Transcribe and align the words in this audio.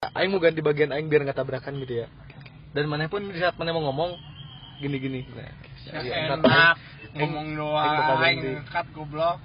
aing 0.00 0.32
mau 0.32 0.40
ganti 0.40 0.64
bagian 0.64 0.96
aing 0.96 1.12
biar 1.12 1.28
nggak 1.28 1.36
tabrakan 1.36 1.76
gitu 1.84 1.94
ya. 2.00 2.06
Dan 2.72 2.88
mana 2.88 3.04
pun 3.12 3.20
di 3.20 3.36
saat 3.36 3.52
mana 3.60 3.76
mau 3.76 3.84
ngomong 3.84 4.16
gini 4.80 4.96
gini 4.96 5.20
nah, 5.28 5.52
Ya, 6.00 6.24
enak 6.24 6.40
aing- 6.40 7.20
ngomong 7.20 7.48
aing 7.52 7.56
doang 7.60 8.20
ganti. 8.40 8.48
ngekat 8.56 8.86
goblok. 8.96 9.36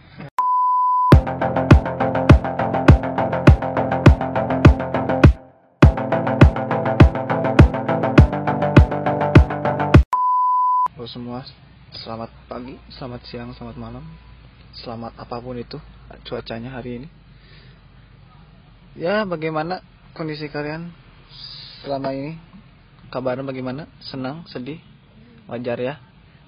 Halo 10.96 11.06
semua, 11.06 11.44
selamat 11.94 12.32
pagi, 12.48 12.80
selamat 12.90 13.22
siang, 13.28 13.50
selamat 13.52 13.76
malam, 13.76 14.06
selamat 14.74 15.12
apa 15.20 15.36
pun 15.38 15.60
itu 15.60 15.76
cuacanya 16.24 16.72
hari 16.72 17.04
ini. 17.04 17.08
Ya, 18.96 19.28
bagaimana 19.28 19.84
kondisi 20.16 20.48
kalian 20.48 20.96
selama 21.84 22.16
ini? 22.16 22.40
Kabarnya 23.12 23.44
bagaimana? 23.44 23.86
Senang, 24.00 24.48
sedih, 24.48 24.80
wajar 25.52 25.78
ya. 25.78 26.00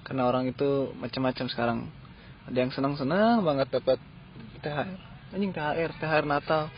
Karena 0.02 0.24
orang 0.24 0.48
itu 0.48 0.96
macam-macam 0.96 1.46
sekarang. 1.52 1.78
Ada 2.48 2.64
yang 2.64 2.72
senang-senang 2.72 3.44
banget 3.44 3.68
dapat 3.68 4.00
THR, 4.64 4.88
anjing 5.36 5.52
THR, 5.52 5.90
THR 6.00 6.24
Natal. 6.24 6.72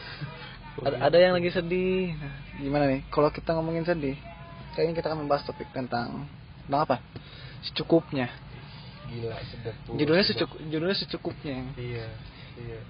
Ada, 0.83 0.97
ada 1.07 1.17
yang 1.23 1.39
lagi 1.39 1.55
sedih. 1.55 2.19
Nah, 2.19 2.35
gimana 2.59 2.85
nih? 2.91 3.07
Kalau 3.09 3.31
kita 3.31 3.55
ngomongin 3.55 3.87
sedih, 3.87 4.19
kayaknya 4.75 4.99
kita 4.99 5.07
akan 5.15 5.25
membahas 5.25 5.47
topik 5.47 5.71
tentang 5.71 6.27
tentang 6.67 6.81
apa? 6.83 6.97
Secukupnya. 7.71 8.35
gila. 9.15 9.39
Judulnya 9.95 10.25
secukup, 10.27 10.59
judulnya 10.71 10.97
secukupnya. 10.99 11.57
iya 11.79 12.07
iya 12.61 12.81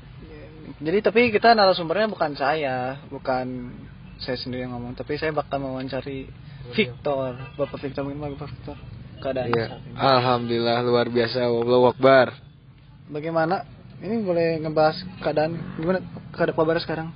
Jadi 0.81 0.99
tapi 1.05 1.21
kita 1.31 1.53
narasumbernya 1.53 2.09
bukan 2.09 2.33
saya, 2.35 2.99
bukan 3.13 3.75
saya 4.21 4.37
sendiri 4.37 4.65
yang 4.65 4.77
ngomong, 4.77 4.97
tapi 4.97 5.17
saya 5.17 5.33
bakal 5.33 5.61
mewawancari 5.61 6.29
Victor, 6.77 7.37
Bapak 7.57 7.81
Victor 7.81 8.05
mungkin 8.05 8.21
Bapak 8.21 8.49
Victor. 8.53 8.77
Keadaan 9.21 9.53
iya 9.53 9.67
alhamdulillah 10.01 10.81
luar 10.81 11.13
biasa 11.13 11.45
Allahu 11.45 11.93
Akbar 11.93 12.33
Bagaimana? 13.13 13.69
Ini 14.01 14.17
boleh 14.25 14.65
ngebahas 14.65 14.97
keadaan 15.21 15.77
gimana 15.77 16.01
keadaan 16.33 16.57
kabarnya 16.57 16.81
sekarang? 16.81 17.09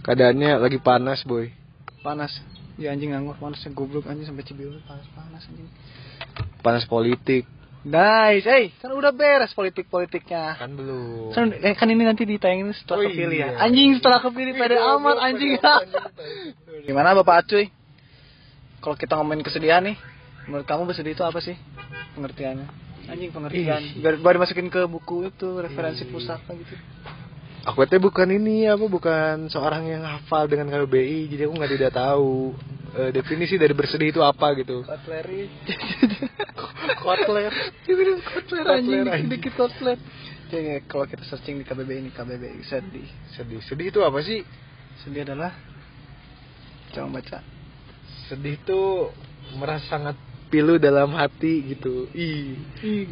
keadaannya 0.00 0.56
lagi 0.56 0.80
panas 0.80 1.20
boy 1.28 1.52
Panas. 2.00 2.32
Ya 2.80 2.96
anjing 2.96 3.12
nganggur 3.12 3.36
panasnya 3.36 3.76
goblok 3.76 4.08
anjing 4.08 4.24
sampai 4.24 4.40
Cibiru 4.48 4.80
panas 4.88 5.04
panas 5.12 5.44
anjing. 5.44 5.68
panas 6.64 6.88
politik 6.88 7.44
Nice, 7.80 8.44
eh 8.44 8.76
kan 8.76 8.92
udah 8.92 9.08
beres 9.08 9.56
politik-politiknya. 9.56 10.60
kan 10.60 10.68
belum 10.68 11.32
Kan, 11.32 11.48
eh, 11.54 11.72
kan 11.72 11.88
ini 11.88 12.04
nanti 12.04 12.28
ditayangin 12.28 12.76
setelah 12.76 13.00
Oh, 13.00 13.08
kepilih 13.08 13.32
ya. 13.34 13.48
iya. 13.48 13.56
Anjing 13.58 13.96
setelah 13.96 14.20
kepilih 14.20 14.52
pede 14.52 14.76
amat 14.76 15.16
anjing. 15.18 15.56
Gimana 16.84 17.16
Bapak 17.16 17.40
Acuy? 17.40 17.72
Kalau 18.80 18.96
kita 18.96 19.16
ngomongin 19.16 19.40
kesedihan 19.40 19.80
nih, 19.80 19.96
menurut 20.44 20.64
kamu 20.64 20.84
bersedih 20.84 21.12
itu 21.12 21.24
apa 21.24 21.40
sih? 21.40 21.56
Pengertiannya. 22.12 22.68
Anjing 23.08 23.32
pengertian. 23.32 23.80
Ih. 23.80 23.96
Biar, 23.96 24.14
biar 24.16 24.34
dimasukin 24.36 24.68
ke 24.68 24.84
buku 24.84 25.28
itu 25.28 25.48
referensi 25.56 26.04
Ih. 26.04 26.12
pusaka 26.12 26.52
gitu. 26.52 26.76
aku 27.60 27.84
teh 27.84 27.96
bukan 27.96 28.24
ini 28.30 28.64
apa 28.64 28.80
bukan 28.82 29.48
seorang 29.48 29.84
yang 29.84 30.00
hafal 30.00 30.48
dengan 30.48 30.68
KBBI 30.68 31.28
jadi 31.28 31.44
aku 31.44 31.60
nggak 31.60 31.72
tidak 31.76 31.92
tahu 31.92 32.56
eh, 32.96 33.12
definisi 33.12 33.56
dari 33.56 33.72
bersedih 33.72 34.08
itu 34.10 34.20
apa 34.20 34.56
gitu. 34.56 34.80
Kotler. 37.00 37.52
Dibilang 37.84 38.20
kotler 38.24 38.64
anjing, 38.80 39.28
dikit 39.28 39.52
kotler. 39.56 39.98
Jadi 40.50 40.82
kalau 40.90 41.06
kita 41.06 41.22
searching 41.28 41.62
di 41.62 41.64
KBBI 41.64 41.98
ini 42.02 42.10
KBBI 42.10 42.60
sedih. 42.66 43.06
sedih 43.38 43.60
sedih 43.62 43.86
itu 43.94 44.00
apa 44.02 44.18
sih 44.24 44.42
Sedih 45.06 45.22
adalah 45.22 45.54
coba 46.90 47.22
baca. 47.22 47.38
sedih 48.26 48.58
itu 48.58 48.80
merasa 49.56 49.86
sangat 49.96 50.18
pilu 50.50 50.82
dalam 50.82 51.14
hati 51.14 51.62
gitu 51.70 52.10
ih 52.10 52.58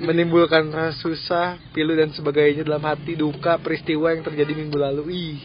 menimbulkan 0.02 0.66
rasa 0.74 0.98
susah 0.98 1.46
pilu 1.70 1.94
dan 1.94 2.10
sebagainya 2.10 2.66
dalam 2.66 2.82
hati 2.82 3.14
duka 3.14 3.54
peristiwa 3.62 4.10
yang 4.10 4.26
terjadi 4.26 4.52
minggu 4.58 4.74
lalu 4.74 5.02
ih 5.14 5.38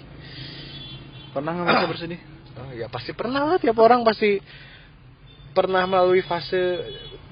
Pernah 1.34 1.50
nggak 1.54 1.66
merasa 1.66 1.86
bersedih? 1.90 2.20
oh, 2.58 2.72
ya 2.74 2.90
pasti 2.90 3.14
pernah 3.14 3.46
lah 3.46 3.58
tiap 3.62 3.78
orang 3.78 4.02
pasti 4.02 4.42
pernah 5.54 5.86
melalui 5.86 6.26
fase 6.26 6.82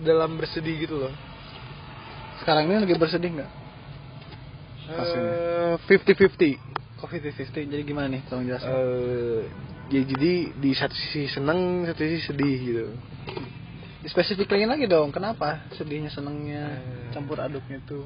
dalam 0.02 0.36
bersedih 0.36 0.76
gitu 0.82 0.98
loh 0.98 1.14
Sekarang 2.42 2.66
ini 2.66 2.82
lagi 2.82 2.98
bersedih 2.98 3.32
nggak? 3.38 3.52
Fifty 5.88 6.14
fifty 6.14 6.52
Kok 7.00 7.10
50-50? 7.10 7.66
Jadi 7.66 7.82
gimana 7.82 8.14
nih? 8.14 8.22
Tolong 8.30 8.46
jelasin. 8.46 8.70
Eh, 8.70 9.42
ya 9.90 10.02
jadi 10.06 10.34
di 10.54 10.72
satu 10.78 10.94
sisi 10.94 11.26
seneng 11.28 11.90
satu 11.90 11.98
sisi 11.98 12.30
sedih 12.30 12.58
gitu 12.62 12.86
Spesifikin 14.02 14.66
lagi 14.66 14.90
dong, 14.90 15.10
kenapa 15.10 15.66
sedihnya 15.74 16.10
senengnya 16.10 16.82
Eh. 16.82 17.10
campur 17.14 17.38
aduknya 17.38 17.78
tuh? 17.86 18.06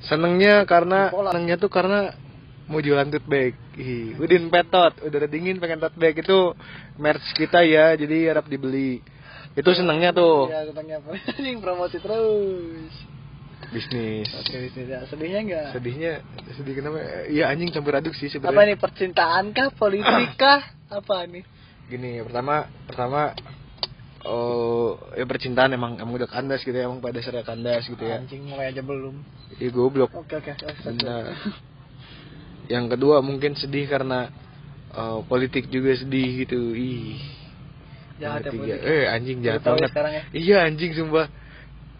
senengnya 0.00 0.64
karena 0.64 1.12
Pola. 1.12 1.28
senengnya 1.30 1.60
tuh 1.60 1.68
karena 1.68 2.16
mau 2.64 2.80
jualan 2.80 3.04
tote 3.04 3.28
bag 3.28 3.52
Ih, 3.76 4.16
Udin 4.16 4.48
Petot 4.48 4.96
udah 4.96 5.28
dingin 5.28 5.60
pengen 5.60 5.76
tote 5.76 6.00
bag 6.00 6.16
itu 6.16 6.56
merch 6.96 7.36
kita 7.36 7.60
ya 7.60 7.92
jadi 8.00 8.32
harap 8.32 8.48
dibeli 8.48 9.04
itu 9.52 9.70
senengnya 9.74 10.10
tuh 10.10 10.46
Ya, 10.46 10.62
senengnya 10.64 10.96
apa? 10.98 11.10
Anjing 11.34 11.58
promosi 11.58 11.98
terus. 11.98 12.92
bisnis 13.70 14.26
Oke, 14.34 14.56
bisnis 14.56 14.86
ya. 14.88 15.00
Sedihnya 15.06 15.40
enggak? 15.42 15.66
sedihnya 15.70 16.12
sedih 16.56 16.74
kenapa 16.74 16.98
iya 17.28 17.46
anjing 17.46 17.70
campur 17.70 17.94
aduk 17.94 18.14
sih 18.14 18.26
Apa 18.26 18.34
sebenarnya 18.34 18.72
nih 18.72 18.78
percintaan 18.78 19.44
kah, 19.52 19.68
politik 19.70 20.30
kah? 20.34 20.62
Apa 20.88 21.26
nih? 21.26 21.44
gini 21.86 22.22
pertama 22.22 22.70
pertama 22.86 23.34
oh 24.22 24.94
ya 25.12 25.26
percintaan 25.26 25.74
emang 25.74 25.98
emang 25.98 26.14
udah 26.14 26.30
kandas 26.30 26.62
gitu 26.62 26.72
ya 26.72 26.86
emang 26.86 27.02
pada 27.02 27.18
dasarnya 27.18 27.42
kandas 27.42 27.82
gitu 27.84 27.98
ya 28.00 28.22
Anjing 28.22 28.46
mulai 28.46 28.70
aja 28.70 28.80
belum. 28.80 29.18
iya 29.58 29.70
goblok 29.70 30.10
Oke, 30.14 30.38
oke. 30.38 30.54
oke. 30.54 30.90
Nah, 31.02 31.34
yang 32.66 32.86
kedua 32.86 33.18
mungkin 33.20 33.54
sedih 33.54 33.86
karena 33.86 34.30
eh, 34.90 35.18
politik 35.26 35.66
juga 35.66 35.94
sedih 35.94 36.46
gitu. 36.46 36.74
Ih. 36.74 37.18
Jahat 38.20 38.40
ya 38.44 38.50
politik. 38.52 38.80
Eh 38.84 39.04
anjing 39.08 39.38
jahat 39.40 39.60
ya 39.60 39.66
banget. 39.72 39.88
sekarang 39.90 40.12
ya. 40.12 40.22
Iya 40.36 40.56
anjing 40.68 40.90
sumpah. 40.92 41.26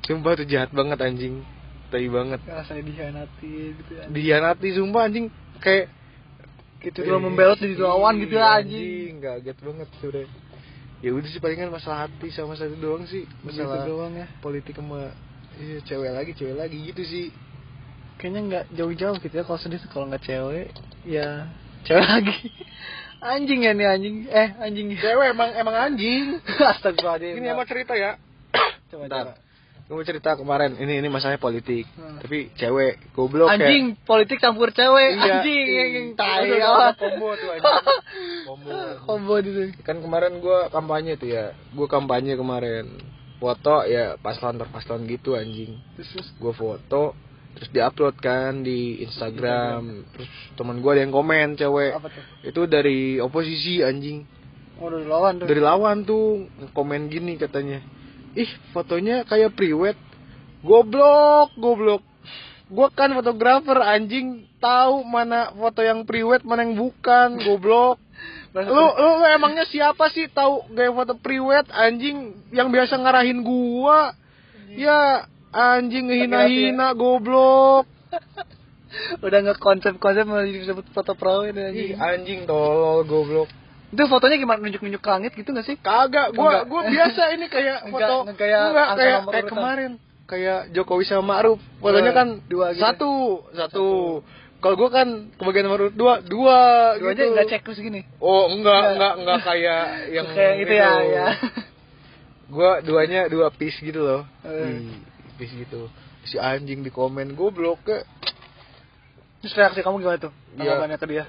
Sumpah 0.05 0.33
tuh 0.37 0.47
jahat 0.47 0.71
banget 0.71 0.99
anjing. 1.01 1.35
Tai 1.91 2.07
banget. 2.07 2.41
Rasanya 2.45 2.83
dikhianati 2.87 3.53
gitu 3.81 3.93
ya. 3.97 4.05
Dihianati 4.07 4.69
sumpah 4.77 5.03
anjing 5.09 5.27
kayak 5.59 5.89
Gitu 6.81 7.05
doang 7.05 7.21
membelot 7.29 7.61
di 7.61 7.77
lawan 7.77 8.17
gitu 8.25 8.41
Iya, 8.41 8.57
anjing. 8.57 9.21
Kaget 9.21 9.59
banget 9.61 9.89
sudah. 10.01 10.25
Ya 11.01 11.11
udah 11.13 11.29
sih 11.29 11.41
palingan 11.41 11.69
masalah 11.69 12.09
hati 12.09 12.29
sama 12.33 12.57
satu 12.57 12.73
doang 12.77 13.05
sih. 13.05 13.25
Masalah 13.45 13.85
Gitu 13.85 13.93
doang 13.97 14.13
ya. 14.17 14.27
politik 14.41 14.77
sama 14.77 15.13
iya, 15.61 15.77
cewek 15.85 16.13
lagi, 16.13 16.33
cewek 16.37 16.57
lagi 16.57 16.77
gitu 16.89 17.03
sih. 17.05 17.27
kayaknya 18.17 18.41
nggak 18.53 18.65
jauh-jauh 18.77 19.17
gitu 19.17 19.33
ya 19.33 19.45
kalau 19.49 19.57
sedih 19.57 19.81
kalau 19.89 20.05
nggak 20.05 20.21
cewek 20.21 20.69
ya 21.09 21.49
cewek 21.89 22.05
lagi 22.05 22.37
anjing 23.21 23.61
ya 23.63 23.73
nih 23.73 23.87
anjing 23.87 24.17
eh 24.27 24.49
anjing 24.59 24.87
Cewek 24.97 25.33
emang 25.33 25.51
emang 25.53 25.77
anjing. 25.77 26.41
astagfirullahaladzim 26.73 27.37
Ini 27.37 27.47
emang 27.53 27.69
cerita 27.69 27.93
ya. 27.95 28.17
coba 28.91 29.05
Bentar. 29.07 29.25
coba 29.33 29.49
Gue 29.91 29.99
mau 29.99 30.07
cerita 30.07 30.39
kemarin, 30.39 30.79
ini 30.79 31.03
ini 31.03 31.11
masalahnya 31.11 31.43
politik. 31.43 31.83
Hmm. 31.99 32.23
Tapi 32.23 32.55
cewek 32.55 33.11
goblok 33.11 33.51
anjing 33.51 33.99
politik 34.07 34.39
campur 34.39 34.71
cewek 34.71 35.19
Iya. 35.19 35.43
anjing 35.43 35.67
anjing 35.67 36.07
tai 36.15 36.47
combo 36.95 37.35
tuh 37.35 37.49
anjing. 37.51 37.75
Combo. 38.47 38.71
combo 39.03 39.35
gitu 39.43 39.75
Kan 39.83 39.99
kemarin 39.99 40.39
gua 40.39 40.71
kampanye 40.71 41.19
tuh 41.19 41.27
ya. 41.27 41.59
Gua 41.75 41.91
kampanye 41.91 42.39
kemarin. 42.39 42.87
Foto 43.43 43.83
ya 43.83 44.15
paslon 44.23 44.63
paslon 44.71 45.11
gitu 45.11 45.35
anjing. 45.35 45.75
terus 45.99 46.31
Gua 46.39 46.55
foto 46.55 47.19
terus 47.57 47.69
diupload 47.75 48.17
kan 48.19 48.63
di 48.63 49.03
Instagram. 49.05 50.07
Terus 50.15 50.31
teman 50.55 50.81
gua 50.81 50.97
ada 50.97 51.03
yang 51.05 51.15
komen 51.15 51.59
cewek. 51.59 51.93
Itu 52.47 52.65
dari 52.71 53.19
oposisi 53.19 53.83
anjing. 53.83 54.25
oh 54.81 54.89
dari 54.89 55.05
lawan 55.05 55.33
tuh 55.37 55.47
Dari 55.47 55.61
lawan 55.61 55.97
tuh 56.09 56.49
komen 56.73 57.13
gini 57.13 57.37
katanya. 57.37 57.85
Ih, 58.33 58.51
fotonya 58.71 59.27
kayak 59.27 59.53
priwet. 59.59 59.99
Goblok, 60.63 61.57
goblok. 61.59 62.03
Gua 62.71 62.87
kan 62.95 63.11
fotografer 63.11 63.83
anjing, 63.83 64.47
tahu 64.63 65.03
mana 65.03 65.51
foto 65.59 65.83
yang 65.83 66.07
priwet, 66.07 66.47
mana 66.47 66.63
yang 66.63 66.79
bukan, 66.79 67.43
goblok. 67.43 67.99
Lu, 68.51 68.67
lu, 68.67 68.85
lu 68.99 69.25
emangnya 69.31 69.63
siapa 69.63 70.11
sih 70.11 70.27
tahu 70.27 70.75
gaya 70.75 70.91
foto 70.91 71.15
priwet 71.15 71.71
anjing 71.71 72.35
yang 72.51 72.69
biasa 72.69 72.99
ngarahin 72.99 73.47
gua? 73.47 74.11
Ya, 74.75 75.27
anjing 75.51 76.07
ngehina-hina 76.07 76.95
goblok. 76.95 77.87
udah 79.25 79.39
nggak 79.41 79.59
konsep 79.59 79.95
konsep 79.97 80.25
malah 80.25 80.43
disebut 80.43 80.83
foto 80.91 81.15
perawan 81.15 81.51
ya, 81.51 81.71
Ih, 81.71 81.95
anjing 81.95 81.95
anjing 81.97 82.41
tolol 82.43 83.03
goblok. 83.05 83.47
itu 83.89 84.03
fotonya 84.05 84.37
gimana 84.37 84.59
nunjuk 84.61 84.83
nunjuk 84.83 84.99
ke 84.99 85.11
langit 85.11 85.33
gitu 85.33 85.51
nggak 85.51 85.63
sih 85.65 85.75
Kagak, 85.77 86.31
gua 86.33 86.63
Enggak. 86.63 86.65
gua 86.67 86.83
biasa 86.85 87.23
ini 87.33 87.47
kayak 87.47 87.79
foto 87.93 88.17
enggak 88.25 88.37
kayak 88.37 88.63
enggak 88.65 88.89
kayak, 88.93 89.19
kayak 89.27 89.47
kemarin 89.47 89.91
kayak 90.27 90.61
Jokowi 90.71 91.03
sama 91.05 91.35
Ma'ruf. 91.35 91.59
Fotonya 91.79 92.13
kan 92.13 92.39
Dua 92.47 92.71
gitu. 92.71 92.83
satu, 92.83 93.11
satu 93.53 93.87
kalau 94.61 94.77
gue 94.77 94.91
kan 94.93 95.09
kebagian 95.35 95.65
nomor 95.67 95.89
dua 95.89 96.21
dua 96.21 96.59
Dua 96.95 97.11
aja 97.11 97.19
gitu 97.19 97.33
nggak 97.33 97.47
cek 97.49 97.63
terus 97.65 97.79
gini. 97.81 98.05
oh 98.19 98.47
enggak 98.49 98.75
Nggak. 98.77 98.93
enggak 98.95 99.13
enggak 99.19 99.39
kayak 99.43 99.83
yang 100.19 100.27
kayak 100.29 100.55
gitu 100.61 100.75
ya, 100.77 100.91
ya. 101.01 101.27
gue 102.47 102.71
duanya 102.85 103.21
dua 103.27 103.49
piece 103.51 103.79
gitu 103.79 104.01
loh 104.01 104.23
Eh. 104.43 104.83
Piece 105.41 105.57
gitu 105.57 105.89
si 106.23 106.37
anjing 106.37 106.85
di 106.85 106.93
komen 106.93 107.33
goblok 107.33 107.81
ke 107.83 107.97
Terus 109.41 109.57
reaksi 109.57 109.81
kamu 109.81 110.05
gimana 110.05 110.21
tuh? 110.21 110.33
Iya. 110.53 110.77
Tanggapannya 110.77 110.99
ke 111.01 111.07
dia. 111.09 111.25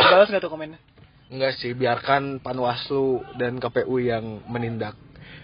Balas 0.00 0.32
nggak 0.32 0.40
tuh 0.40 0.48
komennya? 0.48 0.80
enggak 1.28 1.52
sih 1.56 1.72
biarkan 1.72 2.40
Panwaslu 2.40 3.20
dan 3.36 3.56
KPU 3.56 3.96
yang 3.96 4.40
menindak 4.48 4.96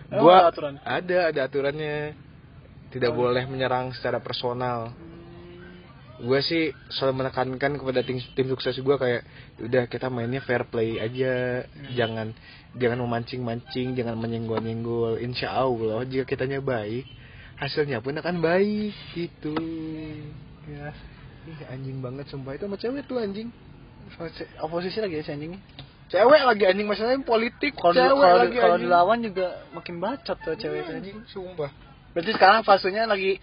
Emang 0.08 0.20
gua 0.20 0.36
ada 0.40 0.48
aturan? 0.52 0.74
ada 0.84 1.18
ada 1.32 1.40
aturannya 1.44 1.96
tidak 2.88 3.12
Oh. 3.12 3.16
boleh 3.16 3.44
menyerang 3.44 3.92
secara 3.92 4.20
personal 4.20 4.92
gue 6.18 6.40
sih 6.42 6.74
selalu 6.90 7.22
menekankan 7.22 7.78
kepada 7.78 8.02
tim 8.02 8.18
tim 8.34 8.50
sukses 8.50 8.74
gue 8.74 8.96
kayak 8.98 9.22
udah 9.62 9.86
kita 9.86 10.10
mainnya 10.10 10.42
fair 10.42 10.66
play 10.66 10.98
aja 10.98 11.62
jangan 11.94 12.34
jangan 12.74 12.98
memancing 12.98 13.40
mancing 13.40 13.94
jangan 13.94 14.18
menyenggol 14.18 14.58
nyenggol 14.58 15.14
insya 15.16 15.54
allah 15.54 16.02
jika 16.04 16.26
kitanya 16.26 16.58
baik 16.58 17.06
hasilnya 17.58 17.98
pun 17.98 18.14
akan 18.14 18.38
baik 18.38 18.94
gitu 19.12 19.54
ya 20.64 20.90
Ih, 21.44 21.58
anjing 21.66 21.98
banget 21.98 22.28
sumpah 22.28 22.52
itu 22.52 22.64
sama 22.64 22.76
cewek 22.76 23.02
tuh 23.04 23.18
anjing 23.18 23.48
Oposisi 24.58 24.98
lagi 24.98 25.14
ya 25.14 25.22
si 25.22 25.30
anjingnya. 25.30 25.60
cewek 26.08 26.40
lagi 26.42 26.64
anjing 26.64 26.84
masalahnya 26.84 27.20
politik 27.22 27.72
Kalau 27.72 27.92
di- 27.92 28.00
cewek 28.00 28.16
kalau 28.16 28.36
lagi 28.38 28.56
kalau 28.56 28.76
dilawan 28.78 29.18
juga 29.20 29.46
makin 29.70 29.96
bacot 29.98 30.38
tuh 30.38 30.54
cewek 30.54 30.80
itu. 30.82 30.92
anjing 30.94 31.18
sumpah 31.26 31.70
Berarti 32.10 32.30
sekarang 32.32 32.62
fasenya 32.62 33.04
lagi 33.04 33.36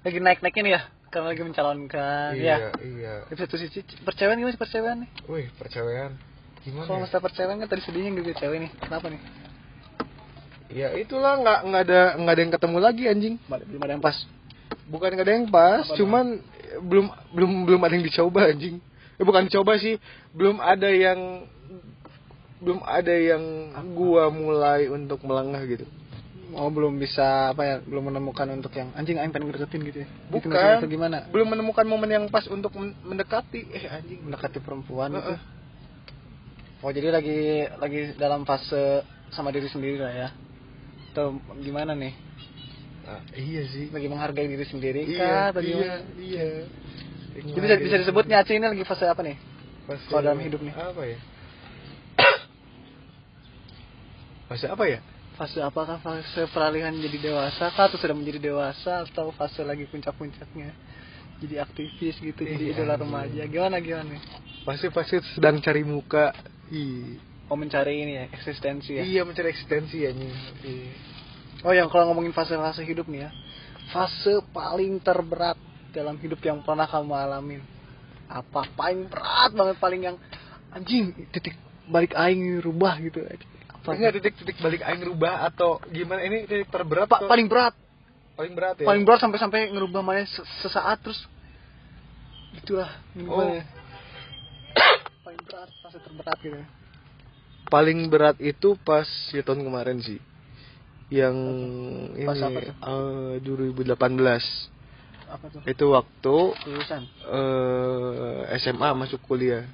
lagi 0.00 0.18
naik-naik 0.18 0.54
ini 0.56 0.70
ya? 0.72 0.82
Karena 1.08 1.32
lagi 1.32 1.40
mencalonkan 1.40 2.30
iya 2.34 2.56
ya. 2.58 2.70
iya 2.78 3.14
Di 3.26 3.34
satu 3.36 3.54
sisi 3.54 3.80
percewaan 3.98 4.36
gimana 4.36 4.52
sih 4.52 4.60
percewaan 4.60 4.96
nih? 5.02 5.10
wih 5.26 5.46
percewean 5.54 6.12
gimana 6.60 6.84
Kalau 6.84 6.98
ya? 6.98 7.02
masalah 7.06 7.22
percewaan 7.24 7.56
kan 7.56 7.68
tadi 7.68 7.82
sedihnya 7.82 8.10
gitu 8.14 8.30
cewek 8.36 8.58
nih. 8.60 8.70
Kenapa 8.76 9.06
nih? 9.08 9.20
Ya 10.68 10.92
itulah 11.00 11.40
nggak 11.40 11.58
nggak 11.64 11.82
ada 11.88 12.00
nggak 12.20 12.34
ada 12.36 12.42
yang 12.44 12.52
ketemu 12.52 12.78
lagi 12.78 13.02
anjing. 13.08 13.34
Belum 13.48 13.82
ada 13.82 13.92
yang 13.96 14.04
pas. 14.04 14.16
Bukan 14.88 15.08
nggak 15.16 15.26
ada 15.26 15.34
yang 15.34 15.48
pas, 15.48 15.84
Apa 15.88 15.96
cuman 15.96 16.24
belum 16.84 17.06
belum 17.32 17.50
belum 17.64 17.80
ada 17.80 17.94
yang 17.96 18.04
dicoba 18.04 18.40
anjing. 18.52 18.76
Eh 19.16 19.24
bukan 19.24 19.48
dicoba 19.48 19.80
sih, 19.80 19.96
belum 20.36 20.60
ada 20.60 20.88
yang 20.92 21.48
belum 22.60 22.84
ada 22.84 23.14
yang 23.14 23.42
gua 23.96 24.28
mulai 24.28 24.92
untuk 24.92 25.24
melangkah 25.24 25.64
gitu. 25.64 25.88
Oh 26.56 26.72
belum 26.72 26.96
bisa 26.96 27.52
apa 27.52 27.62
ya 27.64 27.76
belum 27.84 28.08
menemukan 28.08 28.48
untuk 28.48 28.72
yang 28.72 28.88
anjing 28.96 29.20
aing 29.20 29.32
pengen 29.32 29.52
deketin 29.52 29.84
gitu 29.84 29.98
ya. 30.04 30.08
Gitu 30.08 30.32
Bukan. 30.32 30.48
maksudnya 30.48 30.76
atau 30.80 30.88
gimana? 30.88 31.16
Belum 31.28 31.48
menemukan 31.48 31.84
momen 31.84 32.08
yang 32.08 32.24
pas 32.32 32.44
untuk 32.48 32.72
men- 32.76 32.96
mendekati. 33.04 33.68
Eh 33.68 33.84
anjing. 33.88 34.20
Mendekati 34.24 34.58
perempuan 34.60 35.12
gitu. 35.12 35.32
Heeh. 35.32 35.40
Oh 36.80 36.90
jadi 36.94 37.08
lagi 37.12 37.68
lagi 37.76 38.00
dalam 38.16 38.48
fase 38.48 39.04
sama 39.28 39.52
diri 39.52 39.68
sendiri 39.68 40.00
lah 40.00 40.12
ya. 40.12 40.28
Atau 41.18 41.34
gimana 41.58 41.98
nih? 41.98 42.14
Ah, 43.02 43.18
iya 43.34 43.66
sih. 43.66 43.90
Lagi 43.90 44.06
menghargai 44.06 44.46
diri 44.46 44.62
sendiri 44.62 45.02
Iya, 45.02 45.18
kah? 45.18 45.42
Atau 45.50 45.66
iya, 45.66 45.74
gimana? 45.74 45.96
iya. 46.14 46.48
Jadi 47.34 47.58
bisa, 47.58 47.74
bisa 47.82 47.96
disebutnya 47.98 48.38
Aceh 48.38 48.54
ini 48.54 48.62
lagi 48.62 48.86
fase 48.86 49.02
apa 49.10 49.26
nih? 49.26 49.34
Fase- 49.90 50.06
kalau 50.06 50.22
dalam 50.22 50.38
hidup 50.38 50.62
nih. 50.62 50.70
Apa 50.78 51.02
ya? 51.02 51.18
Fase 54.46 54.66
apa 54.70 54.84
ya? 54.86 55.02
Fase 55.34 55.58
apakah 55.58 55.98
fase 55.98 56.46
peralihan 56.54 56.94
jadi 56.94 57.18
dewasa 57.34 57.74
kah 57.74 57.90
atau 57.90 57.98
sudah 57.98 58.14
menjadi 58.14 58.38
dewasa 58.54 59.02
atau 59.02 59.34
fase 59.34 59.66
lagi 59.66 59.90
puncak-puncaknya? 59.90 60.70
Jadi 61.42 61.54
aktivis 61.58 62.14
gitu, 62.22 62.46
jadi 62.46 62.62
Iya, 62.62 62.74
idola 62.78 62.94
remaja. 62.94 63.42
Gimana 63.50 63.82
gimana 63.82 64.14
nih? 64.14 64.22
Fase-fase 64.62 65.18
sedang 65.34 65.58
cari 65.58 65.82
muka. 65.82 66.30
Ih. 66.70 67.18
Oh 67.48 67.56
mencari 67.56 68.04
ini 68.04 68.12
ya, 68.14 68.24
eksistensi 68.28 68.92
ya. 68.92 69.02
Iya 69.02 69.22
mencari 69.24 69.48
eksistensi 69.48 70.04
ya 70.04 70.12
nih. 70.12 70.32
Oh 71.64 71.72
yang 71.72 71.88
kalau 71.88 72.12
ngomongin 72.12 72.30
fase-fase 72.30 72.84
hidup 72.84 73.08
nih 73.08 73.24
ya, 73.24 73.30
fase 73.88 74.44
paling 74.52 75.00
terberat 75.00 75.56
dalam 75.90 76.20
hidup 76.20 76.38
yang 76.44 76.60
pernah 76.60 76.84
kamu 76.84 77.16
alamin. 77.16 77.64
Apa 78.28 78.68
paling 78.76 79.08
berat 79.08 79.56
banget 79.56 79.76
paling 79.80 80.00
yang 80.04 80.16
anjing 80.68 81.16
titik 81.32 81.56
balik 81.88 82.12
aing 82.12 82.60
rubah 82.60 83.00
gitu. 83.00 83.24
Apa? 83.72 83.96
Enggak 83.96 84.20
titik-titik 84.20 84.60
balik 84.60 84.84
aing 84.84 85.00
rubah 85.02 85.48
atau 85.48 85.80
gimana 85.88 86.20
ini 86.20 86.44
titik 86.44 86.68
terberat 86.68 87.08
Pa- 87.08 87.24
atau- 87.24 87.32
paling 87.32 87.48
berat, 87.48 87.72
paling 88.36 88.52
berat 88.52 88.76
ya. 88.76 88.84
paling 88.84 89.02
berat 89.08 89.20
sampai 89.24 89.38
sampai 89.40 89.60
ngerubah 89.72 90.04
mana 90.04 90.28
se- 90.28 90.44
sesaat 90.60 91.00
terus 91.00 91.16
itulah 92.54 92.92
Oh. 92.92 93.16
gimana 93.16 93.52
ya. 93.56 93.64
paling 95.24 95.40
berat 95.42 95.68
fase 95.80 95.98
terberat 95.98 96.36
gitu. 96.44 96.60
Paling 97.66 98.06
berat 98.06 98.38
itu 98.38 98.78
pas 98.78 99.04
ya 99.28 99.42
tahun 99.42 99.60
kemarin 99.60 99.98
sih. 99.98 100.22
Yang 101.08 101.36
Pas 102.22 102.36
ini 102.36 102.44
apa 102.46 102.60
tuh? 102.62 102.74
eh, 102.76 103.34
2018. 103.42 104.70
Apa 105.28 105.46
tuh? 105.50 105.60
Itu 105.64 105.84
waktu 105.92 106.36
Lulusan. 106.64 107.02
eh 107.04 108.56
SMA 108.56 108.88
masuk 108.94 109.20
kuliah. 109.22 109.66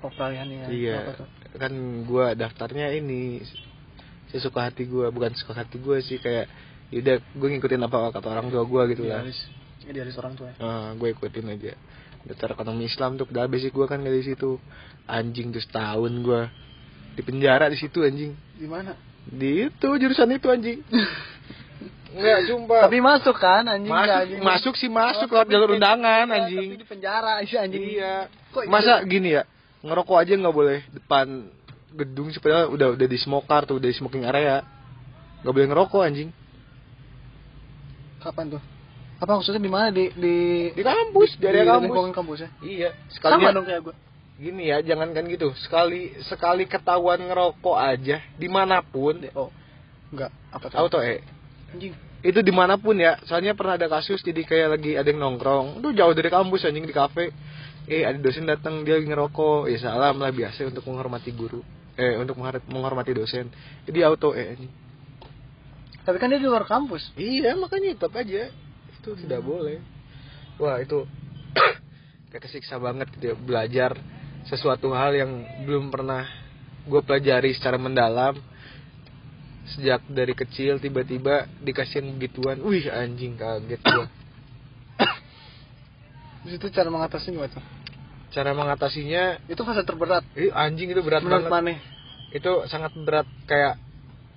Oh 0.00 0.08
peralihannya. 0.08 0.66
Apa 0.66 0.70
Iya. 0.70 0.98
tuh? 1.16 1.28
Kan 1.56 1.72
gua 2.04 2.32
daftarnya 2.32 2.92
ini 2.92 3.42
sesuka 4.28 4.62
hati 4.62 4.86
gua, 4.86 5.10
bukan 5.10 5.34
suka 5.34 5.54
hati 5.56 5.76
gua 5.76 5.98
sih 5.98 6.16
kayak 6.16 6.46
yaudah 6.90 7.22
gue 7.22 7.48
ngikutin 7.48 7.82
apa 7.82 8.10
kata 8.10 8.26
orang 8.28 8.50
tua 8.50 8.62
gua 8.62 8.86
gitu 8.86 9.06
lah. 9.06 9.22
Idealis. 9.80 10.14
Orang 10.16 10.34
tua. 10.34 10.50
ya. 10.50 10.58
Ah, 10.58 10.90
gue 10.92 11.08
ikutin 11.08 11.46
aja. 11.48 11.74
Daftar 12.20 12.52
ekonomi 12.52 12.84
Islam 12.84 13.14
tuh 13.14 13.24
udah 13.24 13.46
basic 13.46 13.72
gue 13.72 13.86
kan 13.86 13.98
di 13.98 14.22
situ. 14.22 14.58
Anjing 15.06 15.50
terus 15.50 15.66
tahun 15.66 16.20
gue 16.20 16.42
di 17.10 17.22
penjara 17.22 17.66
di 17.66 17.76
situ 17.76 18.00
anjing. 18.00 18.32
Di 18.54 18.66
mana? 18.66 18.94
Di 19.24 19.66
itu 19.66 19.88
jurusan 19.90 20.30
itu 20.30 20.46
anjing. 20.46 20.80
Enggak 22.10 22.42
sumpah. 22.44 22.90
Tapi 22.90 22.98
masuk 22.98 23.36
kan 23.36 23.62
anjing 23.64 23.86
masuk, 23.88 24.16
anjing. 24.16 24.40
masuk 24.42 24.74
sih 24.74 24.90
masuk 24.90 25.28
Oh, 25.28 25.34
lewat 25.36 25.46
jalur 25.48 25.68
di- 25.68 25.74
undangan 25.76 26.26
iya, 26.26 26.36
anjing. 26.36 26.68
Tapi 26.68 26.82
di 26.82 26.88
penjara 26.88 27.32
sih 27.40 27.58
anjing. 27.62 27.82
Iya. 27.86 28.14
Kok 28.50 28.66
Masa 28.66 28.98
gini 29.04 29.30
ya? 29.32 29.46
Ngerokok 29.80 30.16
aja 30.16 30.32
nggak 30.34 30.52
boleh 30.52 30.78
depan 30.90 31.26
gedung 31.90 32.28
sih 32.28 32.38
padahal 32.38 32.70
udah 32.70 32.94
udah 32.94 33.06
di 33.06 33.16
smoke 33.16 33.46
car 33.46 33.62
tuh, 33.62 33.78
udah 33.78 33.86
di 33.86 33.94
smoking 33.94 34.22
area. 34.22 34.66
Nggak 35.40 35.54
boleh 35.54 35.68
ngerokok 35.68 36.02
anjing. 36.02 36.30
Kapan 38.20 38.46
tuh? 38.50 38.62
Apa 39.16 39.36
maksudnya 39.36 39.60
di 39.60 39.68
mana 39.68 39.88
di 39.88 40.08
di 40.12 40.36
Di 40.72 40.82
kampus, 40.82 41.36
di 41.36 41.44
area 41.44 41.64
kampus. 41.64 41.84
lingkungan 41.86 42.12
kampus 42.12 42.38
ya? 42.40 42.50
Iya, 42.60 42.90
Sama 42.90 43.12
sekalinya 43.12 43.52
dong 43.52 43.66
kayak 43.66 43.80
gue. 43.82 43.94
Gini 44.40 44.72
ya 44.72 44.80
jangankan 44.80 45.28
gitu. 45.28 45.52
Sekali 45.60 46.16
sekali 46.24 46.64
ketahuan 46.64 47.20
ngerokok 47.20 47.76
aja 47.76 48.24
di 48.40 48.48
mana 48.48 48.80
pun. 48.80 49.20
Oh. 49.36 49.52
Enggak, 50.10 50.32
apa 50.50 50.66
tuh? 50.72 50.78
auto 50.80 50.98
eh. 51.04 51.20
Anjing. 51.70 51.94
itu 52.20 52.40
di 52.40 52.52
mana 52.52 52.80
pun 52.80 52.96
ya. 52.96 53.20
Soalnya 53.28 53.52
pernah 53.52 53.76
ada 53.76 53.86
kasus 53.86 54.24
jadi 54.24 54.42
kayak 54.42 54.68
lagi 54.80 54.96
ada 54.96 55.06
yang 55.06 55.20
nongkrong. 55.20 55.84
Itu 55.84 55.92
jauh 55.92 56.16
dari 56.16 56.32
kampus 56.32 56.64
anjing 56.64 56.88
di 56.88 56.96
kafe. 56.96 57.30
Eh 57.86 58.02
ada 58.02 58.16
dosen 58.16 58.48
datang 58.48 58.80
dia 58.82 58.96
lagi 58.96 59.06
ngerokok. 59.06 59.68
Ya 59.68 59.78
salam 59.78 60.16
lah 60.16 60.32
biasa 60.32 60.72
untuk 60.72 60.88
menghormati 60.88 61.30
guru. 61.36 61.60
Eh 62.00 62.16
untuk 62.16 62.40
menghor- 62.40 62.64
menghormati 62.64 63.12
dosen. 63.12 63.52
Jadi 63.84 63.98
auto 64.02 64.32
eh 64.32 64.56
anjing. 64.56 64.72
Tapi 66.00 66.16
kan 66.16 66.32
dia 66.32 66.40
di 66.40 66.48
luar 66.48 66.64
kampus. 66.64 67.12
iya 67.20 67.52
makanya 67.54 67.92
tetap 67.92 68.16
aja. 68.16 68.48
Itu 68.98 69.14
tidak 69.20 69.44
boleh. 69.44 69.78
Wah 70.56 70.80
itu 70.80 71.04
kayak 72.34 72.42
kesiksa 72.44 72.76
banget 72.76 73.08
gitu 73.16 73.32
ya 73.32 73.36
belajar 73.36 73.92
sesuatu 74.44 74.90
hal 74.90 75.12
yang 75.14 75.30
belum 75.62 75.88
pernah 75.88 76.24
gue 76.82 77.00
pelajari 77.00 77.52
secara 77.52 77.76
mendalam 77.76 78.38
sejak 79.68 80.02
dari 80.06 80.32
kecil 80.32 80.78
tiba-tiba 80.78 81.46
dikasihin 81.60 82.16
begituan 82.16 82.58
wih 82.60 82.88
anjing 82.88 83.36
kaget 83.36 83.80
gue 83.80 84.06
Di 86.40 86.56
situ 86.56 86.72
cara 86.72 86.88
mengatasinya 86.88 87.36
gimana 87.36 87.52
tuh? 87.52 87.64
cara 88.30 88.50
mengatasinya 88.54 89.44
Itu 89.44 89.60
fase 89.60 89.82
terberat. 89.82 90.24
ih, 90.32 90.48
anjing 90.48 90.88
itu 90.88 91.02
berat 91.02 91.20
Menurut 91.20 91.46
banget 91.46 91.76
Maneh. 91.76 91.78
itu 92.30 92.52
sangat 92.64 92.94
berat 92.96 93.26
kayak 93.44 93.74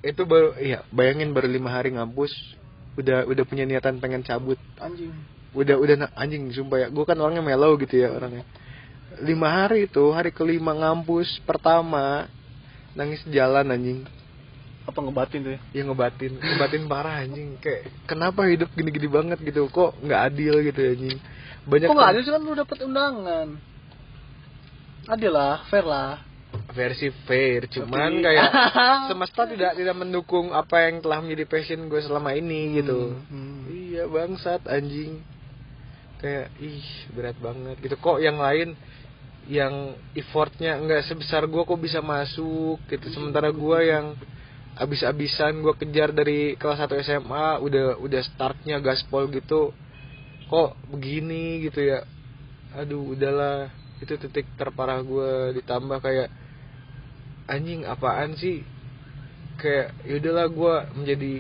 itu 0.02 0.26
baru 0.26 0.58
iya 0.58 0.84
bayangin 0.90 1.32
baru 1.32 1.48
lima 1.48 1.72
hari 1.72 1.94
ngampus 1.94 2.34
udah 2.94 3.24
udah 3.24 3.44
punya 3.46 3.64
niatan 3.64 3.98
pengen 3.98 4.20
cabut 4.20 4.58
Anjing. 4.76 5.14
udah 5.54 5.78
udah 5.78 5.96
anjing 6.14 6.50
sumpah 6.50 6.78
ya 6.78 6.88
gue 6.90 7.06
kan 7.06 7.16
orangnya 7.16 7.40
mellow 7.40 7.78
gitu 7.78 7.96
ya 7.96 8.12
orangnya 8.12 8.44
lima 9.22 9.48
hari 9.48 9.86
itu 9.86 10.10
hari 10.10 10.34
kelima 10.34 10.74
ngampus 10.74 11.40
pertama 11.44 12.26
nangis 12.94 13.22
jalan 13.30 13.70
anjing. 13.70 14.00
Apa 14.84 15.00
ngebatin 15.00 15.40
tuh 15.42 15.52
ya? 15.56 15.60
ya 15.72 15.82
ngebatin. 15.88 16.32
Ngebatin 16.36 16.84
parah 16.92 17.24
anjing. 17.24 17.56
Kayak 17.64 17.88
kenapa 18.04 18.44
hidup 18.52 18.68
gini-gini 18.76 19.08
banget 19.08 19.40
gitu? 19.40 19.72
Kok 19.72 20.02
nggak 20.04 20.22
adil 20.28 20.60
gitu 20.60 20.80
ya 20.82 20.92
anjing? 20.92 21.18
Banyak 21.64 21.88
Kok 21.88 21.96
nggak 21.96 22.12
adil 22.12 22.22
sih? 22.22 22.32
Kan 22.36 22.42
lu 22.44 22.54
dapet 22.54 22.78
undangan? 22.84 23.48
Adil 25.04 25.32
lah, 25.32 25.68
fair 25.68 25.84
lah. 25.84 26.20
versi 26.70 27.10
fair. 27.26 27.66
Cuman 27.66 28.22
Tapi- 28.22 28.24
kayak 28.24 28.50
semesta 29.10 29.42
tidak 29.50 29.72
tidak 29.74 29.96
mendukung 29.98 30.54
apa 30.54 30.86
yang 30.86 31.02
telah 31.02 31.18
menjadi 31.18 31.46
passion 31.50 31.90
gue 31.90 32.02
selama 32.02 32.30
ini 32.36 32.78
gitu. 32.78 33.18
Hmm. 33.30 33.66
iya 33.70 34.06
bangsat 34.06 34.66
anjing 34.70 35.22
kayak 36.24 36.48
ih 36.64 36.88
berat 37.12 37.36
banget 37.44 37.76
gitu. 37.84 38.00
Kok 38.00 38.24
yang 38.24 38.40
lain 38.40 38.80
yang 39.44 40.00
effortnya 40.16 40.80
nggak 40.80 41.04
sebesar 41.04 41.44
gue 41.52 41.68
kok 41.68 41.82
bisa 41.84 42.00
masuk 42.00 42.80
gitu. 42.88 43.12
Sementara 43.12 43.52
gue 43.52 43.80
yang 43.84 44.16
abis-abisan 44.80 45.60
gue 45.60 45.76
kejar 45.76 46.16
dari 46.16 46.56
kelas 46.56 46.80
1 46.88 46.96
SMA 47.04 47.60
udah 47.60 48.00
udah 48.00 48.22
startnya 48.24 48.80
gaspol 48.80 49.28
gitu 49.30 49.76
kok 50.48 50.80
begini 50.88 51.68
gitu 51.68 51.84
ya. 51.84 52.08
Aduh 52.80 53.20
udahlah. 53.20 53.68
Itu 54.00 54.16
titik 54.16 54.48
terparah 54.56 55.04
gue 55.04 55.60
ditambah 55.60 56.00
kayak 56.00 56.32
anjing 57.52 57.84
apaan 57.84 58.40
sih? 58.40 58.64
Kayak 59.60 59.92
yaudahlah 60.08 60.48
gue 60.48 60.76
menjadi 61.04 61.34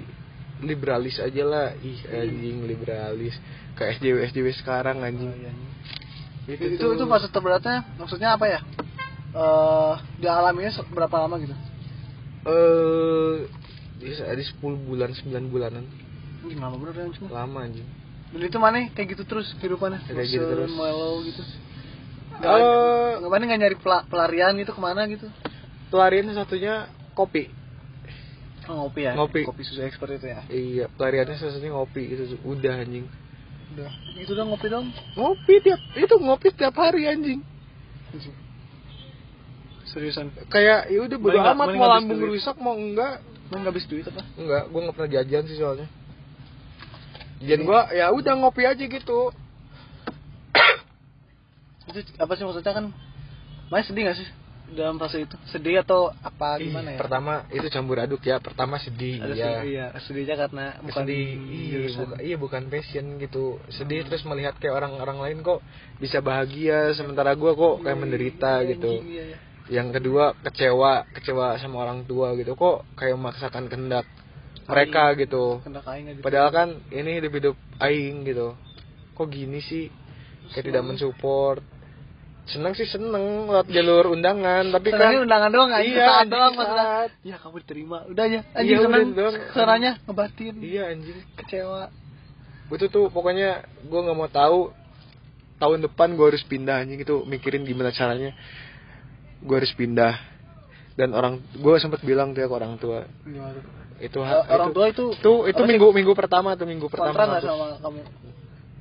liberalis 0.59 1.23
aja 1.23 1.43
lah. 1.47 1.67
Ih 1.79 1.99
anjing 2.11 2.67
liberalis 2.67 3.39
kayak 3.77 3.99
SJW 3.99 4.17
SJW 4.29 4.47
sekarang 4.59 5.01
anjing. 5.01 5.31
Itu 6.43 6.63
itu, 6.75 6.85
itu 6.85 7.05
fase 7.07 7.27
terberatnya 7.31 7.87
maksudnya 7.95 8.35
apa 8.35 8.45
ya? 8.47 8.59
Eh 9.33 9.93
dialaminya 10.21 10.71
berapa 10.93 11.15
lama 11.25 11.35
gitu? 11.41 11.55
Eh 12.45 13.47
bisa 14.03 14.27
ada 14.27 14.43
10 14.43 14.59
bulan 14.83 15.09
9 15.15 15.47
bulanan. 15.47 15.85
Anjing, 16.43 16.59
lama 16.59 16.75
bener 16.75 16.93
ya 16.93 17.03
anjing. 17.07 17.25
lama 17.31 17.59
anjing. 17.63 17.87
Dan 18.33 18.41
itu 18.49 18.57
mana 18.59 18.89
kayak 18.91 19.07
gitu 19.15 19.23
terus 19.23 19.47
kehidupannya? 19.61 20.03
Kayak 20.09 20.27
gitu 20.27 20.45
terus. 20.45 20.69
mellow 20.73 21.23
gitu. 21.23 21.41
Eh, 22.43 23.11
nggak 23.21 23.31
mana 23.31 23.43
nggak 23.45 23.61
nyari 23.61 23.77
pela- 23.79 24.05
pelarian 24.09 24.57
gitu 24.59 24.73
ke 24.75 24.81
mana 24.81 25.05
gitu? 25.07 25.29
pelarian 25.93 26.25
satunya 26.33 26.89
kopi. 27.13 27.53
Oh, 28.65 28.87
ngopi 28.87 29.05
ya? 29.05 29.13
Ngopi. 29.13 29.45
kopi 29.45 29.61
susu 29.61 29.85
ekspor 29.85 30.09
itu 30.17 30.25
ya? 30.25 30.41
Iya 30.49 30.89
pelariannya 30.89 31.37
satunya 31.37 31.69
ngopi 31.77 32.03
itu 32.09 32.41
udah 32.41 32.81
anjing 32.81 33.05
udah. 33.73 33.91
Itu 34.21 34.31
dong 34.37 34.53
ngopi 34.53 34.67
dong? 34.69 34.87
Ngopi 35.17 35.53
tiap 35.65 35.81
itu 35.97 36.15
ngopi 36.21 36.47
tiap 36.53 36.75
hari 36.77 37.09
anjing. 37.09 37.41
Seriusan. 39.89 40.29
Kayak 40.49 40.89
ya 40.93 40.99
udah 41.05 41.17
bodo 41.17 41.39
amat 41.41 41.67
mau 41.73 41.89
lambung 41.89 42.21
rusak 42.29 42.55
mau 42.61 42.77
enggak. 42.77 43.21
Emang 43.49 43.65
nggak 43.65 43.73
habis 43.73 43.85
duit 43.89 44.05
apa? 44.09 44.21
Enggak 44.37 44.63
gue 44.69 44.79
nggak 44.81 44.95
pernah 44.95 45.11
jajan 45.11 45.43
sih 45.49 45.57
soalnya. 45.57 45.87
Jajan 47.43 47.61
gua 47.67 47.91
ya 47.91 48.09
udah 48.13 48.33
ngopi 48.39 48.63
aja 48.63 48.83
gitu. 48.85 49.19
Itu 51.89 51.99
apa 52.17 52.31
sih 52.37 52.45
maksudnya 52.45 52.73
kan? 52.73 52.85
Mas 53.73 53.89
sedih 53.89 54.05
gak 54.05 54.17
sih 54.21 54.29
dalam 54.73 54.97
fase 54.97 55.23
itu? 55.23 55.35
Sedih 55.47 55.79
atau 55.81 56.11
apa 56.11 56.57
gimana 56.59 56.93
ya? 56.93 56.99
pertama 56.99 57.45
itu 57.49 57.65
campur 57.69 57.97
aduk 58.01 58.21
ya 58.21 58.37
pertama 58.41 58.77
sedih 58.77 59.21
ada 59.21 59.33
ya 59.33 59.61
sedih, 59.61 59.69
iya. 59.69 59.85
Sedihnya 60.01 60.35
karena 60.35 60.65
bukan 60.83 61.03
sedih 61.05 61.27
iya, 61.47 61.79
buka- 61.93 62.21
iya 62.21 62.35
bukan 62.37 62.61
passion 62.67 63.05
gitu. 63.17 63.57
Sedih 63.71 64.03
terus 64.03 64.25
melihat 64.25 64.57
kayak 64.57 64.75
orang-orang 64.75 65.17
lain 65.23 65.37
kok 65.41 65.61
bisa 65.97 66.19
bahagia 66.19 66.91
sementara 66.93 67.33
gua 67.33 67.53
kok 67.53 67.85
kayak 67.85 67.97
menderita 67.97 68.61
Iya, 68.61 68.69
gitu. 68.75 68.91
iya, 69.05 69.23
iya. 69.33 69.37
yang 69.71 69.95
kedua 69.95 70.35
kecewa 70.43 71.07
kecewa 71.15 71.55
sama 71.57 71.81
orang 71.87 72.03
tua 72.03 72.35
gitu. 72.35 72.53
Kok 72.53 72.99
kayak 72.99 73.15
memaksakan 73.15 73.71
kehendak 73.71 74.05
mereka 74.63 75.11
gitu. 75.19 75.59
Kendak 75.63 75.83
aing 75.87 76.05
gitu. 76.11 76.21
padahal 76.23 76.49
kan 76.51 76.69
ini 76.91 77.19
hidup 77.19 77.31
hidup 77.35 77.55
aing 77.79 78.23
gitu. 78.23 78.55
Kok 79.13 79.27
gini 79.29 79.59
sih? 79.59 79.87
Kayak 80.53 80.65
tidak 80.69 80.83
mensupport 80.85 81.63
seneng 82.43 82.75
sih 82.75 82.83
seneng 82.83 83.47
lewat 83.47 83.71
jalur 83.71 84.11
undangan 84.11 84.67
tapi 84.67 84.91
Senangnya 84.91 85.15
kan 85.15 85.23
undangan 85.23 85.49
doang 85.49 85.71
anjing 85.71 85.95
Iya, 85.95 86.05
saat 86.05 86.27
doang 86.27 86.53
masalah 86.53 86.85
ya 87.23 87.35
kamu 87.39 87.55
diterima. 87.59 87.97
Udah 88.05 88.23
aja 88.25 88.39
anjing 88.51 88.75
Iya, 88.75 88.83
seneng. 88.83 89.07
ke 89.15 89.23
sananya 89.55 89.91
ngebatin. 90.03 90.53
Iya 90.59 90.83
anjing. 90.91 91.17
Kecewa. 91.39 91.83
Itu 92.67 92.85
tuh 92.87 93.07
pokoknya 93.07 93.49
gue 93.81 93.99
nggak 94.01 94.17
mau 94.17 94.27
tahu 94.27 94.59
tahun 95.55 95.87
depan 95.87 96.13
gue 96.13 96.25
harus 96.27 96.43
pindah 96.43 96.83
anjing. 96.83 96.99
Itu 96.99 97.23
mikirin 97.23 97.63
gimana 97.63 97.89
caranya 97.89 98.35
gue 99.39 99.55
harus 99.55 99.71
pindah. 99.71 100.13
Dan 100.93 101.15
orang 101.15 101.39
gue 101.49 101.73
sempat 101.79 102.03
bilang 102.03 102.35
tuh 102.35 102.43
ya 102.43 102.51
ke 102.51 102.53
orang 102.53 102.75
tua. 102.75 103.07
Itu 103.97 104.19
ha- 104.19 104.43
orang 104.43 104.69
itu, 104.69 104.75
tua 104.75 104.85
itu 104.89 105.05
itu 105.15 105.31
itu 105.47 105.55
apa 105.55 105.63
sih? 105.63 105.69
minggu 105.71 105.87
minggu 105.89 106.11
pertama 106.11 106.53
tuh 106.53 106.67
minggu 106.67 106.91
pertama 106.91 107.15
kontra 107.15 107.39
sama 107.39 107.65
kamu? 107.79 108.01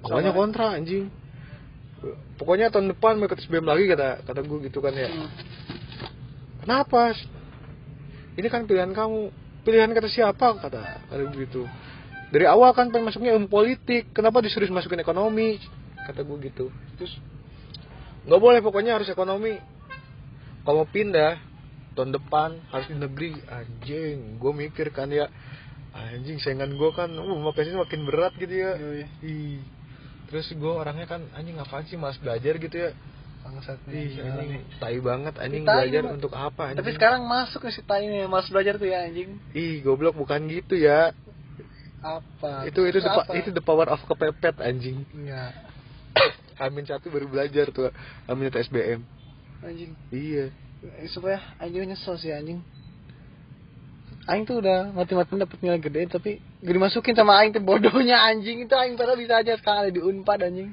Pokoknya 0.03 0.29
sama- 0.29 0.41
kontra 0.43 0.67
anjing 0.75 1.07
pokoknya 2.37 2.75
tahun 2.75 2.91
depan 2.97 3.19
mau 3.19 3.31
ikut 3.31 3.39
SBM 3.39 3.67
lagi 3.67 3.85
kata 3.91 4.27
kata 4.27 4.41
gue 4.43 4.59
gitu 4.67 4.79
kan 4.83 4.95
ya. 4.95 5.09
Hmm. 5.11 5.31
kenapa? 6.67 7.15
Ini 8.39 8.49
kan 8.49 8.65
pilihan 8.67 8.91
kamu. 8.91 9.31
Pilihan 9.63 9.91
kata 9.95 10.09
siapa? 10.11 10.59
Kata 10.59 10.81
kata 11.07 11.23
begitu 11.31 11.69
dari 12.33 12.49
awal 12.49 12.73
kan 12.73 12.89
pengen 12.89 13.13
masuknya 13.13 13.37
ilmu 13.37 13.53
politik. 13.53 14.17
Kenapa 14.17 14.41
disuruh 14.41 14.65
masukin 14.73 15.05
ekonomi? 15.05 15.61
Kata 16.09 16.25
gue 16.25 16.37
gitu. 16.49 16.73
Terus 16.97 17.21
nggak 18.25 18.41
boleh 18.41 18.61
pokoknya 18.65 18.97
harus 18.97 19.13
ekonomi. 19.13 19.61
Kalau 20.65 20.83
mau 20.83 20.89
pindah 20.89 21.37
tahun 21.93 22.17
depan 22.17 22.57
harus 22.73 22.89
di 22.89 22.97
negeri. 22.97 23.37
Anjing 23.53 24.41
gue 24.41 24.53
mikir 24.57 24.89
kan 24.97 25.13
ya. 25.13 25.29
Anjing 25.93 26.41
saingan 26.41 26.73
gue 26.73 26.91
kan 26.97 27.13
uh 27.13 27.39
makanya 27.45 27.85
makin 27.85 28.09
berat 28.09 28.33
gitu 28.41 28.55
ya. 28.57 28.81
Terus 30.33 30.49
gue 30.49 30.73
orangnya 30.73 31.05
kan 31.05 31.21
anjing 31.37 31.61
apaan 31.61 31.85
sih 31.85 32.01
mas 32.01 32.17
belajar 32.17 32.57
gitu 32.57 32.73
ya? 32.73 32.91
Bangsat 33.45 33.77
Ih, 33.91 34.17
nih. 34.17 34.33
anjing 34.33 34.63
tai 34.81 34.97
banget 34.97 35.35
anjing 35.37 35.63
Tai, 35.63 35.77
belajar 35.77 36.03
Mak. 36.09 36.13
untuk 36.17 36.33
apa 36.33 36.63
anjing? 36.73 36.79
tapi 36.81 36.91
sekarang 36.97 37.23
masuk 37.29 37.61
ke 37.61 37.69
si 37.69 37.85
tai 37.85 38.09
nih 38.09 38.25
mas 38.25 38.49
belajar 38.49 38.81
tuh 38.81 38.89
ya 38.89 39.05
anjing. 39.05 39.37
Ih 39.53 39.85
goblok 39.85 40.17
bukan 40.17 40.49
gitu 40.49 40.75
ya. 40.75 41.13
Apa? 42.01 42.65
Itu 42.67 42.83
itu 42.89 42.99
the, 42.99 43.11
pa- 43.13 43.29
apa? 43.29 43.37
itu 43.37 43.51
the 43.53 43.61
power 43.61 43.87
of 43.87 44.01
kepepet 44.09 44.57
anjing. 44.59 45.05
Iya. 45.13 45.53
Amin 46.59 46.83
satu 46.83 47.11
baru 47.11 47.27
belajar 47.27 47.69
tuh 47.69 47.93
Amin 48.25 48.49
satu 48.49 48.63
SBM 48.63 49.05
anjing. 49.61 49.93
Iya. 50.09 50.49
Eh, 50.83 51.07
supaya 51.07 51.39
anjing 51.61 51.87
nyesel 51.87 52.17
sih 52.17 52.33
anjing 52.33 52.59
Aing 54.23 54.47
tuh 54.47 54.63
udah 54.63 54.95
mati-matian 54.95 55.43
dapet 55.43 55.59
nilai 55.59 55.83
gede 55.83 56.07
tapi 56.07 56.39
gak 56.63 56.75
dimasukin 56.79 57.15
sama 57.19 57.43
Aing 57.43 57.51
tuh 57.59 57.63
bodohnya 57.63 58.23
anjing. 58.23 58.63
Itu 58.63 58.79
Aing 58.79 58.95
padahal 58.95 59.19
bisa 59.19 59.43
aja 59.43 59.59
sekarang 59.59 59.91
di 59.91 59.99
unpad 59.99 60.47
anjing. 60.47 60.71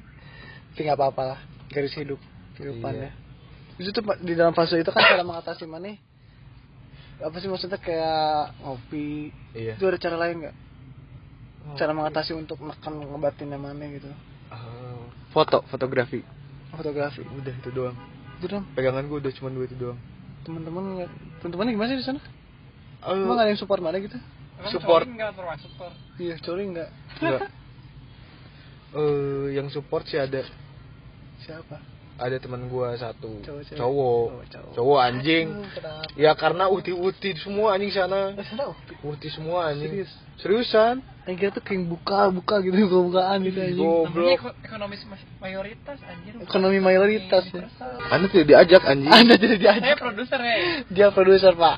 Tapi 0.70 0.86
nggak 0.86 0.98
apa-apa 0.98 1.22
lah 1.34 1.38
garis 1.70 1.94
hidup 1.98 2.18
kehidupan 2.54 2.94
Iya. 2.94 3.10
ya. 3.10 3.10
Itu 3.82 3.90
tuh 3.90 4.02
di 4.22 4.38
dalam 4.38 4.54
fase 4.54 4.78
itu 4.78 4.90
kan 4.94 5.02
cara 5.02 5.26
mengatasi 5.26 5.66
mana? 5.66 5.98
Apa 7.20 7.36
sih 7.42 7.50
maksudnya 7.50 7.76
kayak 7.82 8.54
ngopi? 8.62 9.34
Iya. 9.52 9.74
Itu 9.74 9.84
ada 9.90 9.98
cara 9.98 10.16
lain 10.18 10.46
nggak 10.46 10.56
Oh, 11.60 11.76
cara 11.76 11.92
mengatasi 11.92 12.32
untuk 12.32 12.56
menekan 12.56 12.96
ngebatinnya 12.96 13.60
mana 13.60 13.84
gitu. 13.92 14.08
Oh. 14.48 15.04
foto 15.30 15.60
fotografi. 15.68 16.24
Fotografi. 16.72 17.20
Udah 17.20 17.52
itu 17.52 17.68
doang. 17.74 17.98
Itu 18.40 18.46
dong 18.48 18.64
pegangan 18.72 19.04
gue 19.10 19.18
udah 19.20 19.32
cuma 19.36 19.52
dua 19.52 19.68
itu 19.68 19.76
doang. 19.76 19.98
Teman-teman 20.46 21.04
teman-teman 21.44 21.66
gimana 21.74 21.88
sih 21.92 21.98
di 22.00 22.06
sana 22.06 22.20
Oh, 23.00 23.16
emang 23.16 23.40
gak 23.40 23.48
ada 23.48 23.52
yang 23.52 23.60
support 23.60 23.80
mana 23.80 23.96
gitu 23.96 24.20
support. 24.68 25.08
Enggak 25.08 25.32
termasuk 25.32 25.72
support. 25.72 25.94
Iya 26.20 26.36
curi 26.44 26.64
nggak. 26.68 26.90
Enggak 27.24 27.42
eh 28.90 29.54
yang 29.54 29.70
support 29.70 30.04
sih 30.10 30.18
ada. 30.18 30.42
Siapa 31.46 31.78
ada 32.20 32.36
teman 32.36 32.68
gua 32.68 32.92
satu 32.94 33.40
Cowok, 33.40 33.64
cowok 33.72 34.26
Oh, 34.28 34.44
cowok. 34.44 34.72
cowok 34.76 34.98
anjing 35.00 35.46
Aduh, 35.50 35.72
kenapa? 35.72 36.04
ya 36.14 36.32
karena 36.34 36.64
uti-uti 36.68 37.32
semua 37.34 37.74
anjing 37.74 37.88
sana 37.90 38.36
Eh, 38.36 38.44
uti 39.02 39.28
semua 39.28 39.68
anjing 39.68 39.88
Serius? 39.90 40.12
seriusan 40.36 41.00
kira 41.30 41.48
tuh 41.48 41.62
kayak 41.62 41.86
buka-buka 41.86 42.58
gitu, 42.58 42.74
buka-bukaan 42.82 43.38
gitu 43.42 43.56
anjing. 43.56 43.78
Goblok. 43.78 44.10
namanya 44.10 44.34
eko- 44.34 44.56
ekonomis 44.62 45.02
mas- 45.06 45.28
mayoritas 45.38 45.98
anjir 46.02 46.32
Ekonomi 46.38 46.78
mayoritas 46.78 47.44
ya. 47.46 47.64
anda 48.10 48.26
tidak 48.26 48.46
diajak 48.48 48.82
anjing 48.84 49.08
Anda 49.10 49.34
jadi 49.34 49.46
saya 49.48 49.60
diajak. 49.78 49.96
produser 49.96 50.40
hei 50.40 50.60
Dia 50.88 51.08
produser, 51.08 51.52
Pak. 51.54 51.76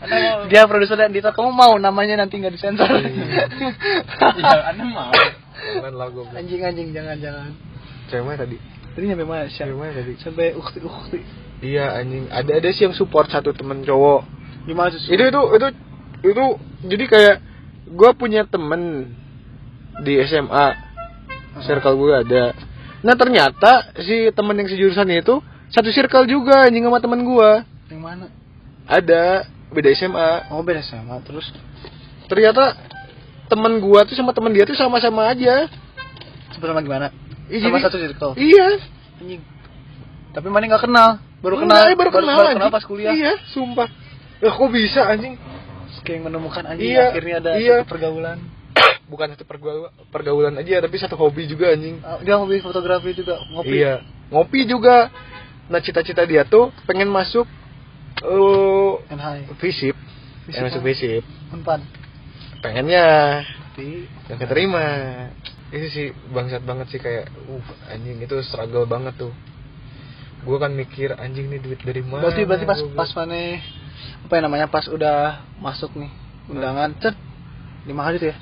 Anda 0.00 0.16
mau- 0.18 0.44
Dia 0.50 0.62
produser 0.64 0.96
dan 0.98 1.10
Dita 1.10 1.30
kamu 1.30 1.48
mau 1.50 1.72
namanya 1.76 2.18
nanti 2.18 2.36
nggak 2.36 2.52
disensor. 2.52 2.90
ya 2.90 3.08
anda 4.68 4.84
mau 4.84 5.12
jangan 5.54 5.92
lah 5.94 6.08
gue 6.08 6.24
anjing 6.32 6.60
anjing 6.60 6.88
jangan 6.90 7.16
jangan. 7.16 7.50
cewek 8.08 8.34
tadi 8.36 8.56
Tadi 8.92 9.04
nyampe 9.06 9.24
mana? 9.24 9.48
Siapa? 9.48 9.72
mana 9.72 9.92
tadi 9.92 10.12
Sampai 10.16 10.52
ukti 10.52 10.78
ukti. 10.78 11.18
iya 11.62 11.96
anjing 11.96 12.26
ada 12.28 12.58
ada 12.58 12.68
sih 12.68 12.84
yang 12.84 12.92
support 12.92 13.26
satu 13.26 13.52
temen 13.52 13.80
cowok 13.80 14.20
Gimana 14.64 14.92
sih? 14.92 15.08
itu 15.08 15.22
itu 15.22 15.40
itu 15.54 15.66
itu 16.22 16.44
jadi 16.86 17.04
kayak 17.06 17.36
gue 17.88 18.10
punya 18.14 18.42
temen 18.44 19.14
di 20.00 20.18
SMA 20.22 20.66
circle 21.60 21.94
gue 21.94 22.12
ada 22.18 22.44
nah 23.00 23.14
ternyata 23.14 23.94
si 23.98 24.30
temen 24.30 24.54
yang 24.54 24.66
sejurusan 24.66 25.06
itu 25.12 25.38
satu 25.68 25.88
circle 25.88 26.26
juga 26.26 26.66
anjing 26.66 26.82
sama 26.82 26.98
temen 26.98 27.22
gue 27.22 27.50
Yang 27.88 28.02
mana? 28.02 28.26
ada 28.84 29.46
beda 29.70 29.88
SMA 29.94 30.30
Oh 30.50 30.60
beda 30.60 30.82
sama. 30.82 31.22
Terus 31.22 31.48
ternyata 32.26 32.74
temen 33.46 33.78
gue 33.78 34.00
tuh 34.04 34.14
sama 34.14 34.32
temen 34.32 34.50
dia 34.50 34.64
tuh 34.64 34.74
sama-sama 34.74 35.30
aja 35.30 35.70
sama 36.52 36.78
gimana? 36.80 37.10
Ih, 37.52 37.60
sama 37.60 37.76
jadi- 37.76 37.84
satu 37.84 37.98
circle. 37.98 38.32
iya 38.40 38.68
Anjing. 39.20 39.42
Tapi 40.32 40.46
mana 40.48 40.64
nggak 40.66 40.82
kenal? 40.82 41.10
Baru 41.38 41.60
kenal. 41.60 41.76
Enggak, 41.84 41.98
baru, 42.00 42.10
kenal 42.10 42.36
baru 42.38 42.54
kenal 42.56 42.70
pas 42.70 42.84
kuliah. 42.84 43.12
iya 43.12 43.36
sumpah 43.46 43.88
ya 44.38 44.48
kok 44.48 44.68
bisa 44.68 45.06
anjing 45.06 45.36
kayak 46.02 46.24
menemukan 46.24 46.64
anjing 46.64 46.90
Iya, 46.90 47.12
akhirnya 47.12 47.34
ada 47.38 47.50
iya. 47.54 47.76
satu 47.78 47.90
pergaulan. 47.92 48.38
bukan 49.04 49.26
satu 49.36 49.44
pergaulan, 49.44 49.92
pergaulan 50.08 50.54
aja 50.56 50.80
tapi 50.80 50.96
satu 50.96 51.14
hobi 51.14 51.44
juga 51.44 51.70
anjing 51.70 52.00
Ah, 52.00 52.16
dia 52.18 52.34
hobi 52.34 52.58
fotografi 52.58 53.12
juga 53.12 53.38
ngopi 53.46 53.76
iya 53.76 54.00
ngopi 54.32 54.64
juga 54.64 55.12
nah 55.68 55.78
cita-cita 55.78 56.24
dia 56.24 56.42
tuh 56.42 56.72
pengen 56.82 57.06
masuk 57.06 57.44
high 58.18 59.44
visip 59.60 59.92
Visip 60.42 60.48
pengen 60.48 60.64
masuk 60.64 60.82
visip 60.82 61.22
unpan 61.50 61.84
pengennya 62.58 63.42
tapi 63.68 64.08
yang 64.26 64.38
keterima 64.38 64.84
itu 65.72 65.86
sih 65.88 66.06
bangsat 66.30 66.62
banget 66.62 66.86
sih 66.92 67.00
kayak 67.00 67.32
uh 67.48 67.66
anjing 67.88 68.20
itu 68.20 68.36
struggle 68.44 68.84
banget 68.84 69.16
tuh. 69.16 69.32
Gue 70.42 70.58
kan 70.58 70.74
mikir 70.74 71.16
anjing 71.16 71.48
nih 71.48 71.62
duit 71.62 71.80
dari 71.80 72.02
mana 72.04 72.28
berarti 72.28 72.42
berarti 72.44 72.66
pas 72.66 72.80
Gua- 72.82 72.98
pas 72.98 73.10
mana 73.16 73.62
apa 74.26 74.32
yang 74.36 74.44
namanya 74.50 74.66
pas 74.68 74.84
udah 74.90 75.46
masuk 75.62 75.94
nih 75.94 76.10
undangan 76.50 76.90
cet 76.98 77.14
lima 77.86 78.02
hari 78.04 78.18
tuh 78.18 78.28
ya? 78.34 78.36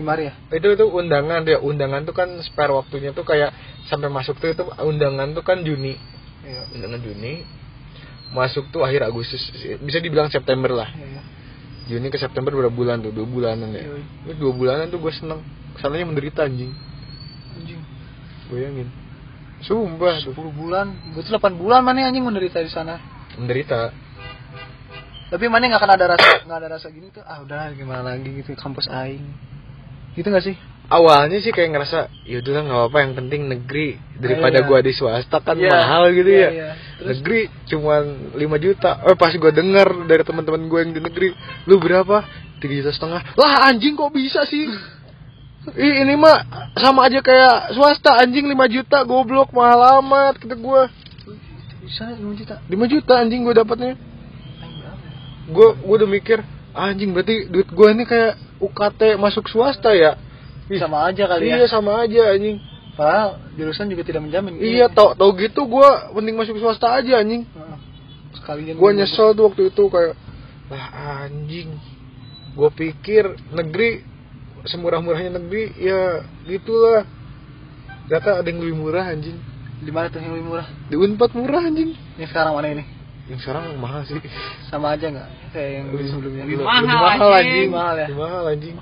Lima 0.00 0.10
hari 0.16 0.32
ya? 0.32 0.34
Itu 0.50 0.74
itu 0.74 0.84
undangan 0.88 1.44
dia 1.44 1.60
undangan 1.60 2.02
tuh 2.02 2.16
kan 2.16 2.28
spare 2.42 2.72
waktunya 2.74 3.14
tuh 3.14 3.22
kayak 3.22 3.52
sampai 3.86 4.08
masuk 4.10 4.40
tuh 4.40 4.50
itu 4.50 4.64
undangan 4.80 5.36
tuh 5.36 5.44
kan 5.44 5.62
Juni. 5.62 5.94
Iya. 6.42 6.66
Undangan 6.74 6.98
Juni 6.98 7.44
masuk 8.34 8.74
tuh 8.74 8.82
akhir 8.82 9.06
Agustus 9.06 9.38
bisa 9.84 10.02
dibilang 10.02 10.32
September 10.32 10.72
lah. 10.72 10.88
Iya. 10.90 11.22
Juni 11.84 12.08
ke 12.08 12.16
September 12.16 12.48
berapa 12.50 12.72
bulan 12.72 13.04
tuh? 13.04 13.12
Dua 13.12 13.28
bulanan 13.28 13.70
ya? 13.70 13.84
Iya. 13.84 14.34
Dua 14.40 14.50
bulanan 14.56 14.88
tuh 14.88 14.98
gue 14.98 15.12
seneng 15.12 15.44
ke 15.74 15.78
sananya 15.82 16.06
menderita 16.06 16.46
anjing. 16.46 16.72
Anjing. 17.58 17.80
Bayangin. 18.48 18.88
Sumpah 19.60 20.20
tuh. 20.22 20.32
10 20.36 20.54
bulan. 20.54 20.86
Berarti 21.12 21.30
8 21.30 21.60
bulan 21.60 21.80
mana 21.82 22.06
anjing 22.06 22.22
menderita 22.22 22.60
di 22.60 22.70
sana? 22.70 23.00
Menderita. 23.34 23.90
Tapi 25.24 25.44
mana 25.50 25.66
nggak 25.66 25.80
akan 25.82 25.92
ada 25.98 26.06
rasa 26.14 26.28
nggak 26.46 26.58
ada 26.62 26.68
rasa 26.78 26.86
gini 26.94 27.10
tuh 27.10 27.24
ah 27.24 27.42
udah 27.42 27.74
gimana 27.74 28.14
lagi 28.14 28.28
gitu 28.38 28.54
kampus 28.54 28.86
aing. 28.86 29.24
Gitu 30.14 30.30
nggak 30.30 30.46
sih? 30.46 30.54
Awalnya 30.84 31.40
sih 31.40 31.48
kayak 31.48 31.72
ngerasa 31.74 32.12
ya 32.28 32.44
udahlah 32.44 32.62
nggak 32.68 32.78
apa-apa 32.86 32.98
yang 33.02 33.12
penting 33.16 33.40
negeri. 33.48 33.88
Daripada 34.20 34.62
Iya. 34.62 34.66
gua 34.68 34.78
di 34.84 34.92
swasta 34.94 35.40
kan 35.40 35.56
Iya. 35.58 35.72
mahal 35.74 36.04
gitu 36.12 36.28
Iya, 36.28 36.38
ya. 36.38 36.50
iya. 36.52 36.70
Terus? 37.00 37.08
negeri 37.18 37.40
cuman 37.66 38.02
5 38.36 38.56
juta. 38.60 38.90
Eh 39.00 39.16
pas 39.16 39.32
gua 39.34 39.50
denger 39.50 39.88
dari 40.06 40.22
teman-teman 40.22 40.62
gue 40.68 40.78
yang 40.84 40.92
di 40.92 41.00
negeri 41.02 41.28
lu 41.66 41.80
berapa? 41.80 42.16
Tiga 42.60 42.74
juta 42.84 42.92
setengah. 42.94 43.20
Lah 43.34 43.52
anjing 43.72 43.96
kok 43.96 44.12
bisa 44.12 44.44
sih 44.46 44.68
Ih, 45.72 45.94
ini 46.04 46.14
mah 46.20 46.44
sama 46.76 47.08
aja 47.08 47.24
kayak 47.24 47.72
swasta 47.72 48.20
anjing 48.20 48.44
5 48.44 48.68
juta 48.68 49.00
goblok 49.08 49.48
mahal 49.56 50.04
amat 50.04 50.36
kata 50.36 50.60
gua 50.60 50.92
bisa 51.80 52.04
5 52.12 52.20
juta 52.36 52.60
5 52.68 52.92
juta 52.92 53.12
anjing 53.16 53.40
gua 53.48 53.64
dapatnya 53.64 53.96
ya? 53.96 53.96
gua 55.48 55.72
gua 55.80 55.94
udah 56.04 56.08
mikir 56.12 56.44
anjing 56.76 57.16
berarti 57.16 57.48
duit 57.48 57.68
gua 57.72 57.96
ini 57.96 58.04
kayak 58.04 58.36
UKT 58.60 59.16
masuk 59.16 59.48
swasta 59.48 59.96
ya 59.96 60.20
Ih, 60.68 60.76
sama 60.76 61.08
aja 61.08 61.24
kali 61.32 61.48
iya 61.48 61.64
ya 61.64 61.68
sama 61.72 62.04
aja 62.04 62.36
anjing 62.36 62.60
padahal 62.94 63.40
jurusan 63.56 63.88
juga 63.88 64.02
tidak 64.04 64.22
menjamin 64.22 64.60
Iya, 64.60 64.92
tau 64.92 65.16
tau 65.16 65.32
gitu 65.32 65.64
gua 65.64 66.12
mending 66.14 66.38
masuk 66.38 66.60
swasta 66.62 66.92
aja 66.94 67.24
anjing. 67.24 67.42
Heeh. 67.48 67.78
sekalian 68.38 68.76
Gua 68.78 68.94
nyesel 68.94 69.34
tuh 69.34 69.50
waktu 69.50 69.72
itu 69.72 69.82
kayak 69.90 70.14
lah 70.70 70.86
anjing. 71.26 71.74
Gua 72.54 72.70
pikir 72.70 73.34
negeri 73.50 74.06
semurah-murahnya 74.64 75.36
negeri 75.36 75.72
ya 75.76 76.22
gitulah. 76.44 77.04
Ternyata 78.04 78.40
ada 78.40 78.48
yang 78.48 78.60
lebih 78.60 78.76
murah 78.76 79.06
anjing. 79.06 79.38
di 79.74 79.92
mana 79.92 80.08
tuh 80.08 80.16
yang 80.16 80.32
lebih 80.32 80.46
murah 80.46 80.64
Di 80.86 80.96
Unpad 80.96 81.30
murah 81.34 81.60
anjing. 81.62 81.92
yang 82.16 82.28
sekarang 82.28 82.52
mana 82.52 82.68
ini 82.70 82.84
Yang 83.26 83.40
sekarang 83.42 83.64
mahal 83.76 84.00
sih. 84.02 84.16
sama 84.64 84.92
aja 84.92 85.08
nggak 85.08 85.28
kayak 85.52 85.70
yang 85.74 85.86
dulu 85.88 86.04
sebelumnya 86.06 86.42
Lebih 86.42 86.56
Lebih 86.56 86.64
mahal, 86.64 86.84
mahal 87.04 87.30
anjing. 87.30 87.52
anjing. 87.52 87.68
Mahal 87.70 87.94
ya? 87.94 88.06
Lebih 88.06 88.18
mahal 88.18 88.44
anjing. 88.46 88.74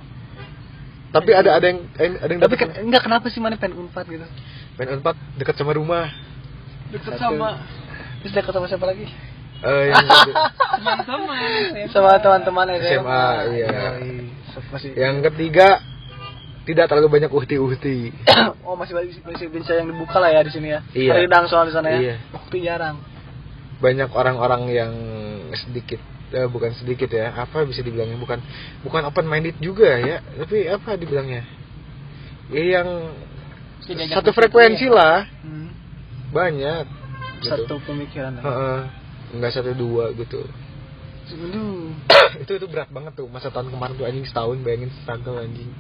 Tapi 1.13 1.31
ada 1.31 1.51
ada 1.53 1.67
yang 1.67 1.79
ada 1.97 2.31
yang 2.31 2.41
tapi 2.41 2.55
kan 2.57 2.69
enggak 2.79 3.03
kenapa 3.03 3.27
sih 3.29 3.39
mana 3.39 3.55
pengen 3.57 3.77
unpad 3.81 4.07
gitu 4.07 4.27
pengen 4.75 4.91
Unpad 4.97 5.17
dekat 5.37 5.55
sama 5.55 5.73
rumah. 5.73 6.07
Deket 6.89 7.13
Satu. 7.13 7.23
sama 7.35 7.49
terus 8.21 8.33
dekat 8.33 8.53
sama 8.53 8.67
siapa 8.67 8.87
lagi 8.87 9.07
Eh 9.63 9.85
yang 9.89 10.07
teman-teman. 10.77 11.87
sama 11.89 12.11
teman-teman 12.17 12.67
SMA, 12.81 13.25
iya. 13.53 13.71
Masih 14.73 14.91
yang 14.95 15.21
ketiga 15.25 15.81
tidak 16.63 16.87
terlalu 16.87 17.19
banyak 17.19 17.31
uhti-uhti. 17.31 18.15
oh 18.67 18.79
masih 18.79 18.95
masih 18.95 19.19
masih 19.27 19.47
bisa 19.51 19.75
yang 19.75 19.91
dibuka 19.91 20.23
lah 20.23 20.31
ya 20.31 20.41
di 20.47 20.53
sini 20.55 20.69
ya 20.71 20.81
Iya. 20.95 21.27
hidang 21.27 21.51
soal 21.51 21.67
di 21.67 21.75
sana 21.75 21.91
ya 21.91 21.99
Iya. 21.99 22.15
waktu 22.31 22.57
jarang 22.63 22.97
banyak 23.83 24.11
orang-orang 24.15 24.63
yang 24.71 24.93
sedikit 25.59 25.99
eh, 26.31 26.47
bukan 26.47 26.71
sedikit 26.79 27.11
ya 27.11 27.35
apa 27.35 27.67
bisa 27.67 27.83
dibilangnya 27.83 28.15
bukan 28.15 28.39
bukan 28.87 29.03
open 29.11 29.27
minded 29.27 29.59
juga 29.59 29.99
ya 29.99 30.23
tapi 30.39 30.71
apa 30.71 30.95
dibilangnya 30.95 31.43
ya 32.55 32.63
yang 32.79 32.89
Tidak 33.83 34.07
ajak 34.07 34.17
satu 34.23 34.31
frekuensi 34.31 34.87
ya. 34.87 34.95
lah 34.95 35.17
hmm. 35.43 35.69
banyak 36.31 36.85
gitu. 37.43 37.51
satu 37.51 37.75
pemikiran 37.83 38.39
ya. 38.39 38.43
Heeh. 38.47 38.79
nggak 39.43 39.51
satu 39.51 39.75
dua 39.75 40.15
gitu 40.15 40.47
Aduh, 41.33 41.82
itu 42.39 42.53
itu 42.57 42.67
berat 42.69 42.89
banget 42.89 43.13
tuh 43.15 43.27
masa 43.29 43.49
tahun 43.49 43.69
kemarin 43.69 43.95
tuh 43.97 44.07
anjing 44.07 44.25
setahun 44.25 44.57
bayangin 44.63 44.91
struggle 45.03 45.37
anjing. 45.37 45.71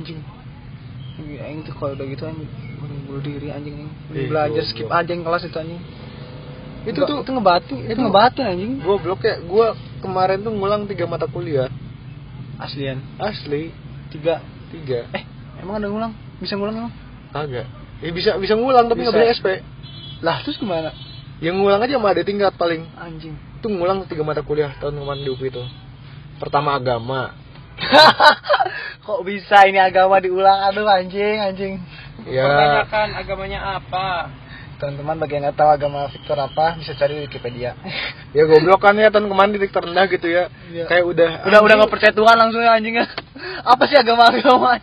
Anjing. 0.00 0.20
Anjing, 1.14 1.38
Aing 1.40 1.60
tuh 1.62 1.74
kalau 1.76 1.94
udah 1.94 2.06
gitu 2.06 2.24
anjing 2.24 2.48
bunuh 3.06 3.22
diri 3.22 3.48
anjing 3.50 3.74
anjing. 3.86 3.90
Ih, 4.12 4.26
belajar 4.28 4.64
skip 4.66 4.88
aja 4.88 5.10
yang 5.10 5.22
kelas 5.22 5.44
itu 5.46 5.56
anjing. 5.56 5.80
Itu 6.84 7.00
Nggak- 7.00 7.08
tuh 7.08 7.16
itu 7.24 7.30
ngebatin 7.32 7.76
itu, 7.80 7.92
itu- 7.96 8.02
ngebatin 8.02 8.44
anjing. 8.44 8.72
gue 8.80 8.96
blok 9.00 9.20
ya. 9.24 9.34
Gue 9.40 9.66
kemarin 10.00 10.38
tuh 10.40 10.52
ngulang 10.52 10.84
tiga 10.84 11.04
mata 11.06 11.24
kuliah. 11.24 11.68
Aslian. 12.60 13.00
Asli. 13.16 13.72
Tiga. 14.12 14.38
Tiga. 14.70 15.08
Eh 15.10 15.24
emang 15.58 15.80
ada 15.80 15.88
ngulang? 15.88 16.12
Bisa 16.38 16.54
ngulang 16.54 16.76
emang? 16.76 16.92
Kagak. 17.32 17.66
Ya 18.02 18.10
bisa 18.12 18.36
bisa 18.36 18.54
ngulang 18.54 18.86
tapi 18.86 19.00
nggak 19.00 19.14
boleh 19.16 19.30
SP 19.32 19.46
lah 20.20 20.40
terus 20.44 20.56
gimana? 20.56 20.92
Yang 21.40 21.56
ngulang 21.58 21.80
aja 21.82 21.96
mah 21.98 22.12
ada 22.12 22.22
tingkat 22.22 22.52
paling. 22.54 22.84
Anjing 22.94 23.34
itu 23.64 23.72
ngulang 23.72 24.04
tiga 24.04 24.20
mata 24.20 24.44
kuliah 24.44 24.76
tahun 24.76 25.00
kemarin 25.00 25.24
di 25.24 25.32
UPI 25.32 25.48
itu. 25.48 25.64
Pertama 26.36 26.76
agama. 26.76 27.32
Kok 29.08 29.24
bisa 29.24 29.64
ini 29.64 29.80
agama 29.80 30.20
diulang? 30.20 30.68
Aduh 30.68 30.84
anjing 30.84 31.40
anjing. 31.40 31.80
Ya. 32.28 32.44
Pertanyakan 32.44 33.08
agamanya 33.16 33.80
apa? 33.80 34.28
teman-teman 34.74 35.16
bagi 35.16 35.38
yang 35.38 35.48
nggak 35.48 35.56
tahu 35.56 35.70
agama 35.70 36.10
Victor 36.12 36.36
apa 36.36 36.76
bisa 36.76 36.92
cari 36.98 37.16
di 37.16 37.24
Wikipedia. 37.24 37.72
Ya 38.36 38.44
goblok 38.44 38.84
kan 38.84 38.92
ya 39.00 39.08
tahun 39.08 39.32
kemarin 39.32 39.56
titik 39.56 39.72
terendah 39.72 40.04
gitu 40.12 40.28
ya. 40.28 40.52
Iya. 40.68 40.84
kayak 40.90 41.04
udah 41.08 41.30
udah 41.48 41.58
udah 41.64 41.74
nggak 41.80 41.92
percaya 41.94 42.12
Tuhan 42.12 42.36
langsung 42.36 42.60
ya 42.60 42.76
anjingnya 42.76 43.06
apa 43.72 43.82
sih 43.88 43.96
agama 43.96 44.28
agama 44.28 44.76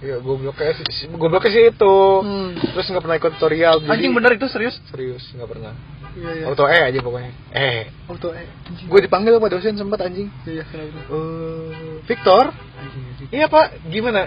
ya 0.00 0.16
gobloknya 0.18 0.72
sih. 0.76 1.08
Gobloknya 1.12 1.50
sih 1.52 1.62
itu. 1.70 1.96
Hmm. 2.24 2.50
terus 2.56 2.86
nggak 2.88 3.04
pernah 3.04 3.18
ikut 3.20 3.32
tutorial 3.36 3.74
jadi- 3.84 3.92
anjing 3.92 4.12
bener 4.16 4.32
itu 4.36 4.46
serius? 4.48 4.76
Serius 4.88 5.24
nggak 5.36 5.48
pernah. 5.48 5.72
Iya 6.10 6.30
iya. 6.42 6.44
Auto 6.50 6.64
E 6.66 6.78
aja 6.80 6.98
pokoknya. 6.98 7.32
Eh 7.54 7.86
auto 8.08 8.34
eh 8.34 8.48
anjing. 8.66 8.86
Gue 8.88 9.00
dipanggil 9.04 9.36
sama 9.36 9.46
dosen 9.46 9.76
sempat 9.76 10.00
anjing. 10.02 10.28
Iya 10.42 10.64
kenapa? 10.66 11.00
Eh, 11.06 12.00
Victor? 12.08 12.44
Anjing 12.50 13.02
anjing. 13.14 13.28
Iya 13.30 13.46
pak. 13.46 13.66
Gimana? 13.86 14.22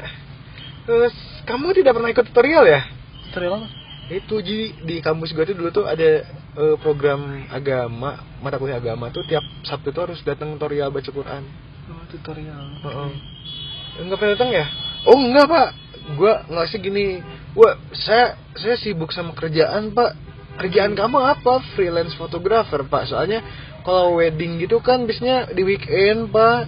Terus 0.84 1.16
kamu 1.44 1.76
tidak 1.76 1.94
pernah 1.96 2.10
ikut 2.12 2.26
tutorial 2.32 2.64
ya? 2.64 2.82
Tutorial 3.32 3.54
apa? 3.60 3.68
Itu 4.12 4.36
jadi 4.40 4.66
di 4.84 4.96
kampus 5.00 5.32
gue 5.32 5.44
tuh 5.48 5.56
dulu 5.56 5.70
tuh 5.72 5.86
ada 5.88 6.28
eh, 6.54 6.76
program 6.80 7.48
agama 7.50 8.20
mata 8.40 8.60
kuliah 8.60 8.78
agama 8.78 9.08
tuh 9.10 9.24
tiap 9.26 9.44
sabtu 9.64 9.96
tuh 9.96 10.12
harus 10.12 10.20
datang 10.22 10.54
tutorial 10.56 10.92
baca 10.92 11.08
Quran. 11.08 11.44
Oh, 11.88 12.04
tutorial. 12.08 12.64
Heeh. 12.84 13.12
Enggak 14.04 14.18
pernah 14.20 14.34
datang 14.40 14.52
ya? 14.52 14.66
Oh 15.04 15.20
enggak 15.20 15.46
pak, 15.52 15.68
gua 16.16 16.48
nggak 16.48 16.68
sih 16.72 16.80
gini. 16.80 17.20
Wah 17.54 17.76
saya 17.92 18.40
saya 18.56 18.76
sibuk 18.80 19.12
sama 19.12 19.36
kerjaan 19.36 19.92
pak. 19.92 20.16
Kerjaan 20.58 20.96
kamu 20.96 21.18
apa? 21.20 21.60
Freelance 21.76 22.16
fotografer 22.16 22.86
pak. 22.88 23.12
Soalnya 23.12 23.44
kalau 23.84 24.18
wedding 24.18 24.64
gitu 24.64 24.80
kan 24.80 25.04
biasanya 25.04 25.52
di 25.52 25.62
weekend 25.68 26.32
pak. 26.32 26.68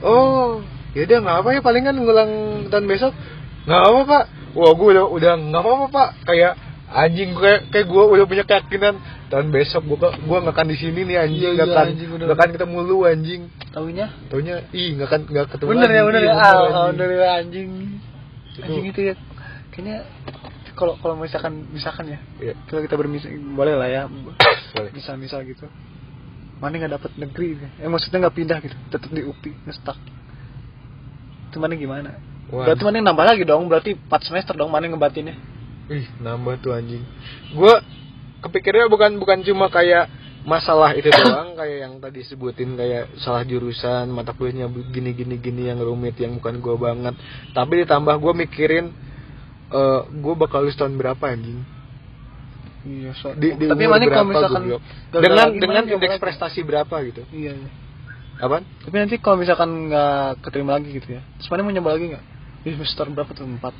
Oh 0.00 0.64
yaudah 0.96 1.18
nggak 1.20 1.36
apa 1.44 1.48
ya 1.52 1.60
palingan 1.60 1.96
ngulang 2.00 2.32
tahun 2.72 2.88
besok. 2.88 3.12
Nggak 3.68 3.82
apa 3.82 4.00
pak. 4.08 4.24
Wah 4.56 4.72
gue 4.72 4.88
udah 4.96 5.06
udah 5.12 5.32
nggak 5.36 5.60
apa 5.60 5.70
apa 5.76 5.86
pak. 5.92 6.08
Kayak 6.24 6.52
anjing 6.86 7.36
gue 7.36 7.52
kayak 7.68 7.86
gue 7.92 8.02
udah 8.08 8.24
punya 8.24 8.44
keyakinan 8.48 8.96
tahun 9.26 9.50
besok 9.50 9.82
gue 9.84 9.98
gue 9.98 10.38
nggak 10.38 10.54
akan 10.54 10.66
di 10.70 10.76
sini 10.76 11.00
nih 11.02 11.16
anjing 11.18 11.40
Iya, 11.42 11.50
nggak 11.56 11.66
iya, 11.66 11.74
akan 11.74 11.86
nggak 12.22 12.36
akan 12.38 12.50
ketemu 12.54 12.76
lu 12.80 12.96
anjing. 13.02 13.42
Taunya? 13.74 14.06
Taunya 14.30 14.54
ih 14.70 14.88
nggak 14.94 15.08
akan 15.08 15.20
nggak 15.26 15.46
ketemu 15.50 15.68
bener 15.74 15.90
ya 15.90 16.02
bener 16.06 16.20
Iya, 16.22 16.28
ya. 16.28 16.34
anjing. 16.36 16.70
alhamdulillah 16.70 17.32
anjing. 17.36 17.68
Itu- 18.46 18.62
anjing 18.62 18.84
itu 18.86 19.00
ya. 19.02 19.14
Kayaknya 19.74 19.96
kalau 20.72 20.94
kalau 21.00 21.14
misalkan 21.16 21.52
misalkan 21.70 22.04
ya 22.06 22.18
Iya. 22.38 22.54
kalau 22.66 22.80
kita 22.80 22.94
bermisal 22.94 23.28
boleh 23.52 23.74
lah 23.74 23.88
ya 23.88 24.02
Boleh. 24.06 24.90
misal 24.94 25.16
misal 25.16 25.42
gitu. 25.42 25.66
Mana 26.56 26.78
nggak 26.78 26.92
dapat 26.96 27.10
negeri 27.18 27.46
gitu. 27.52 27.66
eh 27.68 27.88
maksudnya 27.90 28.18
nggak 28.24 28.36
pindah 28.36 28.58
gitu 28.64 28.76
tetap 28.88 29.10
di 29.10 29.20
UPI 29.20 29.52
ngestak 29.66 29.98
itu 31.46 31.56
mana 31.58 31.74
gimana? 31.74 32.10
Wah. 32.48 32.62
berarti 32.62 32.82
mana 32.84 33.02
nambah 33.02 33.26
lagi 33.26 33.42
dong? 33.42 33.66
Berarti 33.66 33.98
4 33.98 34.22
semester 34.22 34.54
dong 34.54 34.70
mana 34.70 34.86
ngebatinnya? 34.86 35.34
Ih, 35.88 36.06
nambah 36.18 36.58
tuh 36.60 36.74
anjing. 36.74 37.02
Gua 37.52 37.82
kepikirnya 38.46 38.86
bukan 38.86 39.18
bukan 39.18 39.42
cuma 39.42 39.66
kayak 39.68 40.08
masalah 40.46 40.94
itu 40.94 41.10
doang 41.10 41.54
kayak 41.58 41.78
yang 41.82 41.94
tadi 41.98 42.22
sebutin 42.22 42.78
kayak 42.78 43.18
salah 43.18 43.42
jurusan 43.42 44.06
mata 44.14 44.30
kuliahnya 44.30 44.70
gini 44.94 45.10
gini 45.12 45.36
gini 45.42 45.62
yang 45.66 45.82
rumit 45.82 46.14
yang 46.22 46.38
bukan 46.38 46.62
gue 46.62 46.76
banget 46.78 47.14
tapi 47.50 47.82
ditambah 47.82 48.14
gue 48.22 48.32
mikirin 48.46 48.94
eh 49.66 50.00
gue 50.06 50.34
bakal 50.38 50.62
lulus 50.62 50.78
tahun 50.78 50.94
berapa 50.94 51.26
anjing 51.26 51.76
Iya, 52.86 53.10
so, 53.18 53.34
di, 53.34 53.50
di 53.58 53.66
tapi 53.66 53.82
mana 53.90 54.06
kalau 54.06 54.30
misalkan 54.30 54.62
gagal 54.62 54.78
dengan 55.10 55.46
dengan 55.58 55.84
indeks 55.90 56.22
prestasi 56.22 56.62
berapa 56.62 56.94
gitu 57.02 57.26
Iya, 57.34 57.58
iya. 57.58 57.70
apaan 58.38 58.62
Tapi 58.62 58.94
nanti 58.94 59.18
kalau 59.18 59.42
misalkan 59.42 59.90
nggak 59.90 60.38
keterima 60.46 60.78
lagi 60.78 60.94
gitu 60.94 61.18
ya, 61.18 61.22
terus 61.34 61.50
mana 61.50 61.66
mau 61.66 61.74
nyoba 61.74 61.98
lagi 61.98 62.14
nggak? 62.14 62.24
Di 62.62 62.68
semester 62.78 63.10
berapa 63.10 63.30
tuh? 63.34 63.42
Empat. 63.42 63.74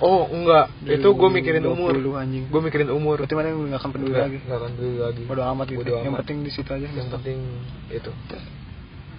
Oh 0.00 0.26
enggak 0.26 0.66
itu 0.82 1.06
gue 1.06 1.28
mikirin 1.30 1.62
umur 1.62 1.92
20 1.92 2.18
anjing. 2.18 2.44
gue 2.48 2.60
mikirin 2.62 2.88
umur 2.88 3.18
Berarti 3.18 3.34
mana 3.34 3.50
nggak 3.50 3.78
akan 3.78 3.90
peduli 3.90 4.14
lagi. 4.14 4.38
enggak 4.40 4.58
akan 4.58 4.70
peduli 4.74 4.98
lagi 4.98 5.22
Bodo 5.24 5.42
amat 5.46 5.66
gitu. 5.68 5.78
Bodo 5.78 5.92
Yang 5.94 6.06
amat. 6.06 6.18
penting 6.20 6.38
di 6.40 6.50
situ 6.50 6.70
aja. 6.70 6.88
yang 6.88 7.10
penting 7.10 7.38
itu 7.88 8.10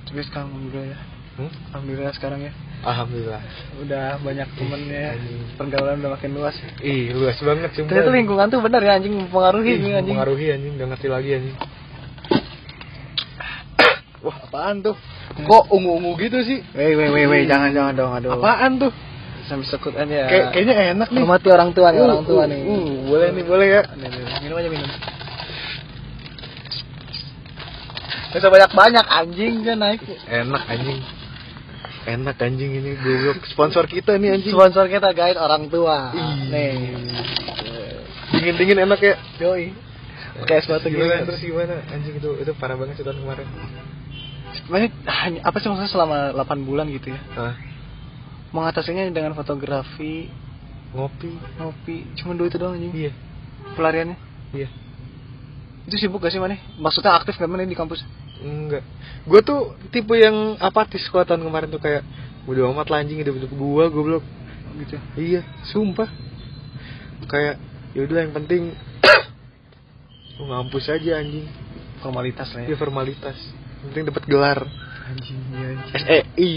Tapi 0.03 0.21
sekarang 0.23 0.49
alhamdulillah 0.49 0.87
ya. 0.87 0.97
Hmm? 1.31 1.47
Alhamdulillah 1.71 2.11
sekarang 2.11 2.39
ya. 2.41 2.51
alhamdulillah 2.81 3.41
Udah 3.79 4.05
banyak 4.19 4.47
temennya. 4.51 5.05
Pergaulan 5.55 5.95
udah 5.99 6.11
makin 6.11 6.31
luas. 6.33 6.55
ih 6.81 7.11
luas 7.11 7.37
banget 7.39 7.69
sumpah 7.71 7.87
Ternyata 7.87 8.11
lingkungan 8.11 8.47
tuh 8.47 8.59
benar 8.59 8.81
ya 8.81 8.91
anjing 8.95 9.13
mempengaruhi 9.15 9.69
Ih, 9.69 9.93
anjing. 9.93 10.11
mempengaruhi 10.11 10.45
anjing 10.49 10.71
udah 10.75 10.87
ngerti 10.89 11.07
lagi 11.07 11.29
anjing 11.31 11.55
wah 14.21 14.37
apaan 14.39 14.75
tuh 14.81 14.95
kok 15.31 15.63
ungu-ungu 15.69 16.11
gitu 16.19 16.37
sih 16.41 16.59
Wei 16.73 16.93
wei 16.93 17.09
wei 17.09 17.25
wei 17.25 17.41
jangan 17.45 17.71
jangan 17.71 17.93
dong 17.95 18.11
aduh. 18.11 18.35
apaan 18.35 18.77
tuh 18.77 18.91
Sambil 19.51 19.67
sekut 19.67 19.91
aja. 19.93 20.31
Kayak 20.31 20.45
kayaknya 20.55 20.75
enak 20.95 21.07
nih 21.11 21.19
Hormati 21.19 21.49
orang 21.51 21.69
tua 21.75 21.91
nih, 21.91 21.99
Uh, 21.99 22.07
orang 22.07 22.23
tua 22.23 22.43
uh, 22.43 22.45
nih. 22.47 22.59
uh, 22.63 22.87
boleh 23.11 23.27
nih 23.35 23.43
boleh 23.43 23.67
ya 23.67 23.81
Nih, 23.99 24.07
nih, 24.07 24.21
nih. 24.23 24.35
Minum 24.47 24.55
aja 24.55 24.69
minum. 24.71 24.89
Usah 28.31 28.47
banyak-banyak 28.47 29.05
anjing 29.11 29.53
kan 29.61 29.77
naik. 29.77 29.99
enak 30.23 30.63
anjing 30.65 30.99
enak 32.01 32.33
anjing 32.41 32.71
ini 32.73 32.97
goblok 32.97 33.45
sponsor 33.45 33.85
kita 33.85 34.17
nih 34.17 34.33
anjing 34.33 34.55
Sponsor 34.55 34.87
kita 34.87 35.11
guys 35.11 35.35
orang 35.35 35.67
tua. 35.67 36.15
Ih. 36.15 36.49
Nih. 36.49 36.71
dingin 38.31 38.55
dingin 38.55 38.79
enak 38.87 38.99
ya 39.03 39.15
Yoi. 39.37 39.75
Pakai 40.31 40.57
es 40.57 40.65
batu 40.65 40.87
gimana 40.87 41.21
gitu. 41.21 41.27
terus 41.27 41.41
gimana 41.43 41.75
anjing 41.91 42.15
itu 42.17 42.29
itu 42.39 42.51
parah 42.55 42.79
banget 42.79 42.97
sih 42.97 43.03
tahun 43.03 43.19
kemarin 43.19 43.45
Sebenarnya 44.51 44.89
hanya 45.07 45.39
apa 45.43 45.57
sih 45.59 45.67
maksudnya 45.67 45.91
selama 45.91 46.17
8 46.33 46.67
bulan 46.67 46.87
gitu 46.87 47.11
ya? 47.11 47.19
Hah? 47.35 47.53
Mengatasinya 48.51 49.07
dengan 49.11 49.31
fotografi, 49.31 50.27
ngopi 50.91 51.31
ngopi, 51.55 52.03
cuma 52.19 52.35
dua 52.35 52.51
itu 52.51 52.59
doang 52.59 52.75
anjing. 52.75 52.91
iya 52.91 53.11
Pelariannya. 53.79 54.17
iya 54.51 54.67
Itu 55.87 55.95
sibuk 55.97 56.19
gak 56.19 56.35
sih 56.35 56.39
mana? 56.39 56.59
Maksudnya 56.77 57.15
aktif 57.15 57.39
gak 57.39 57.47
mana 57.47 57.63
di 57.63 57.73
kampus? 57.73 58.03
enggak 58.41 58.81
gue 59.21 59.39
tuh 59.45 59.77
tipe 59.93 60.17
yang 60.17 60.57
apatis 60.57 61.05
kalau 61.13 61.21
tahun 61.21 61.45
kemarin 61.45 61.69
tuh 61.69 61.77
kayak 61.77 62.01
udah 62.49 62.73
amat 62.73 62.89
lah 62.89 63.05
anjing 63.05 63.21
hidup 63.21 63.37
hidup 63.37 63.53
gue 63.53 63.85
goblok 63.93 64.25
Gitu. 64.71 64.95
iya 65.19 65.43
sumpah 65.67 66.07
kayak 67.27 67.59
yaudah 67.91 68.23
yang 68.23 68.33
penting 68.33 68.71
ngampus 70.41 70.89
aja 70.89 71.19
anjing 71.21 71.45
Formalitas 72.01 72.49
lah 72.55 72.65
ya 72.65 72.73
ya. 72.73 72.77
formalitas 72.79 73.37
yang 73.83 73.87
penting 73.93 74.05
dapat 74.09 74.23
gelar 74.25 74.59
Anjing, 75.01 75.39
iya 75.51 75.67
anjing. 75.73 75.89
SEI 75.97 76.51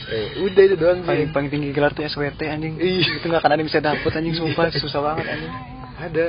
SE 0.00 0.20
udah 0.42 0.62
itu 0.64 0.76
doang 0.80 0.98
sih 1.04 1.08
Paling 1.08 1.28
paling 1.30 1.48
tinggi 1.52 1.68
gelar 1.70 1.92
tuh 1.92 2.02
SWT 2.04 2.42
anjing. 2.48 2.74
Iya. 2.80 3.20
Itu 3.20 3.28
gak 3.28 3.40
akan 3.44 3.50
ada 3.54 3.60
yang 3.60 3.68
bisa 3.68 3.80
dapet 3.80 4.10
anjing 4.12 4.34
sumpah 4.34 4.72
susah 4.72 5.00
banget 5.04 5.26
anjing. 5.28 5.52
ada 5.98 6.24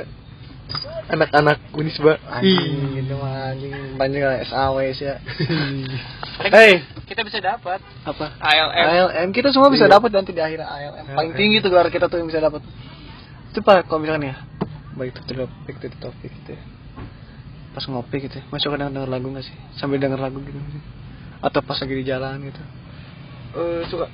anak-anak 1.10 1.58
Unisba 1.74 2.18
Anjing 2.30 3.02
gitu 3.02 3.14
mah 3.18 3.50
anjing 3.54 3.74
banyak 3.98 4.22
lah 4.22 4.38
SAW 4.46 4.86
ya. 4.94 5.18
Hei, 6.40 6.86
Kita 7.10 7.26
bisa 7.26 7.42
dapat 7.42 7.82
apa? 8.06 8.26
ALM. 8.38 8.86
ALM 8.86 9.28
kita 9.34 9.50
semua 9.50 9.68
bisa 9.68 9.90
Iya. 9.90 9.98
dapat 9.98 10.10
nanti 10.14 10.30
di 10.30 10.38
akhir 10.38 10.62
ALM. 10.62 11.04
Paling 11.18 11.32
tinggi 11.34 11.58
tuh 11.58 11.70
gelar 11.74 11.90
kita 11.90 12.06
tuh 12.06 12.22
yang 12.22 12.30
bisa 12.30 12.38
dapat. 12.38 12.62
Itu 13.50 13.66
pak 13.66 13.90
kalau 13.90 14.06
misalkan 14.06 14.30
ya 14.30 14.34
baik 14.94 15.16
itu 15.16 15.22
topik 15.34 15.74
itu 15.82 15.96
topik 15.98 16.30
gitu 16.30 16.50
ya. 16.54 16.62
Pas 17.74 17.82
ngopi 17.86 18.26
gitu 18.26 18.38
ya. 18.38 18.44
Masuk 18.50 18.74
kadang 18.74 18.90
denger 18.94 19.10
lagu 19.10 19.26
gak 19.34 19.46
sih? 19.46 19.54
Sambil 19.78 19.98
denger 20.02 20.18
lagu 20.18 20.38
gitu? 20.42 20.58
Atau 21.40 21.60
pas 21.60 21.76
lagi 21.76 21.94
di 21.94 22.04
jalan 22.04 22.36
gitu. 22.44 22.62
Eh, 23.50 23.82
suka 23.88 24.06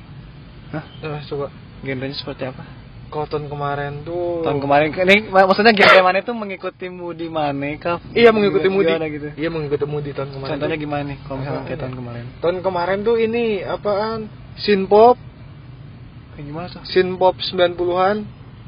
Hah? 0.70 0.84
Eh, 1.00 1.20
suka 1.24 1.46
Genrenya 1.82 2.14
seperti 2.14 2.46
apa? 2.46 2.64
tahun 3.06 3.48
kemarin 3.48 4.04
tuh 4.04 4.44
Tahun 4.44 4.60
kemarin 4.60 4.92
ini 4.92 5.32
mak- 5.32 5.48
maksudnya 5.48 5.72
genre 5.72 6.04
mana 6.04 6.20
itu 6.20 6.36
mengikuti 6.36 6.86
Moody 6.86 7.32
Mane 7.32 7.80
kah? 7.80 7.96
iya 8.12 8.28
mengikuti 8.28 8.68
Mudi 8.68 8.92
gitu. 8.92 9.28
iya 9.32 9.48
mengikuti 9.48 9.88
Mudi 9.88 10.12
tahun 10.12 10.36
kemarin 10.36 10.52
Contohnya 10.52 10.76
tuh. 10.76 10.82
gimana 10.84 11.02
nih 11.06 11.18
kalau 11.24 11.36
misalkan 11.40 11.54
Apaan 11.54 11.64
kayak 11.64 11.78
ya? 11.78 11.80
tahun 11.80 11.94
kemarin? 11.96 12.24
tahun 12.42 12.56
kemarin 12.60 12.98
tuh 13.00 13.16
ini 13.16 13.44
apaan 13.62 14.18
synpop 14.58 15.16
Kayak 16.34 16.44
gimana 16.44 16.66
tuh? 16.68 16.82
synpop 16.84 17.34
90-an 17.40 18.16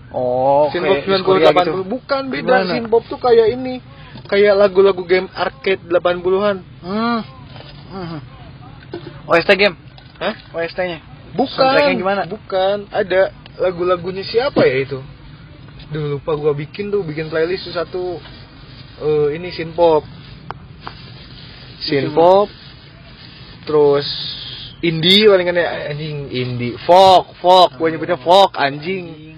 Oh, 0.08 0.72
synpop 0.72 0.96
kayak 0.96 1.20
90 1.20 1.28
Korea 1.28 1.48
80 1.50 1.52
gitu. 1.52 1.80
bukan 1.84 2.22
beda 2.32 2.40
Gimana? 2.56 2.72
synpop 2.72 3.02
tuh 3.04 3.18
kayak 3.20 3.46
ini 3.52 3.74
kayak 4.24 4.54
lagu-lagu 4.56 5.02
game 5.04 5.28
arcade 5.30 5.82
80-an 5.84 6.56
Hmm. 6.80 7.20
hmm. 7.92 8.20
OST 9.28 9.50
game? 9.60 9.76
Hah? 10.18 10.34
OST-nya? 10.56 10.98
Bukan. 11.36 12.00
Gimana? 12.00 12.24
Bukan. 12.24 12.88
Ada 12.88 13.30
lagu-lagunya 13.60 14.24
siapa 14.24 14.64
ya 14.64 14.88
itu? 14.88 14.98
Duh 15.92 16.16
lupa 16.16 16.32
gua 16.36 16.56
bikin 16.56 16.88
tuh, 16.88 17.04
bikin 17.04 17.28
playlist 17.28 17.68
tuh 17.68 17.74
satu 17.76 18.02
eh 19.04 19.36
ini 19.36 19.52
synpop. 19.52 20.02
Synpop. 21.84 22.48
Terus 23.68 24.08
indie 24.80 25.28
paling 25.28 25.46
kan 25.52 25.60
ya 25.60 25.92
anjing 25.92 26.32
indie. 26.32 26.80
Folk, 26.88 27.36
folk. 27.44 27.76
Gua 27.76 27.92
nyebutnya 27.92 28.16
folk 28.16 28.56
anjing. 28.56 29.36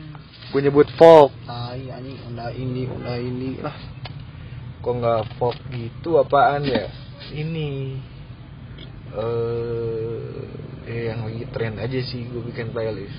Gua 0.55 0.61
nyebut 0.63 0.87
folk. 0.95 1.35
Tai 1.45 1.83
anjing, 1.91 2.19
udah 2.31 2.51
ini, 2.55 2.83
udah 2.87 3.17
ini 3.19 3.51
lah. 3.59 3.75
Kok 4.81 4.93
nggak 4.97 5.23
folk 5.37 5.59
gitu 5.75 6.17
apaan 6.17 6.65
ya? 6.65 6.89
Ini 7.35 8.01
eh 9.17 10.91
eh 10.91 11.03
yang 11.11 11.27
lagi 11.27 11.45
tren 11.51 11.79
aja 11.79 11.99
sih 12.03 12.27
gue 12.31 12.43
bikin 12.51 12.71
playlist. 12.71 13.17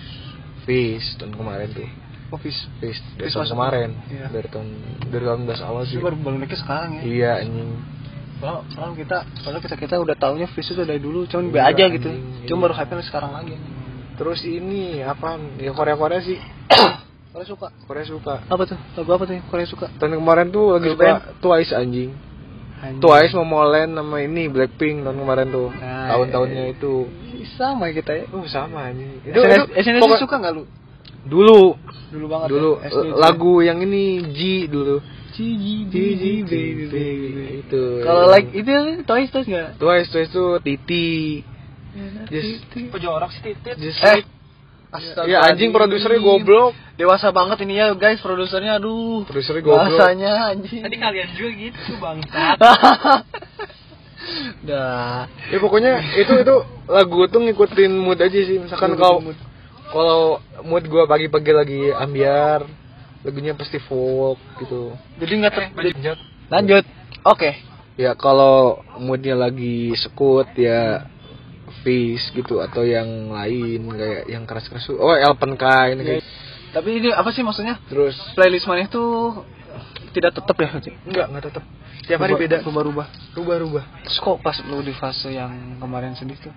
Face 0.63 1.17
tahun 1.17 1.35
kemarin 1.35 1.67
tuh. 1.73 1.89
Office. 2.31 2.69
Face 2.79 3.01
dari 3.19 3.27
Face 3.27 3.35
tahun 3.35 3.51
kemarin. 3.51 3.89
Iya. 4.07 4.25
Dari 4.31 4.47
tahun 4.51 4.67
dari 5.11 5.23
tahun 5.27 5.41
belas 5.47 5.61
awal 5.63 5.83
sih. 5.87 5.99
Itu 5.99 6.05
baru 6.05 6.17
baru 6.19 6.35
naiknya 6.39 6.59
sekarang 6.59 6.89
ya. 6.99 7.01
Iya 7.03 7.31
anjing. 7.43 7.71
Kalau 8.41 8.65
kalau 8.73 8.93
kita 8.97 9.17
kalau 9.45 9.59
kita 9.61 9.75
kita 9.77 9.95
udah 10.01 10.15
taunya 10.17 10.47
Fish 10.49 10.73
itu 10.73 10.81
dari 10.81 10.97
dulu, 10.97 11.29
cuman 11.29 11.49
Iya, 11.49 11.53
be 11.53 11.59
aja 11.61 11.85
gitu. 11.93 12.09
Cuma 12.49 12.57
iya. 12.57 12.63
baru 12.65 12.73
hype 12.73 13.03
sekarang 13.05 13.31
lagi. 13.37 13.55
Terus 14.17 14.41
ini 14.45 15.01
apa? 15.05 15.37
Ya 15.61 15.71
Korea 15.73 15.93
Korea 15.93 16.21
sih. 16.21 16.41
Korea 17.31 17.47
suka. 17.47 17.67
Korea 17.87 18.05
suka. 18.05 18.35
Apa 18.49 18.63
tuh? 18.67 18.77
Lagu 18.97 19.09
apa 19.13 19.23
tuh 19.29 19.37
Korea 19.47 19.67
suka? 19.69 19.87
Tahun 19.95 20.13
kemarin 20.17 20.49
tuh 20.49 20.77
lagi 20.77 20.89
suka 20.91 21.37
Twice 21.39 21.71
anjing. 21.71 22.11
Twice 22.97 23.33
mau 23.33 23.45
Molen 23.45 23.93
sama 23.93 24.17
ini 24.19 24.47
Blackpink 24.47 25.05
tahun 25.05 25.17
kemarin 25.17 25.47
tuh. 25.49 25.69
Nah, 25.69 26.09
Tahun-tahunnya 26.09 26.63
iya. 26.65 26.73
itu. 26.73 26.93
sama 27.51 27.89
kita 27.89 28.11
ya. 28.13 28.25
Oh 28.31 28.45
sama 28.45 28.89
anjing. 28.89 29.21
SNS, 29.23 29.63
SNSD 29.75 29.97
pokok- 29.99 30.21
suka 30.21 30.35
nggak 30.37 30.53
lu? 30.53 30.63
Dulu 31.21 31.61
Dulu 32.11 32.25
banget. 32.27 32.47
dulu 32.49 32.71
ya, 32.77 32.89
lagu 33.13 33.53
yang 33.61 33.77
ini 33.79 34.05
G 34.29 34.39
dulu. 34.65 34.97
Gigi, 35.31 35.87
Gigi 35.87 36.43
baby 36.43 36.85
baby 36.91 37.43
itu. 37.61 37.83
Kalau 38.03 38.27
like 38.27 38.51
itu 38.51 38.69
Toys 39.03 39.29
Toys 39.31 39.47
nggak? 39.47 39.77
Twice 39.77 40.09
Twice 40.09 40.29
tuh 40.29 40.59
Titi. 40.59 41.41
Just 42.27 42.65
Kok 42.71 42.99
jorok 42.99 43.29
sih 43.31 43.41
titit? 43.43 43.75
just 43.77 43.99
Eh, 43.99 44.23
like- 44.91 45.29
ya 45.31 45.39
anjing 45.47 45.71
produsernya 45.71 46.19
goblok. 46.19 46.75
Dewasa 46.99 47.31
banget 47.31 47.63
ini 47.63 47.79
ya 47.79 47.95
guys 47.95 48.19
produsernya 48.19 48.77
aduh. 48.77 49.23
Produsernya 49.25 49.63
goblok. 49.63 49.87
Bahasanya 49.87 50.31
anjing. 50.51 50.83
Tadi 50.83 50.97
kalian 50.99 51.29
juga 51.33 51.51
gitu 51.55 51.91
bangsat. 51.97 52.57
Dah. 54.67 55.25
Ya 55.49 55.57
pokoknya 55.57 55.93
itu 56.19 56.33
itu 56.37 56.55
lagu 56.85 57.25
tuh 57.31 57.41
ngikutin 57.41 57.91
mood 57.91 58.19
aja 58.21 58.39
sih. 58.39 58.57
Misalkan 58.61 58.93
kalau 58.99 59.23
mood. 59.23 59.37
kalau 59.89 60.21
mood 60.61 60.83
gua 60.87 61.09
pagi-pagi 61.09 61.51
lagi 61.51 61.81
ambiar, 61.91 62.67
lagunya 63.25 63.57
pasti 63.57 63.81
folk 63.81 64.37
gitu. 64.61 64.93
Jadi 65.17 65.33
nggak 65.41 65.53
ter... 65.53 65.63
Lanjut. 65.73 66.17
Lanjut. 66.51 66.85
Oke. 67.25 67.51
Ya 67.99 68.15
kalau 68.15 68.81
moodnya 69.01 69.35
lagi 69.35 69.93
sekut 69.99 70.47
ya 70.55 71.05
Fish 71.81 72.29
gitu 72.31 72.61
atau 72.61 72.85
yang 72.85 73.07
lain 73.29 73.89
kayak 73.89 74.23
yang 74.29 74.43
keras-keras. 74.45 74.85
Oh, 74.93 75.11
Elpen 75.11 75.57
Kai 75.57 75.93
ini 75.93 76.03
kayak 76.03 76.23
Tapi 76.71 76.89
ini 77.01 77.09
apa 77.11 77.29
sih 77.29 77.41
maksudnya? 77.41 77.81
terus 77.89 78.15
Playlist 78.31 78.63
mana 78.65 78.85
itu 78.85 79.03
tidak 80.13 80.37
tetap 80.37 80.55
ya? 80.55 80.69
enggak 81.03 81.25
enggak 81.27 81.43
tetap. 81.51 81.63
Tiap 82.01 82.19
hari 82.19 82.33
Rubah- 82.33 82.43
beda. 82.43 82.57
Rubah-rubah. 82.63 83.07
Rubah-rubah. 83.35 83.83
Terus 84.03 84.17
kok 84.19 84.37
pas 84.39 84.57
lu 84.63 84.79
di 84.81 84.93
fase 84.93 85.29
yang 85.31 85.51
kemarin 85.77 86.15
sedih 86.15 86.37
tuh? 86.39 86.53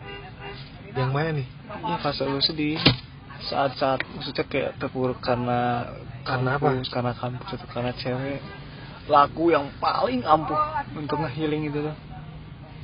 Yang 0.94 1.10
mana 1.10 1.30
nih? 1.34 1.46
Ini 1.48 1.94
fase 2.00 2.22
lu 2.24 2.38
sedih 2.38 2.78
saat-saat 3.44 4.00
maksudnya 4.08 4.44
kayak 4.46 4.78
terpuruk 4.78 5.20
karena 5.20 5.84
Karena 6.24 6.56
apa? 6.56 6.72
kampus, 6.72 6.88
karena 6.88 7.12
kampus 7.12 7.48
atau 7.52 7.68
karena 7.68 7.92
cewek 7.92 8.40
lagu 9.04 9.44
yang 9.52 9.68
paling 9.76 10.24
ampuh 10.24 10.56
untuk 10.96 11.20
ngehealing 11.20 11.68
itu 11.68 11.76
tuh 11.84 11.96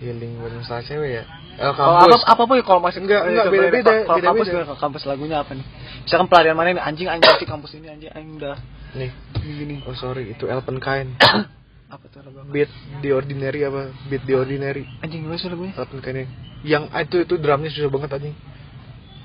healing 0.04 0.36
buat 0.36 0.52
masalah 0.52 0.84
cewek 0.84 1.10
ya 1.16 1.24
eh, 1.60 1.72
kalau 1.76 1.92
apa 2.00 2.16
apa 2.24 2.42
pun 2.48 2.56
ya 2.56 2.64
kalau 2.64 2.80
masih 2.80 3.04
Enggak, 3.04 3.22
enggak, 3.28 3.44
coba 3.44 3.54
ya, 3.54 3.60
beda-beda, 3.60 3.92
kalau 4.08 4.18
kampus 4.20 4.46
beda-beda. 4.48 4.64
gimana? 4.64 4.80
kampus 4.80 5.02
lagunya 5.04 5.36
apa 5.44 5.50
nih? 5.52 5.66
Misalkan 6.08 6.26
pelarian 6.32 6.56
mana 6.56 6.68
nih 6.72 6.82
anjing 6.82 7.08
anjing 7.12 7.36
di 7.36 7.46
kampus 7.46 7.70
ini 7.76 7.86
anjing 7.92 8.10
anjing 8.10 8.34
udah. 8.40 8.56
Nih. 8.96 9.10
Gini. 9.36 9.76
Oh 9.84 9.94
sorry 9.94 10.32
itu 10.32 10.44
Elpenkind 10.48 11.20
apa 11.94 12.04
tuh 12.08 12.20
lagu 12.24 12.48
beat 12.48 12.70
the 13.04 13.10
ordinary 13.12 13.60
apa? 13.68 13.92
Beat 14.08 14.24
the 14.24 14.34
ordinary. 14.34 14.88
Anjing 15.04 15.28
gue 15.28 15.36
sih 15.36 15.52
lagunya? 15.52 15.76
Elpenkind 15.76 16.28
yang 16.64 16.88
ah, 16.92 17.04
itu 17.04 17.24
itu 17.24 17.34
drumnya 17.36 17.68
susah 17.68 17.92
banget 17.92 18.10
anjing. 18.16 18.36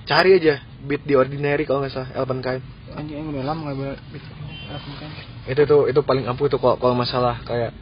Cari 0.06 0.38
aja 0.38 0.62
beat 0.86 1.02
the 1.08 1.18
ordinary 1.18 1.64
kalau 1.66 1.82
nggak 1.82 1.96
salah 1.96 2.10
Elpenkind 2.14 2.62
anjing 2.96 3.18
yang 3.20 3.28
udah 3.30 3.44
lama 3.44 3.76
nggak 3.76 3.98
apa 4.66 4.90
kan 4.98 5.12
itu 5.46 5.62
tuh 5.68 5.82
itu 5.92 6.00
paling 6.02 6.26
ampuh 6.26 6.50
tuh 6.50 6.58
kalau 6.58 6.80
kalau 6.80 6.96
masalah 6.98 7.44
kayak 7.46 7.76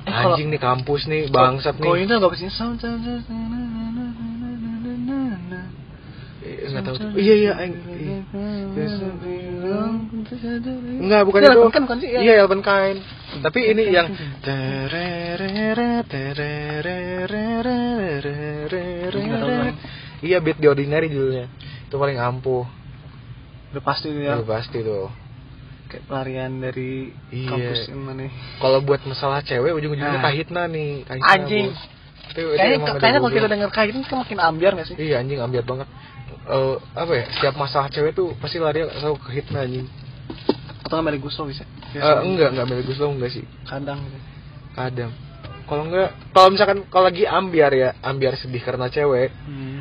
Eh, 0.00 0.12
kalau- 0.12 0.36
anjing 0.36 0.48
nih 0.48 0.60
kampus 0.60 1.02
nih 1.06 1.28
bangsat 1.28 1.76
kalau 1.76 1.94
nih 1.94 2.04
ini 2.04 2.08
tuh 2.08 2.16
nggak 2.18 2.30
pasti 2.32 2.46
sound 2.48 2.76
sound 2.80 3.04
sound 3.04 3.20
Eh, 6.40 6.72
nggak 6.72 6.82
tahu 6.88 6.96
tuh 6.96 7.08
iya 7.20 7.34
iya 7.36 7.52
iya. 7.68 8.16
Enggak, 11.00 11.22
bukan 11.28 11.40
Iya, 11.44 11.52
itu. 11.52 11.68
Kan 11.68 11.84
sih, 12.00 12.08
iya. 12.10 12.20
Iya, 12.20 12.32
Elven 12.44 12.62
Kind. 12.64 13.00
Tapi 13.44 13.60
ini 13.70 13.82
yang. 13.92 14.08
Iya, 20.20 20.38
Beat 20.44 20.58
the 20.60 20.68
Ordinary 20.68 21.08
judulnya. 21.08 21.46
Itu 21.88 21.96
paling 21.96 22.18
ampuh. 22.20 22.64
udah 23.70 23.82
pasti 23.86 24.10
ya 24.10 24.34
Itu 24.34 24.50
pasti 24.50 24.82
tuh. 24.82 25.06
Kayak 25.90 26.04
pelarian 26.06 26.52
dari 26.56 27.10
Iya. 27.28 27.48
kampus 27.50 27.80
yang 27.90 28.00
mana 28.00 28.24
nih. 28.24 28.32
Kalau 28.56 28.78
buat 28.80 29.02
masalah 29.04 29.42
cewek 29.42 29.74
ujung-ujungnya 29.74 30.16
Nah. 30.16 30.24
kahitna 30.24 30.62
nih, 30.66 31.02
kahitna. 31.04 31.28
Anjing. 31.28 31.68
kayaknya 32.30 32.78
kayaknya 32.94 33.18
kalau 33.18 33.32
kita 33.34 33.48
denger 33.50 33.70
gitu 33.74 33.98
kan 34.06 34.18
makin 34.22 34.38
ambiar 34.38 34.72
gak 34.78 34.86
sih 34.86 34.94
Iya, 34.94 35.18
anjing 35.18 35.42
ambiar 35.42 35.66
banget. 35.66 35.90
Eh, 36.46 36.76
apa 36.94 37.12
ya? 37.12 37.24
Setiap 37.34 37.54
masalah 37.58 37.90
cewek 37.90 38.14
tuh 38.14 38.38
pasti 38.38 38.62
lari 38.62 38.86
selalu 38.86 39.18
ke 39.18 39.30
hitna 39.34 39.66
anjing. 39.66 39.86
atau 40.80 40.98
nggak 40.98 41.06
Melly 41.06 41.20
Guslow 41.22 41.46
bisa 41.46 41.62
Eh, 41.94 42.18
enggak, 42.22 42.50
enggak 42.50 42.66
Melly 42.66 42.82
Guslow 42.86 43.10
enggak 43.10 43.30
sih. 43.30 43.44
kadang 43.62 43.98
gitu 44.06 44.18
Kadang. 44.74 45.10
Kalau 45.66 45.82
enggak, 45.86 46.10
kalau 46.34 46.48
misalkan 46.50 46.78
kalau 46.86 47.06
lagi 47.06 47.26
ambiar 47.26 47.70
ya, 47.70 47.94
ambiar 48.02 48.34
sedih 48.34 48.58
karena 48.58 48.86
cewek, 48.86 49.30
hmm. 49.30 49.80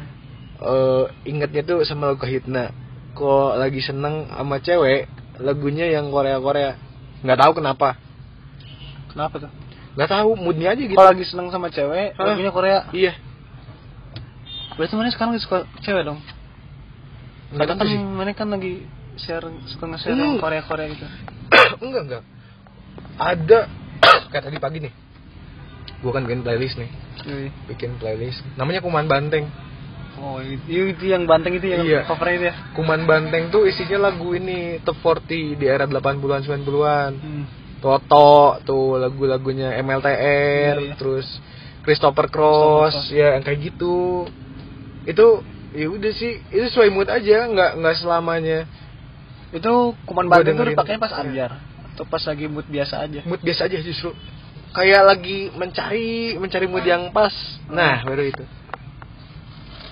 eh 0.62 1.06
ingetnya 1.26 1.62
tuh 1.66 1.78
sama 1.86 2.14
lagu 2.14 2.26
Hitna. 2.26 2.70
Kok 3.14 3.58
lagi 3.58 3.82
seneng 3.82 4.30
sama 4.30 4.62
cewek, 4.62 5.10
lagunya 5.40 5.88
yang 5.88 6.08
Korea 6.08 6.38
Korea. 6.38 6.76
Nggak 7.20 7.40
tahu 7.40 7.52
kenapa. 7.60 7.96
kenapa 9.10 9.36
tuh 9.40 9.52
Nggak 9.90 10.10
tahu, 10.10 10.30
moodnya 10.36 10.72
aja 10.72 10.80
gitu. 10.80 10.94
kalau 10.94 11.10
lagi 11.10 11.26
seneng 11.26 11.50
sama 11.50 11.68
cewek 11.68 12.14
Hah? 12.14 12.26
lagunya 12.26 12.52
Korea 12.52 12.78
Iya. 12.92 13.14
berarti 14.76 14.94
mana 14.94 15.10
sekarang 15.10 15.34
lagi 15.34 15.44
suka 15.44 15.58
cewek 15.82 16.04
dong 16.06 16.20
Nggak 17.52 17.68
tahu 17.68 17.78
kan 17.78 17.88
sih. 17.90 18.00
mana 18.00 18.32
kan 18.32 18.48
lagi 18.48 18.86
share 19.18 19.44
suka 19.68 19.86
nge-share 19.88 20.14
Hmm. 20.14 20.24
yang 20.30 20.40
Korea 20.40 20.62
Korea 20.62 20.88
gitu 20.88 21.04
enggak 21.84 22.02
enggak. 22.06 22.24
Ada 23.18 23.60
kayak 24.32 24.44
tadi 24.46 24.58
pagi 24.58 24.80
nih. 24.80 24.94
Gua 26.00 26.16
kan 26.16 26.24
bikin 26.24 26.40
playlist 26.40 26.78
nih, 26.78 26.88
Yoi. 27.26 27.50
bikin 27.68 28.00
playlist. 28.00 28.40
Namanya 28.56 28.80
Kuman 28.80 29.04
Banteng. 29.04 29.52
Oh 30.20 30.38
itu, 30.40 30.92
itu 30.92 31.06
yang 31.08 31.24
banteng 31.24 31.56
itu 31.56 31.68
yang 31.68 31.82
Iya. 31.82 32.04
covernya 32.04 32.36
itu 32.36 32.46
ya 32.46 32.56
Kuman 32.72 33.02
Banteng 33.04 33.50
tuh 33.50 33.64
isinya 33.64 34.08
lagu 34.08 34.32
ini 34.32 34.78
top 34.82 35.00
40 35.00 35.56
di 35.56 35.66
era 35.66 35.84
80-an 35.84 36.42
90-an. 36.42 37.12
hmm. 37.16 37.44
Toto 37.80 38.60
tuh 38.64 39.00
lagu-lagunya 39.00 39.72
MLTR 39.80 40.76
Iya, 40.76 40.84
iya. 40.84 40.96
terus 40.96 41.26
Christopher 41.82 42.28
Cross 42.28 42.92
Christopher 42.92 42.92
Cross. 42.92 43.16
ya 43.16 43.28
yang 43.34 43.44
kayak 43.44 43.60
gitu 43.66 44.28
itu 45.06 45.28
ya 45.72 45.88
udah 45.88 46.12
sih 46.12 46.32
itu 46.46 46.66
sesuai 46.68 46.90
mood 46.90 47.08
aja 47.08 47.46
nggak 47.46 47.72
nggak 47.78 47.96
selamanya 47.98 48.68
itu 49.50 49.74
kuman 50.04 50.28
Gua 50.28 50.44
banteng 50.44 50.56
tuh 50.56 50.68
dipakainya 50.68 51.00
pas 51.00 51.10
Iya. 51.10 51.22
ambiar 51.24 51.52
atau 51.96 52.04
pas 52.06 52.22
lagi 52.22 52.46
mood 52.46 52.68
biasa 52.68 52.96
aja 53.02 53.20
mood 53.24 53.40
biasa 53.40 53.62
aja 53.66 53.78
justru 53.80 54.12
kayak 54.70 55.02
lagi 55.02 55.50
mencari 55.52 56.36
mencari 56.36 56.68
mood 56.68 56.84
yang 56.84 57.10
pas 57.10 57.32
nah 57.68 58.04
baru 58.04 58.28
itu 58.28 58.44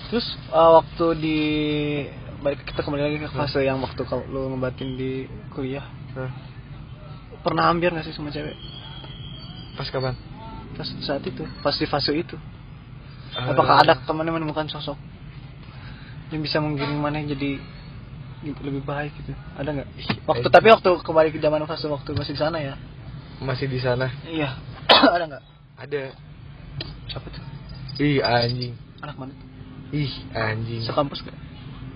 terus 0.08 0.24
uh, 0.52 0.80
waktu 0.80 1.06
di 1.20 1.38
balik 2.40 2.64
kita 2.64 2.80
kembali 2.80 3.02
lagi 3.02 3.18
ke 3.20 3.28
fase 3.34 3.60
yang 3.60 3.82
waktu 3.82 3.98
kalau 4.06 4.24
lu 4.30 4.54
ngebatin 4.54 4.94
di 4.94 5.26
kuliah. 5.52 5.84
Nah, 6.14 6.32
pernah 7.42 7.68
ambiar 7.68 7.92
gak 7.98 8.06
sih 8.06 8.14
sama 8.14 8.30
cewek? 8.30 8.54
Pas 9.74 9.88
kapan? 9.90 10.14
Pas 10.78 10.88
saat 11.02 11.22
itu 11.26 11.44
pas 11.60 11.74
di 11.74 11.86
fase 11.90 12.14
itu. 12.14 12.38
Eh, 13.36 13.52
apakah 13.52 13.84
ada 13.84 13.98
temannya 14.06 14.38
menemukan 14.38 14.70
sosok 14.70 14.96
yang 16.32 16.40
bisa 16.40 16.62
menggiring 16.62 17.00
mana 17.02 17.20
jadi 17.26 17.60
lebih 18.42 18.86
baik 18.86 19.12
gitu? 19.18 19.34
Ada 19.58 19.82
nggak? 19.82 19.88
Waktu 20.24 20.46
eh. 20.46 20.52
tapi 20.52 20.66
waktu 20.72 20.90
kembali 21.02 21.28
ke 21.34 21.38
zaman 21.42 21.66
fase 21.66 21.90
waktu 21.90 22.14
masih 22.14 22.32
di 22.32 22.40
sana 22.40 22.58
ya? 22.62 22.74
Masih 23.42 23.66
di 23.66 23.78
sana. 23.82 24.08
Iya. 24.24 24.56
Ada 25.14 25.24
nggak? 25.26 25.44
Ada. 25.84 26.02
Siapa 27.10 27.26
tuh? 27.28 27.44
Ih 27.98 28.22
anjing. 28.22 28.78
Anak 29.02 29.18
mana 29.18 29.47
ih 29.92 30.12
anjing. 30.36 30.82
Sekampus 30.84 31.24
gak? 31.24 31.36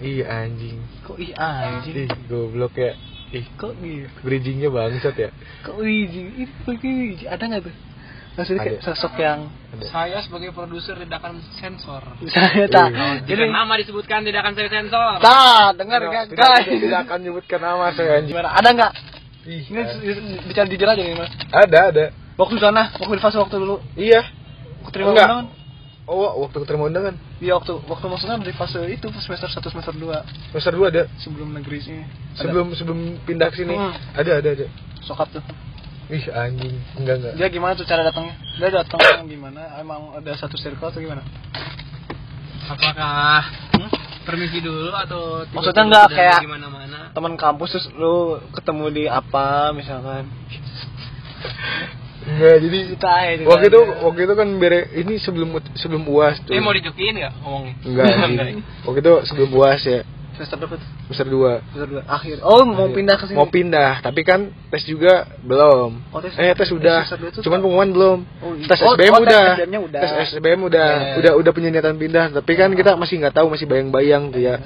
Ih 0.02 0.24
anjing. 0.26 0.78
Kok 1.06 1.18
ih 1.20 1.32
anjing? 1.36 1.94
Ih 2.06 2.10
goblok 2.26 2.74
ya. 2.76 2.96
Ih 3.32 3.46
kok 3.56 3.72
gitu 3.80 4.08
bridgingnya 4.20 4.68
bangsat 4.68 5.16
ya. 5.16 5.30
Kok 5.64 5.80
ih 5.84 6.44
itu 6.44 7.24
ada 7.28 7.44
nggak 7.48 7.62
tuh? 7.64 7.74
Maksudnya 8.32 8.64
kayak 8.64 8.80
Ada. 8.80 8.86
sosok 8.96 9.14
yang 9.20 9.38
Ada. 9.76 9.84
Saya 9.92 10.18
sebagai 10.24 10.56
produser 10.56 10.96
tidak 10.96 11.20
akan 11.20 11.44
sensor. 11.60 12.00
saya 12.32 12.64
tak. 12.64 12.88
Iya. 12.88 13.28
Jika 13.28 13.44
nama 13.44 13.76
disebutkan 13.76 14.24
tidak 14.24 14.40
akan 14.48 14.52
saya 14.56 14.68
sensor. 14.72 15.20
tak 15.20 15.70
dengar 15.76 16.00
kan 16.08 16.24
tidak, 16.32 16.40
guys. 16.40 16.64
tidak, 16.64 16.80
tidak 16.80 17.00
akan 17.04 17.16
menyebutkan 17.20 17.60
nama 17.60 17.84
saya 17.92 18.10
anjing. 18.24 18.32
gimana? 18.32 18.48
Ada 18.56 18.68
nggak? 18.72 18.92
Ini 19.42 19.80
bicara 20.48 20.66
jujur 20.70 20.88
aja 20.88 21.02
nih 21.02 21.16
mas. 21.18 21.32
Ada 21.50 21.78
ada. 21.92 22.04
waktu 22.40 22.56
sana 22.56 22.94
waktu 22.96 23.14
di 23.16 23.22
fase 23.22 23.36
waktu 23.36 23.56
dulu. 23.60 23.76
Iya. 24.00 24.22
aku 24.80 24.90
terima 24.90 25.12
Enggak. 25.12 25.28
Oh, 26.02 26.42
waktu 26.42 26.58
terima 26.62 26.84
undangan. 26.84 27.14
Iya 27.38 27.54
waktu 27.54 27.78
waktu 27.80 28.06
maksudnya 28.06 28.36
di 28.38 28.50
fase 28.50 28.82
itu 28.84 29.06
semester 29.20 29.46
1 29.46 29.62
semester 29.64 29.94
2 29.94 30.50
Semester 30.50 30.74
2 30.74 30.90
ada. 30.90 31.02
sebelum 31.16 31.48
negeri 31.52 31.78
sini. 31.78 32.02
Ada. 32.02 32.42
Sebelum 32.42 32.66
sebelum 32.74 32.98
pindah 33.22 33.48
ke 33.48 33.56
sini. 33.58 33.72
Hmm. 33.72 33.94
Ada 34.12 34.32
ada 34.38 34.48
ada. 34.52 34.66
sokap 35.00 35.30
tuh. 35.30 35.42
Ih, 36.08 36.26
anjing. 36.28 36.74
Enggak 36.94 37.14
enggak. 37.16 37.32
Dia 37.34 37.46
gimana 37.48 37.72
tuh 37.72 37.82
cara 37.84 38.02
datangnya? 38.02 38.34
Dia 38.56 38.70
datang 38.72 38.98
gimana? 39.30 39.78
Emang 39.78 40.10
ada 40.12 40.34
satu 40.34 40.54
circle 40.56 40.84
atau 40.84 40.98
gimana? 40.98 41.22
Apakah 42.64 43.42
Hmm? 43.72 43.90
permisi 44.22 44.58
dulu 44.58 44.90
atau 44.92 45.42
tiba-tiba 45.42 45.56
Maksudnya 45.56 45.82
nggak 45.84 46.04
sudah 46.04 46.16
kayak- 46.16 46.40
di 46.40 46.50
mana-mana? 46.50 46.98
Teman 47.10 47.34
kampus 47.36 47.68
terus 47.72 47.86
lu 47.92 48.14
ketemu 48.52 48.84
di 48.90 49.04
apa 49.04 49.70
misalkan? 49.70 50.26
Enggak, 52.32 52.56
jadi 52.60 52.78
Cerita 52.88 53.10
aja. 53.12 53.44
waktu 53.44 53.64
itu 53.68 53.80
waktu 54.02 54.20
itu 54.24 54.34
kan 54.34 54.48
bere 54.56 54.80
ini 54.94 55.14
sebelum 55.18 55.48
sebelum 55.74 56.02
UAS 56.04 56.40
tuh. 56.42 56.52
Eh 56.52 56.60
mau 56.60 56.72
dijokiin 56.72 57.14
nggak 57.16 57.32
ngomongnya? 57.40 57.74
Enggak. 57.88 58.08
Waktu 58.82 59.00
itu 59.00 59.14
sebelum 59.26 59.50
UAS 59.52 59.82
ya. 59.84 60.00
semester 60.32 60.56
berapa 60.56 60.80
tuh? 60.80 60.88
Semester 61.12 61.28
2. 61.28 61.76
Semester 61.76 61.88
2 62.00 62.08
akhir. 62.08 62.36
Oh, 62.40 62.64
mau 62.64 62.88
pindah 62.88 63.20
ke 63.20 63.28
sini. 63.28 63.36
Mau 63.36 63.46
pindah, 63.46 64.00
tapi 64.00 64.24
kan 64.24 64.48
tes 64.72 64.80
juga 64.88 65.28
belum. 65.44 66.08
Oh, 66.08 66.20
tes- 66.24 66.32
eh, 66.40 66.56
tes 66.56 66.64
tes 66.64 66.72
udah. 66.72 67.04
semester 67.04 67.20
dua 67.20 67.30
tuh 67.36 67.42
Cuman 67.44 67.58
pengumuman 67.60 67.88
belum. 67.92 68.18
Oh, 68.40 68.56
iya. 68.56 68.64
Tes 68.64 68.80
Oh, 68.80 68.96
SBM 68.96 69.12
oh, 69.12 69.20
tes 69.20 69.28
udah. 69.28 69.44
SBM-nya 69.52 69.80
udah. 69.84 70.00
Tes 70.00 70.12
SBM 70.32 70.60
udah. 70.64 70.88
Iya, 70.88 71.04
iya. 71.04 71.16
Udah 71.20 71.32
udah 71.36 71.52
punya 71.52 71.68
niatan 71.68 72.00
pindah, 72.00 72.24
tapi 72.32 72.52
kan 72.56 72.72
kita 72.72 72.96
masih 72.96 73.20
nggak 73.20 73.36
tahu, 73.36 73.46
masih 73.52 73.66
bayang-bayang 73.68 74.32
tuh 74.32 74.40
ya. 74.40 74.56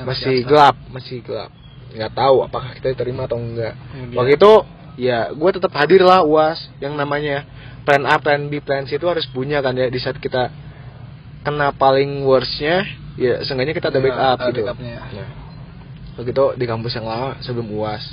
Masih 0.00 0.32
ini 0.32 0.48
gelap, 0.48 0.74
masih 0.88 1.20
gelap. 1.20 1.52
Nggak 1.92 2.12
tahu 2.16 2.36
apakah 2.48 2.72
kita 2.72 2.96
diterima 2.96 3.28
atau 3.28 3.36
enggak. 3.36 3.76
Waktu 4.16 4.32
itu 4.40 4.52
ya 4.96 5.30
gue 5.30 5.50
tetap 5.52 5.72
hadir 5.72 6.00
lah 6.00 6.20
UAS 6.20 6.58
yang 6.78 6.96
namanya 6.96 7.44
plan 7.84 8.02
A, 8.02 8.16
plan 8.16 8.48
B, 8.48 8.58
plan 8.58 8.82
C 8.82 8.96
itu 8.96 9.06
harus 9.06 9.28
punya 9.28 9.60
kan 9.60 9.72
ya 9.72 9.86
di 9.86 9.96
saat 9.96 10.16
kita 10.16 10.50
kena 11.42 11.70
paling 11.70 12.24
worstnya 12.24 12.82
ya 13.14 13.40
seenggaknya 13.40 13.72
kita 13.72 13.88
ada 13.88 13.96
Iya, 13.96 14.06
backup 14.10 14.36
ada 14.36 14.48
gitu. 14.50 14.60
backupnya 14.64 14.90
ya. 14.90 15.02
Nah, 15.14 15.28
waktu 16.16 16.30
itu 16.32 16.44
di 16.56 16.64
kampus 16.64 16.92
yang 16.92 17.06
lama 17.06 17.28
sebelum 17.38 17.68
UAS 17.70 18.04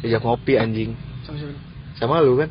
diajak 0.00 0.20
ngopi 0.20 0.56
anjing 0.56 0.90
Sama 1.22 1.36
siapa? 1.38 1.54
sama 1.94 2.14
lu 2.20 2.36
kan 2.36 2.50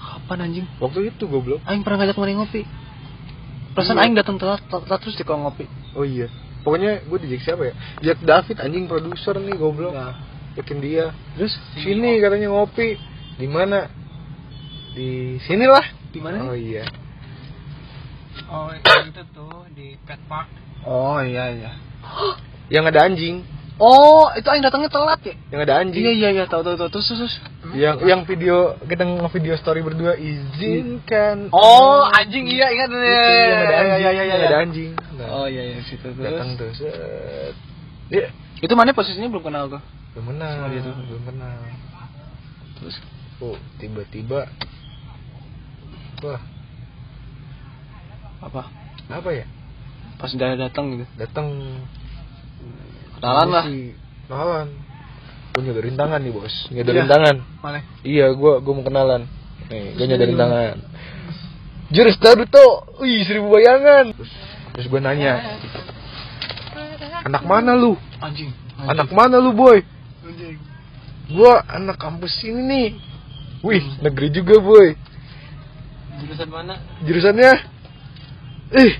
Kapan 0.00 0.38
anjing? 0.42 0.66
waktu 0.78 1.00
itu 1.08 1.24
goblok 1.24 1.60
Aing 1.64 1.84
pernah 1.84 2.00
ngajak 2.00 2.16
mana 2.16 2.32
ngopi. 2.40 2.62
Perasaan 3.74 3.96
Iya. 3.96 4.02
Aing 4.02 4.14
datang 4.14 4.36
telat, 4.38 4.60
telat 4.66 5.00
terus 5.00 5.14
di 5.14 5.24
ngopi. 5.24 5.64
oh 5.94 6.02
iya 6.02 6.26
pokoknya 6.64 7.04
gue 7.04 7.18
dijak 7.22 7.44
siapa 7.44 7.62
ya 7.68 7.74
Jack 8.02 8.18
David 8.24 8.56
anjing 8.58 8.84
produser 8.88 9.36
nih 9.36 9.54
goblok 9.54 9.92
Nah, 9.92 10.16
yakin 10.54 10.78
dia 10.78 11.10
terus 11.34 11.52
sini 11.76 12.18
katanya 12.18 12.48
ngopi 12.50 12.96
di 13.34 13.46
mana 13.46 13.90
di 14.94 15.38
sinilah 15.42 15.86
di 16.10 16.20
mana? 16.22 16.38
oh 16.46 16.54
iya 16.54 16.86
Oh 18.44 18.66
itu 18.70 19.22
tuh 19.30 19.66
di 19.72 19.94
pet 20.04 20.18
park. 20.26 20.46
Oh 20.84 21.18
iya 21.18 21.50
iya. 21.50 21.70
yang 22.68 22.82
ada 22.84 23.06
anjing 23.06 23.42
Oh, 23.74 24.30
itu 24.30 24.46
Aing 24.46 24.62
datangnya 24.62 24.86
telat 24.86 25.18
ya? 25.22 25.34
yang 25.50 25.60
ada 25.62 25.82
anjing 25.82 25.98
Iya 25.98 26.12
iya 26.14 26.28
iya, 26.30 26.44
tahu 26.46 26.62
tahu 26.62 26.78
tahu 26.78 26.90
terus 26.92 27.10
terus. 27.10 27.18
terus. 27.26 27.34
Emang 27.64 27.74
yang 27.74 27.96
yang 28.06 28.20
video 28.22 28.78
kita 28.80 29.02
nge-video 29.02 29.54
story 29.56 29.82
berdua 29.82 30.14
izinkan 30.14 31.50
Oh, 31.50 32.06
anjing 32.06 32.46
iya 32.46 32.70
ingat 32.70 32.90
ya. 32.90 32.98
Itu 33.00 33.10
yang 33.50 33.58
ada 33.58 33.74
anjing 33.74 33.98
iya, 33.98 34.10
iya, 34.10 34.10
iya, 34.12 34.22
yang 34.24 34.38
ada 34.38 34.46
iya. 34.46 34.58
anjing 34.62 34.90
Nah, 35.14 35.26
Oh 35.32 35.46
iya 35.46 35.62
iya 35.64 35.78
situ 35.82 36.06
terus. 36.06 36.22
datang 36.22 36.48
set 36.74 37.54
dia 38.06 38.28
Itu 38.60 38.74
mana 38.74 38.90
posisinya 38.90 39.26
belum 39.28 39.42
kenal 39.42 39.64
tuh. 39.68 39.82
Belum 40.14 40.24
kenal 40.30 40.70
dia 40.70 40.80
tuh. 40.86 40.94
belum 40.94 41.22
kenal 41.26 41.58
Terus? 42.78 42.96
Oh 43.42 43.58
tiba-tiba. 43.82 44.46
Wah. 46.22 46.42
Apa? 48.44 48.62
apa 49.04 49.30
ya? 49.34 49.44
Pas 50.16 50.30
dia 50.30 50.54
datang 50.54 50.94
gitu. 50.94 51.04
datang. 51.18 51.46
Kenalan 53.18 53.48
lah. 53.50 53.64
Si- 53.66 53.94
kenalan. 54.30 54.68
Gue 55.54 55.62
nyodorin 55.66 55.98
tangan 55.98 56.18
nih 56.22 56.32
bos. 56.34 56.54
Nyodorin 56.70 57.06
Iya. 57.06 57.10
tangan. 57.10 57.36
Mana? 57.62 57.78
iya 58.06 58.26
gue 58.30 58.52
gue 58.62 58.72
mau 58.74 58.84
kenalan. 58.86 59.26
Nih 59.70 59.98
gue 59.98 60.06
nyodorin 60.06 60.38
tangan. 60.38 60.76
Jurus 61.90 62.16
Naruto. 62.22 62.66
Wih 63.02 63.26
seribu 63.26 63.50
bayangan. 63.50 64.14
Terus, 64.14 64.32
terus 64.78 64.86
gue 64.86 65.00
nanya 65.02 65.58
anak 67.24 67.42
mana 67.48 67.72
lu? 67.72 67.96
Anjing. 68.20 68.52
anak 68.76 69.08
mana 69.10 69.40
lu 69.40 69.56
boy? 69.56 69.80
Anjing. 69.80 69.93
Gua 71.34 71.60
anak 71.66 71.98
kampus 71.98 72.30
ini 72.46 72.62
nih 72.62 72.88
wih 73.60 73.82
negeri 74.00 74.30
juga 74.30 74.56
boy 74.58 74.94
Jurusan 76.14 76.48
mana? 76.48 76.74
jurusannya 77.02 77.52
ih 78.72 78.92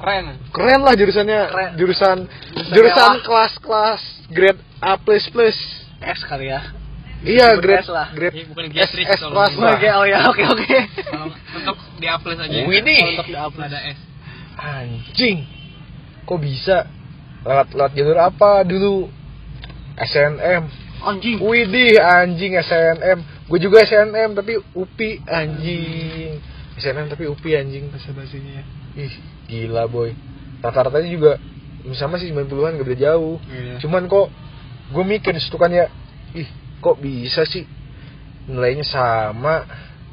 Keren. 0.00 0.24
keren 0.50 0.80
lah 0.80 0.94
jurusannya 0.96 1.40
Keren. 1.46 1.70
jurusan 1.76 2.16
Jurusan 2.24 2.72
jurusan 2.72 3.10
mewah. 3.12 3.22
kelas-kelas 3.22 4.02
grade 4.32 4.60
A 4.80 4.96
plus 4.96 5.28
plus 5.28 5.58
S 6.00 6.24
kali 6.24 6.48
ya. 6.48 6.64
iya 7.20 7.52
grade 7.60 7.84
S 7.84 7.92
lah. 7.92 8.08
grade 8.10 8.32
Iya, 8.32 8.44
bukan 8.48 8.64
S, 8.72 8.90
S 8.96 9.20
plus 9.20 9.52
gitu. 9.52 9.60
lah 9.60 9.76
Oke, 9.76 9.88
oh 9.92 10.06
ya, 10.08 10.18
oke 10.26 10.42
oke. 10.48 10.78
Untuk 11.52 11.76
di 12.00 12.08
upload 12.08 12.38
aja. 12.40 12.58
Wih, 12.64 12.80
nih. 12.80 12.96
Kalau 12.96 13.12
untuk 13.12 13.28
di 13.28 13.36
upload 13.36 13.68
ada 13.68 13.80
S. 13.84 13.98
anjing 14.56 15.38
kok 16.24 16.40
bisa 16.40 16.88
lewat 17.44 17.68
lewat 17.72 17.92
jalur 17.92 18.18
apa 18.18 18.50
dulu 18.64 19.08
SNM 19.98 20.62
Anjing. 21.00 21.38
Widih 21.40 21.96
anjing 21.96 22.52
SNM 22.56 23.18
Gue 23.48 23.58
juga 23.58 23.82
SNM 23.82 24.30
tapi 24.32 24.56
UPI 24.72 25.24
anjing 25.24 26.38
SNM 26.76 27.06
tapi 27.08 27.24
UPI 27.26 27.52
anjing 27.56 27.84
Bahasa 27.88 28.12
basinya 28.12 28.60
ya. 28.60 28.64
Ih 28.96 29.12
gila 29.46 29.86
boy 29.86 30.12
Rata-ratanya 30.60 31.08
juga 31.08 31.32
sama 31.96 32.20
sih 32.20 32.28
90-an 32.28 32.76
gak 32.76 32.86
beda 32.86 32.98
jauh 33.00 33.40
Iya. 33.48 33.80
Cuman 33.80 34.04
kok 34.04 34.28
gue 34.90 35.04
mikir 35.04 35.32
di 35.32 35.40
situ 35.40 35.56
kan 35.56 35.72
ya 35.72 35.88
Ih 36.32 36.46
kok 36.78 37.00
bisa 37.00 37.42
sih 37.44 37.64
nilainya 38.46 38.84
sama 38.84 39.64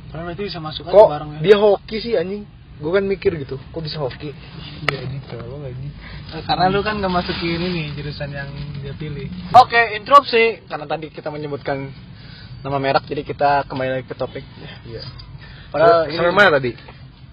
Karena 0.08 0.32
itu 0.32 0.48
bisa 0.48 0.60
masuk 0.60 0.88
aja 0.88 0.96
Kok 0.96 1.08
bareng 1.10 1.30
ya. 1.36 1.40
dia 1.44 1.56
hoki 1.60 1.98
sih 2.00 2.14
anjing 2.16 2.48
Gue 2.78 2.92
kan 2.94 3.04
mikir 3.04 3.34
gitu 3.36 3.58
Kok 3.58 3.82
bisa 3.82 3.98
hoki 3.98 4.30
Iya 4.86 5.02
di 5.10 5.18
tolong 5.26 5.66
anjing 5.66 5.94
Karena 6.46 6.70
lu 6.70 6.80
kan 6.82 7.02
gak 7.02 7.10
masukin 7.10 7.58
ini 7.58 7.92
jurusan 7.96 8.30
yang 8.30 8.50
dia 8.84 8.94
pilih. 8.94 9.32
Oke, 9.56 9.96
interupsi. 9.96 10.62
Karena 10.68 10.86
tadi 10.86 11.08
kita 11.10 11.32
menyebutkan 11.32 11.90
nama 12.62 12.78
merek, 12.78 13.08
jadi 13.08 13.24
kita 13.24 13.64
kembali 13.66 13.90
lagi 13.90 14.06
ke 14.06 14.14
topik. 14.14 14.44
Iya 14.84 15.02
Padahal 15.72 16.12
ini- 16.12 16.36
mana 16.36 16.52
tadi? 16.54 16.72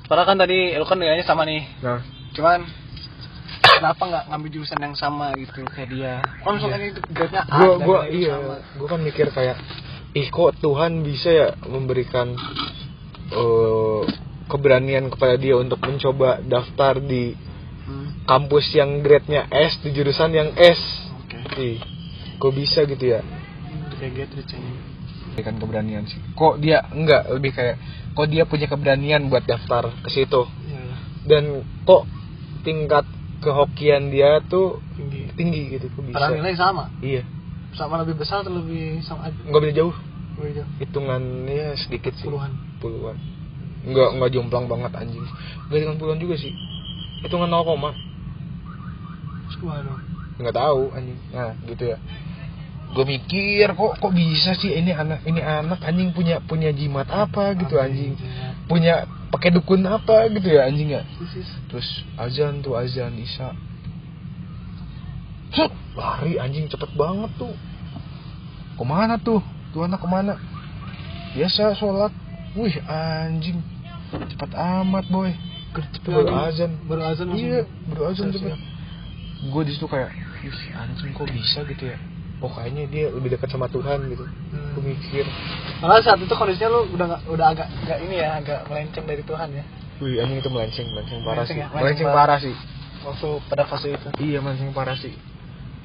Padahal 0.05 0.27
kan 0.27 0.39
tadi 0.39 0.77
lu 0.77 0.85
kan 0.85 0.97
nilainya 0.97 1.25
sama 1.25 1.43
nih. 1.45 1.65
Nah 1.81 2.01
Cuman 2.35 2.67
kenapa 3.63 4.03
nggak 4.05 4.25
ngambil 4.31 4.51
jurusan 4.51 4.81
yang 4.83 4.95
sama 4.95 5.31
gitu 5.39 5.63
kayak 5.71 5.89
dia? 5.89 6.15
Oh, 6.43 6.55
misalkan 6.55 6.91
itu 6.91 7.01
grade-nya 7.11 7.43
A 7.47 7.57
gua 7.57 7.73
dan 7.79 7.87
gua 7.87 8.01
iya 8.11 8.35
sama. 8.37 8.57
gua 8.75 8.87
kan 8.91 9.01
mikir 9.01 9.27
kayak 9.31 9.57
ih 10.15 10.29
kok 10.29 10.59
Tuhan 10.59 11.03
bisa 11.03 11.31
ya 11.31 11.49
memberikan 11.65 12.35
eh, 13.31 14.03
keberanian 14.47 15.09
kepada 15.09 15.35
dia 15.35 15.55
untuk 15.55 15.81
mencoba 15.81 16.41
daftar 16.41 16.99
di 16.99 17.35
Hmm. 17.85 18.25
kampus 18.25 18.73
yang 18.73 19.05
grade-nya 19.05 19.45
S 19.47 19.77
di 19.79 19.93
jurusan 19.93 20.33
yang 20.33 20.57
S 20.57 20.81
Oke. 21.21 21.37
ih 21.61 21.77
kok 22.35 22.53
bisa 22.53 22.81
gitu 22.83 23.05
ya 23.05 23.21
kayak 24.01 24.33
ini. 24.33 24.73
memberikan 25.29 25.55
keberanian 25.61 26.05
sih 26.09 26.17
kok 26.33 26.57
dia 26.59 26.81
enggak 26.89 27.29
lebih 27.29 27.53
kayak 27.53 27.77
kok 28.17 28.25
dia 28.25 28.49
punya 28.49 28.67
keberanian 28.67 29.29
buat 29.29 29.45
daftar 29.45 29.93
ke 30.01 30.09
situ 30.09 30.49
iya. 30.65 30.97
dan 31.29 31.45
kok 31.85 32.09
tingkat 32.63 33.05
kehokian 33.41 34.09
dia 34.09 34.41
tuh 34.41 34.81
tinggi. 34.97 35.29
tinggi 35.37 35.63
gitu 35.77 35.93
kok 35.93 36.09
bisa 36.09 36.17
Padahal 36.17 36.41
nilai 36.41 36.57
sama. 36.57 36.85
iya 37.05 37.21
Sama 37.77 38.01
lebih 38.01 38.17
besar 38.17 38.41
atau 38.41 38.55
lebih 38.55 39.05
sama 39.05 39.29
aja? 39.29 39.37
nggak 39.45 39.61
beda 39.61 39.75
jauh 39.77 39.93
Beda. 40.35 40.65
hitungannya 40.81 41.77
sedikit 41.77 42.17
sih 42.17 42.25
Puluhan. 42.25 42.57
puluhan 42.81 43.17
nggak 43.85 44.09
nggak 44.17 44.31
jomplang 44.33 44.67
banget 44.67 44.93
anjing. 44.97 45.25
Nggak 45.69 45.79
dengan 45.85 45.97
puluhan 46.01 46.19
juga 46.21 46.35
sih. 46.41 46.53
Hitungan 47.25 47.49
0 47.53 47.69
koma. 47.69 47.91
Nggak 50.41 50.57
tahu 50.57 50.83
anjing. 50.97 51.19
Nah 51.33 51.53
gitu 51.69 51.85
ya. 51.93 51.99
Gue 52.95 53.05
mikir 53.05 53.75
kok 53.75 53.93
kok 53.99 54.13
bisa 54.15 54.55
sih 54.55 54.71
ini 54.71 54.95
anak 54.95 55.27
ini 55.27 55.43
anak 55.43 55.83
anjing 55.83 56.15
punya 56.15 56.39
punya 56.45 56.71
jimat 56.71 57.11
apa 57.11 57.53
gitu 57.59 57.77
anjing. 57.81 58.15
punya 58.65 59.05
pakai 59.29 59.53
dukun 59.53 59.85
apa 59.85 60.31
gitu 60.33 60.49
ya 60.49 60.65
anjing 60.71 60.95
ya. 60.95 61.03
Terus 61.69 61.89
azan 62.17 62.65
tuh 62.65 62.79
azan 62.79 63.13
isya. 63.19 63.53
Lari 65.95 66.39
anjing 66.43 66.67
cepet 66.67 66.91
banget 66.99 67.31
tuh. 67.39 67.55
Ke 68.75 68.85
mana 68.87 69.15
tuh? 69.23 69.43
Tuh 69.71 69.87
anak 69.87 70.03
ke 70.03 70.09
mana? 70.11 70.35
Biasa 71.39 71.79
sholat. 71.79 72.11
Wih 72.55 72.79
anjing 72.87 73.59
cepet 74.27 74.51
amat 74.53 75.07
boy 75.09 75.31
Cepet 75.75 76.07
baru 76.07 76.29
lagi. 76.29 76.55
azan 76.55 76.73
Baru 76.87 77.03
azan 77.03 77.27
langsung. 77.29 77.45
iya 77.45 77.61
baru 77.87 78.03
azan 78.09 78.31
cepet 78.31 78.55
gue 79.45 79.63
di 79.63 79.73
situ 79.73 79.87
kayak 79.87 80.11
ih 80.41 80.59
anjing 80.73 81.11
kok 81.11 81.27
bisa 81.27 81.61
gitu 81.65 81.85
ya 81.87 81.99
oh 82.39 82.49
kayaknya 82.49 82.85
dia 82.87 83.05
lebih 83.09 83.31
dekat 83.31 83.49
sama 83.49 83.67
Tuhan 83.67 84.07
gitu 84.09 84.25
Hmm. 84.25 84.71
gue 84.73 84.83
mikir 84.87 85.25
Malah 85.81 86.01
saat 86.01 86.17
itu 86.17 86.31
kondisinya 86.31 86.71
lu 86.71 86.81
udah 86.91 87.07
gak, 87.09 87.21
udah 87.27 87.47
agak 87.49 87.69
agak 87.83 87.99
ini 88.01 88.17
ya, 88.17 88.39
agak 88.39 88.61
melenceng 88.67 89.05
dari 89.05 89.21
Tuhan 89.21 89.49
ya. 89.51 89.65
wih 89.99 90.17
anjing 90.17 90.39
itu 90.39 90.49
melenceng 90.49 90.87
melenceng 90.89 91.21
parah 91.21 91.43
Melenceng 91.43 91.49
sih 91.49 91.57
ya? 91.57 91.67
Melenceng 91.67 91.81
melenceng 91.81 92.09
parah. 92.09 92.19
parah 92.25 92.39
sih 92.41 92.55
Waktu 93.03 93.29
pada 93.47 93.65
fase 93.65 93.89
itu. 93.91 94.09
iya 94.23 94.39
melenceng 94.39 94.71
parah 94.71 94.95
sih 94.95 95.13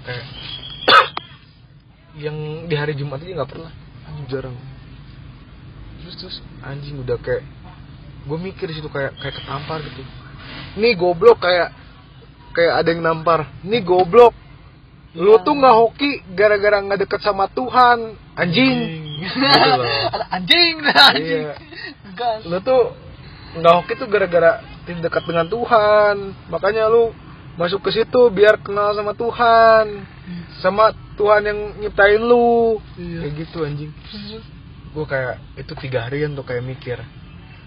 kayak 0.02 0.26
yang 2.16 2.36
di 2.66 2.76
hari 2.76 2.94
Jumat 2.94 3.20
aja 3.20 3.34
nggak 3.34 3.50
pernah 3.50 3.72
anjing 4.06 4.28
jarang 4.28 4.56
terus 6.00 6.16
terus 6.16 6.36
anjing 6.62 6.96
udah 6.98 7.18
kayak 7.18 7.44
gue 8.28 8.38
mikir 8.38 8.68
di 8.68 8.76
situ 8.80 8.90
kayak 8.90 9.16
kayak 9.18 9.36
ketampar 9.40 9.80
gitu. 9.84 10.02
Nih 10.78 10.94
goblok 10.96 11.40
kayak 11.40 11.72
kayak 12.54 12.74
ada 12.84 12.90
yang 12.92 13.02
nampar. 13.04 13.48
Nih 13.64 13.82
goblok. 13.82 14.34
Lu 15.18 15.38
Iya. 15.38 15.42
tuh 15.42 15.54
nggak 15.58 15.76
hoki 15.76 16.12
gara-gara 16.38 16.78
nggak 16.86 17.00
deket 17.08 17.22
sama 17.26 17.50
Tuhan. 17.50 18.14
Anjing. 18.38 18.78
Ada 20.14 20.26
anjing, 20.32 20.76
anjing. 21.10 21.46
Iya. 21.50 22.30
Lu 22.46 22.58
tuh 22.62 22.94
nggak 23.58 23.74
hoki 23.82 23.94
tuh 23.98 24.08
gara-gara 24.08 24.62
tidak 24.86 25.10
dekat 25.10 25.24
dengan 25.26 25.48
Tuhan. 25.50 26.16
Makanya 26.54 26.86
lu 26.94 27.10
masuk 27.58 27.82
ke 27.84 27.92
situ 27.92 28.22
biar 28.30 28.62
kenal 28.62 28.94
sama 28.94 29.18
Tuhan. 29.18 30.06
Sama 30.62 30.94
Tuhan 31.18 31.42
yang 31.42 31.60
nyiptain 31.82 32.22
lu. 32.22 32.78
Iya. 32.96 33.26
kayak 33.26 33.34
gitu 33.44 33.58
anjing. 33.66 33.92
Gue 34.94 35.06
kayak 35.10 35.42
itu 35.58 35.74
tiga 35.82 36.06
harian 36.06 36.38
tuh 36.38 36.46
kayak 36.46 36.62
mikir 36.62 37.02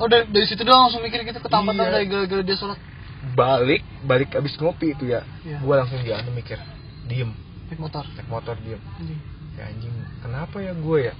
Oh 0.00 0.08
dari, 0.08 0.24
dari 0.28 0.46
situ 0.48 0.62
doang 0.64 0.88
langsung 0.88 1.02
mikir 1.04 1.20
gitu 1.22 1.38
ketampatan 1.38 1.84
Iya. 1.84 1.92
dari 1.92 2.06
gara-gara 2.08 2.42
dia 2.42 2.56
sholat. 2.56 2.78
Balik 3.34 3.82
balik 4.02 4.30
abis 4.34 4.56
ngopi 4.58 4.94
itu 4.94 5.10
ya. 5.10 5.22
Iya. 5.44 5.60
gue 5.62 5.74
langsung 5.76 6.00
jalan 6.02 6.26
mikir 6.32 6.58
diem. 7.06 7.30
Naik 7.70 7.78
motor. 7.78 8.04
naik 8.08 8.28
motor 8.28 8.54
diem. 8.58 8.80
Anjing. 8.98 9.20
ya 9.52 9.68
anjing 9.68 9.94
kenapa 10.24 10.56
ya 10.58 10.72
gue 10.72 10.98
ya? 11.06 11.14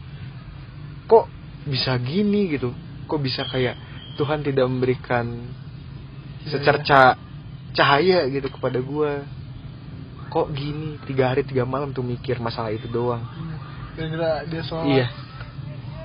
Kok 1.07 1.25
bisa 1.69 1.93
gini 2.01 2.49
gitu? 2.51 2.73
Kok 3.07 3.21
bisa 3.21 3.45
kayak 3.47 3.77
Tuhan 4.17 4.41
tidak 4.43 4.67
memberikan 4.69 5.53
secerca 6.43 7.15
cahaya 7.73 8.27
gitu 8.29 8.51
kepada 8.51 8.83
gue 8.83 9.11
kok 10.27 10.49
gini? 10.57 10.97
Tiga 11.07 11.31
hari 11.31 11.45
tiga 11.45 11.63
malam 11.63 11.93
tuh 11.93 12.03
mikir 12.03 12.41
masalah 12.41 12.73
itu 12.73 12.89
doang. 12.89 13.23
Gara-gara 13.95 14.43
dia 14.49 14.63
sholat. 14.65 14.87
iya. 14.91 15.07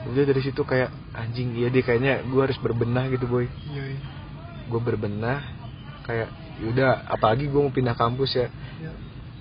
Udah 0.07 0.23
dari 0.23 0.41
situ 0.43 0.61
kayak 0.61 0.91
anjing 1.17 1.57
iya 1.57 1.67
deh 1.67 1.81
kayaknya 1.81 2.21
gue 2.23 2.41
harus 2.41 2.57
berbenah 2.57 3.09
gitu 3.09 3.25
boy 3.25 3.49
Iya. 3.67 3.83
iya. 3.89 3.99
gue 4.67 4.79
berbenah 4.79 5.39
kayak 6.05 6.29
yaudah 6.61 7.03
apalagi 7.09 7.49
gue 7.49 7.57
mau 7.59 7.73
pindah 7.73 7.93
kampus 7.93 8.31
ya 8.35 8.47
Iya. 8.77 8.91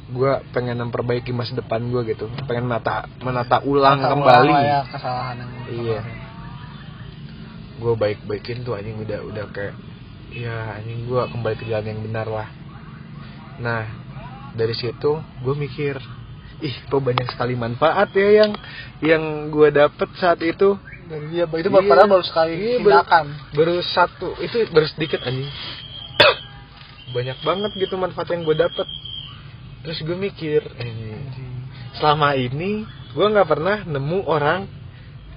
gue 0.06 0.32
pengen 0.50 0.80
memperbaiki 0.80 1.30
masa 1.30 1.52
depan 1.52 1.84
gue 1.84 2.02
gitu 2.08 2.26
pengen 2.46 2.64
menata 2.64 3.04
menata 3.20 3.60
ulang 3.62 4.00
Kata 4.00 4.10
kembali 4.10 4.48
ulang 4.48 4.64
ya 4.64 4.80
kesalahan 4.88 5.36
yang 5.36 5.50
Iya. 5.66 6.00
gue 7.76 7.92
baik 7.94 8.24
baikin 8.24 8.64
tuh 8.64 8.72
anjing 8.72 8.96
udah 8.96 9.20
udah 9.22 9.44
kayak 9.52 9.76
ya 10.32 10.80
anjing 10.80 11.04
gue 11.04 11.22
kembali 11.28 11.54
ke 11.54 11.64
jalan 11.68 11.86
yang 11.86 12.00
benar 12.02 12.26
lah 12.26 12.48
nah 13.56 13.84
dari 14.52 14.72
situ 14.72 15.12
gue 15.20 15.54
mikir 15.54 16.00
ih 16.56 16.76
kok 16.88 17.04
banyak 17.04 17.28
sekali 17.28 17.52
manfaat 17.52 18.08
ya 18.16 18.44
yang 18.44 18.52
yang 19.04 19.22
gue 19.52 19.68
dapet 19.68 20.08
saat 20.16 20.40
itu 20.40 20.80
dari 21.06 21.26
dia 21.28 21.44
itu 21.46 21.68
Iya. 21.68 21.82
padahal 21.82 22.08
baru 22.08 22.24
sekali 22.24 22.52
Iya, 22.52 22.76
baru- 22.78 22.92
tindakan. 22.98 23.26
baru 23.52 23.74
satu 23.84 24.28
itu 24.40 24.56
baru 24.68 24.86
sedikit 24.88 25.20
anjing. 25.22 25.46
Banyak 27.14 27.38
banget 27.40 27.70
gitu 27.76 27.94
manfaat 27.94 28.28
yang 28.28 28.42
gue 28.42 28.54
dapet. 28.54 28.86
Terus 29.80 29.98
gue 30.02 30.16
mikir 30.16 30.60
eh, 30.76 31.22
selama 31.94 32.34
ini 32.34 32.82
gue 33.12 33.26
nggak 33.26 33.46
pernah 33.46 33.82
nemu 33.82 34.26
orang 34.26 34.66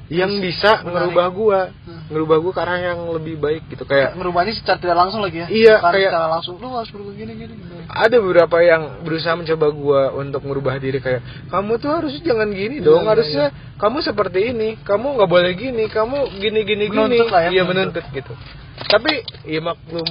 yang 0.10 0.42
bisa 0.42 0.82
menarik. 0.82 0.90
ngerubah 1.14 1.28
gue 1.30 1.60
Hmm. 1.86 2.02
ngerubah 2.10 2.38
gue 2.42 2.52
ke 2.52 2.60
arah 2.60 2.80
yang 2.82 3.00
lebih 3.14 3.36
baik 3.38 3.62
gitu 3.70 3.86
kayak 3.86 4.18
merubahnya 4.18 4.58
secara 4.58 4.82
tidak 4.82 4.98
langsung 4.98 5.22
lagi 5.22 5.38
ya? 5.38 5.48
Iya, 5.48 5.76
Bukan 5.78 5.92
kayak- 5.94 6.10
secara 6.10 6.28
langsung 6.28 6.54
lu 6.58 6.68
harus 6.74 6.90
berubah 6.90 7.14
gini 7.14 7.32
gini 7.38 7.54
ada 7.86 8.16
beberapa 8.18 8.58
yang 8.60 8.82
berusaha 9.02 9.34
mencoba 9.34 9.68
gua 9.70 10.02
untuk 10.14 10.42
merubah 10.44 10.76
diri 10.78 10.98
kayak 10.98 11.22
kamu 11.48 11.72
tuh 11.78 11.90
harusnya 11.94 12.22
jangan 12.26 12.50
gini 12.50 12.82
dong 12.82 13.06
iya, 13.06 13.10
harusnya 13.14 13.46
kamu 13.78 13.98
seperti 14.02 14.40
ini 14.50 14.70
kamu 14.82 15.06
nggak 15.16 15.30
boleh 15.30 15.52
gini 15.54 15.84
kamu 15.88 16.18
gini 16.36 16.60
gini 16.66 16.84
gini. 16.90 16.98
Menuntut 17.16 17.30
lah 17.30 17.42
ya, 17.46 17.50
iya 17.52 17.64
menuntut. 17.64 18.02
menuntut 18.02 18.06
gitu. 18.12 18.34
Tapi 18.80 19.12
ya 19.46 19.62
maklum 19.62 20.10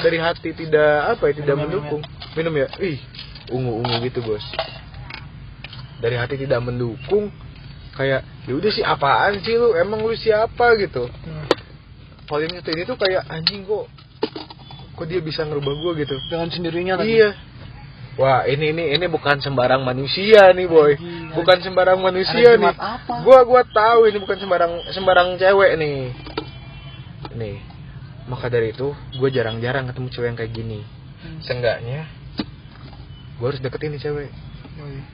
dari 0.00 0.16
hati 0.16 0.50
tidak 0.50 1.12
apa 1.12 1.28
ya 1.28 1.34
tidak 1.36 1.54
Minum, 1.58 1.68
mendukung. 1.68 2.02
Minum 2.32 2.54
ya? 2.56 2.68
Ih 2.80 2.96
ungu 3.52 3.84
ungu 3.84 3.96
gitu 4.00 4.24
bos. 4.24 4.44
Dari 5.96 6.16
hati 6.16 6.36
tidak 6.36 6.60
mendukung 6.60 7.32
kayak 7.92 8.24
ya 8.46 8.52
udah 8.54 8.70
sih 8.70 8.84
apaan 8.86 9.42
sih 9.42 9.54
lu 9.54 9.74
emang 9.74 10.00
lu 10.00 10.14
siapa 10.14 10.78
gitu 10.78 11.10
paling 12.26 12.50
itu 12.50 12.68
ini 12.70 12.82
tuh 12.82 12.98
kayak 12.98 13.26
anjing 13.26 13.62
kok 13.62 13.86
kok 14.96 15.06
dia 15.06 15.20
bisa 15.20 15.44
ngerubah 15.44 15.74
gua 15.82 15.92
gitu 15.98 16.16
dengan 16.30 16.48
sendirinya 16.50 16.94
lagi 16.98 17.20
Iya. 17.20 17.30
Wah, 18.16 18.48
ini 18.48 18.72
ini 18.72 18.96
ini 18.96 19.06
bukan 19.12 19.44
sembarang 19.44 19.84
manusia 19.84 20.48
nih, 20.56 20.64
boy. 20.64 20.96
Anjing, 20.96 21.36
Bukan 21.36 21.58
sembarang 21.60 22.00
manusia 22.00 22.56
nih. 22.56 22.72
apa? 22.72 23.20
Gua 23.20 23.44
gua 23.44 23.60
tahu 23.60 24.08
ini 24.08 24.16
bukan 24.16 24.40
sembarang 24.40 24.72
sembarang 24.88 25.36
cewek 25.36 25.76
nih. 25.76 26.16
Nih. 27.36 27.56
Maka 28.24 28.48
dari 28.48 28.72
itu, 28.72 28.90
gue 28.90 29.28
jarang-jarang 29.30 29.86
ketemu 29.86 30.08
cewek 30.08 30.26
yang 30.32 30.38
kayak 30.40 30.52
gini. 30.56 30.80
Hmm. 30.82 31.38
Seenggaknya 31.44 32.08
gue 33.36 33.46
harus 33.46 33.60
deketin 33.60 33.92
nih 33.92 34.00
cewek. 34.00 34.30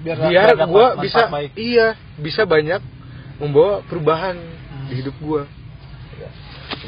biar 0.06 0.16
Biar 0.30 0.48
gue 0.62 0.86
bisa 1.02 1.26
baik. 1.26 1.50
iya, 1.58 1.98
bisa 2.22 2.46
banyak 2.46 2.78
membawa 3.36 3.80
perubahan 3.84 4.36
Hmm. 4.36 4.88
di 4.88 4.94
hidup 4.98 5.16
gue. 5.16 5.42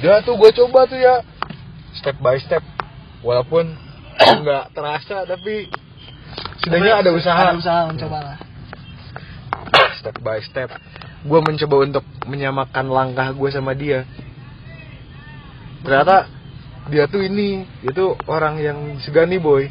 Udah 0.00 0.20
tuh 0.20 0.34
gue 0.34 0.50
coba 0.56 0.84
tuh 0.84 0.96
ya 0.96 1.20
step 1.94 2.16
by 2.18 2.36
step. 2.38 2.64
Walaupun 3.20 3.70
nggak 4.42 4.72
terasa 4.72 5.24
tapi 5.24 5.68
setidaknya 6.60 7.00
ada 7.00 7.10
usaha. 7.12 7.42
ada 7.50 7.56
usaha 7.56 7.80
mencoba 7.86 8.18
lah 8.20 8.38
Step 10.00 10.16
by 10.20 10.40
step. 10.42 10.68
Gue 11.24 11.40
mencoba 11.40 11.76
untuk 11.82 12.04
menyamakan 12.24 12.86
langkah 12.88 13.32
gue 13.32 13.48
sama 13.48 13.72
dia. 13.72 14.04
Ternyata 15.80 16.28
dia 16.88 17.08
tuh 17.08 17.20
ini, 17.20 17.64
dia 17.80 17.92
tuh 17.92 18.16
orang 18.26 18.60
yang 18.60 18.76
disegani 18.96 19.40
boy. 19.40 19.68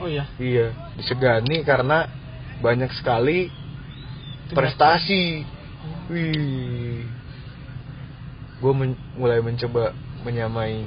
oh 0.00 0.08
iya 0.08 0.24
Iya, 0.36 0.72
disegani 0.96 1.60
karena 1.64 2.08
banyak 2.60 2.88
sekali 2.96 3.48
prestasi. 4.50 5.44
Wih. 6.08 7.06
Gue 8.60 8.72
mulai 9.16 9.40
mencoba 9.40 9.96
menyamai 10.20 10.84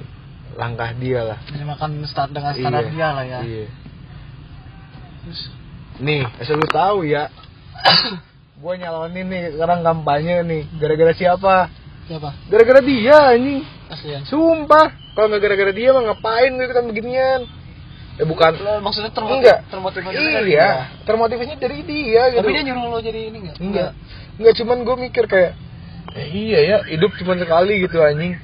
langkah 0.53 0.93
dia 0.93 1.25
lah. 1.25 1.39
menyamakan 1.49 2.05
start 2.05 2.29
dengan 2.29 2.53
standar 2.53 2.85
Iya, 2.85 2.91
dia 2.93 3.07
lah 3.09 3.25
ya 3.25 3.39
Iya. 3.41 3.65
terus 5.25 5.41
Nih, 5.97 6.21
asal 6.37 6.57
lu 6.57 6.67
tahu 6.67 7.05
ya. 7.05 7.29
gue 8.61 8.73
nyalonin 8.77 9.25
nih 9.25 9.43
sekarang 9.53 9.81
kampanye 9.81 10.41
nih. 10.43 10.61
Gara-gara 10.77 11.13
siapa? 11.13 11.55
siapa 12.05 12.29
Gara-gara 12.49 12.81
dia 12.81 13.17
anjing. 13.33 13.61
aslian 13.89 14.21
Sumpah. 14.25 14.93
Kalau 15.13 15.29
nggak 15.29 15.41
gara-gara 15.41 15.71
dia 15.71 15.89
mah 15.89 16.03
ngapain 16.07 16.49
gue 16.51 16.65
ikutan 16.65 16.85
beginian? 16.85 17.41
Eh 18.13 18.25
bukan. 18.25 18.51
Lo 18.57 18.77
maksudnya 18.79 19.09
termotiv 19.09 19.41
Enggak. 19.41 19.59
termotivasi 19.69 20.13
dari 20.13 20.29
Iya. 20.29 20.45
dia. 20.45 20.69
Termotivasinya 21.05 21.57
dari 21.57 21.79
dia 21.81 22.21
gitu. 22.29 22.39
tapi 22.41 22.51
dia 22.53 22.63
nyuruh 22.63 22.85
lo 22.87 22.97
jadi 22.99 23.19
ini 23.29 23.37
enggak 23.41 23.57
Enggak. 23.57 23.89
Enggak 23.89 23.91
cuman 24.39 24.81
gue 24.81 24.95
mikir 25.09 25.25
kayak 25.29 25.53
eh, 26.17 26.27
iya 26.29 26.59
ya, 26.65 26.77
hidup 26.89 27.13
cuman 27.17 27.37
sekali 27.41 27.83
gitu 27.85 28.01
anjing. 28.01 28.37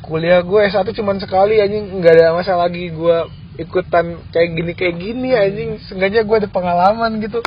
Kuliah 0.00 0.40
gue 0.42 0.60
S1 0.68 0.88
cuman 0.96 1.20
sekali 1.20 1.60
anjing, 1.60 2.00
enggak 2.00 2.16
ada 2.16 2.32
masalah 2.36 2.68
lagi 2.68 2.90
gue 2.90 3.18
ikutan 3.60 4.20
kayak 4.32 4.48
gini 4.56 4.72
kayak 4.76 4.94
gini 4.96 5.30
anjing. 5.36 5.70
Seenggaknya 5.84 6.24
gue 6.24 6.36
ada 6.40 6.48
pengalaman 6.48 7.20
gitu. 7.20 7.40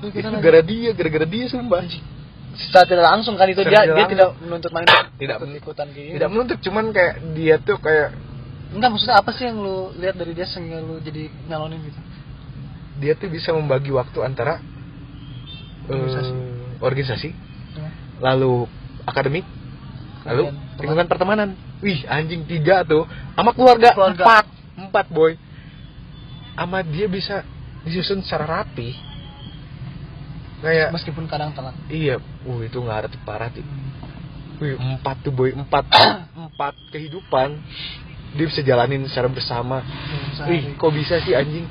Itu 0.00 0.28
gara 0.40 0.60
dia, 0.64 0.90
gara-gara 0.96 1.26
dia 1.28 1.46
sumpah. 1.48 1.84
secara 2.50 2.82
tidak 2.82 3.06
langsung 3.06 3.38
kan 3.38 3.46
itu 3.46 3.62
Secara 3.62 3.72
dia 3.72 3.80
tidak 3.80 3.86
dia 3.86 3.94
langsung. 3.94 4.12
tidak 4.12 4.30
menuntut 4.42 4.70
main 4.74 4.86
Tidak 5.16 5.36
ikutan 5.64 5.86
kayak 5.94 6.04
gitu. 6.04 6.14
Tidak 6.18 6.28
menuntut 6.28 6.58
cuman 6.60 6.84
kayak 6.92 7.14
dia 7.32 7.56
tuh 7.62 7.78
kayak 7.78 8.08
enggak 8.74 8.90
maksudnya 8.90 9.16
apa 9.18 9.30
sih 9.34 9.44
yang 9.50 9.58
lu 9.62 9.90
lihat 9.98 10.14
dari 10.18 10.32
dia 10.34 10.46
sehingga 10.46 10.78
lu 10.82 11.02
jadi 11.02 11.30
nyalonin 11.50 11.78
gitu 11.90 12.00
dia 13.00 13.16
tuh 13.16 13.32
bisa 13.32 13.50
membagi 13.56 13.90
waktu 13.90 14.18
antara 14.20 14.60
Organisasi. 15.90 16.30
eh, 16.30 16.78
organisasi 16.80 17.28
Iya. 17.70 17.88
lalu 18.18 18.66
akademik, 19.02 19.44
lalu 20.22 20.50
Kemudian 20.50 20.78
lingkungan 20.78 21.06
pertemanan. 21.06 21.48
Wih, 21.80 22.04
anjing 22.04 22.44
tiga 22.44 22.84
tuh. 22.84 23.08
Sama 23.32 23.50
keluarga, 23.50 23.90
Keluarga. 23.90 24.22
empat, 24.22 24.44
empat 24.76 25.06
boy. 25.08 25.32
Sama 26.52 26.84
dia 26.84 27.06
bisa 27.06 27.42
disusun 27.82 28.20
secara 28.20 28.60
rapi. 28.60 28.92
Kayak, 30.60 30.92
meskipun 30.92 31.24
kadang 31.24 31.56
telat 31.56 31.72
iya, 31.88 32.20
uh 32.20 32.60
itu 32.60 32.76
ngaret 32.76 33.16
parah 33.24 33.48
sih. 33.48 33.64
Wih, 34.60 34.76
empat 34.76 35.24
tuh 35.24 35.32
boy, 35.32 35.56
empat, 35.56 35.88
empat 36.44 36.76
kehidupan 36.92 37.56
dia 38.30 38.44
bisa 38.44 38.60
jalanin 38.60 39.08
secara 39.08 39.26
bersama. 39.26 39.80
Wih, 40.44 40.76
kok 40.76 40.92
bisa 40.92 41.16
sih 41.24 41.32
anjing? 41.32 41.64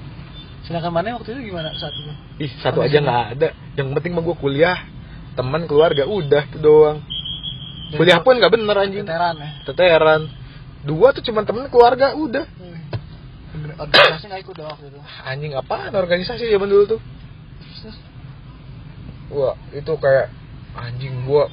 Sedangkan 0.69 0.93
mana 0.93 1.17
waktu 1.17 1.33
itu 1.33 1.49
gimana 1.49 1.73
saat 1.73 1.97
itu? 1.97 2.13
Ih, 2.45 2.51
satu 2.61 2.85
aja 2.85 3.01
nggak 3.01 3.21
ada. 3.33 3.49
Yang 3.73 3.87
penting 3.97 4.13
mah 4.13 4.21
gue 4.21 4.37
kuliah, 4.37 4.77
teman, 5.33 5.65
keluarga, 5.65 6.05
udah 6.05 6.45
itu 6.45 6.61
doang. 6.61 7.01
Dan 7.89 7.97
Kuliah 7.97 8.21
pun 8.21 8.37
nggak 8.37 8.53
bener 8.53 8.77
anjing. 8.77 9.01
veteran 9.01 9.35
ya? 9.41 9.49
Teteran 9.65 10.21
dua 10.85 11.11
tuh 11.11 11.23
cuma 11.25 11.43
temen 11.43 11.67
keluarga 11.67 12.15
udah. 12.15 12.45
Organisasi 13.79 14.25
nggak 14.31 14.41
ikut 14.47 14.55
dong 14.55 14.69
waktu 14.71 14.85
itu? 14.93 14.99
Anjing 15.25 15.51
apaan 15.57 15.91
organisasi 15.91 16.47
zaman 16.47 16.69
dulu 16.69 16.83
tuh? 16.95 17.01
Wah 19.29 19.55
itu 19.75 19.93
kayak 19.99 20.31
anjing 20.77 21.25
gua 21.27 21.51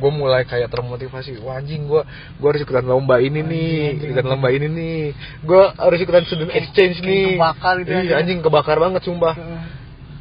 gua 0.00 0.10
mulai 0.10 0.42
kayak 0.48 0.72
termotivasi 0.72 1.36
wah 1.44 1.60
anjing 1.60 1.84
gua 1.84 2.08
gua 2.40 2.48
harus 2.54 2.64
ikutan 2.64 2.84
lomba 2.86 3.20
ini 3.20 3.44
nih 3.44 3.96
anjing, 3.96 4.08
ikutan 4.08 4.24
anjing. 4.24 4.32
lomba 4.32 4.48
ini 4.48 4.66
nih. 4.72 5.00
Gua 5.44 5.62
harus 5.76 5.98
ikutan 6.00 6.24
student 6.24 6.52
exchange 6.52 7.00
kayak 7.00 7.08
nih. 7.12 7.26
kebakar 7.36 7.74
gitu 7.82 7.90
Ih, 7.90 7.96
anjing. 8.00 8.16
anjing 8.16 8.38
kebakar 8.40 8.76
banget 8.80 9.02
sumpah. 9.04 9.34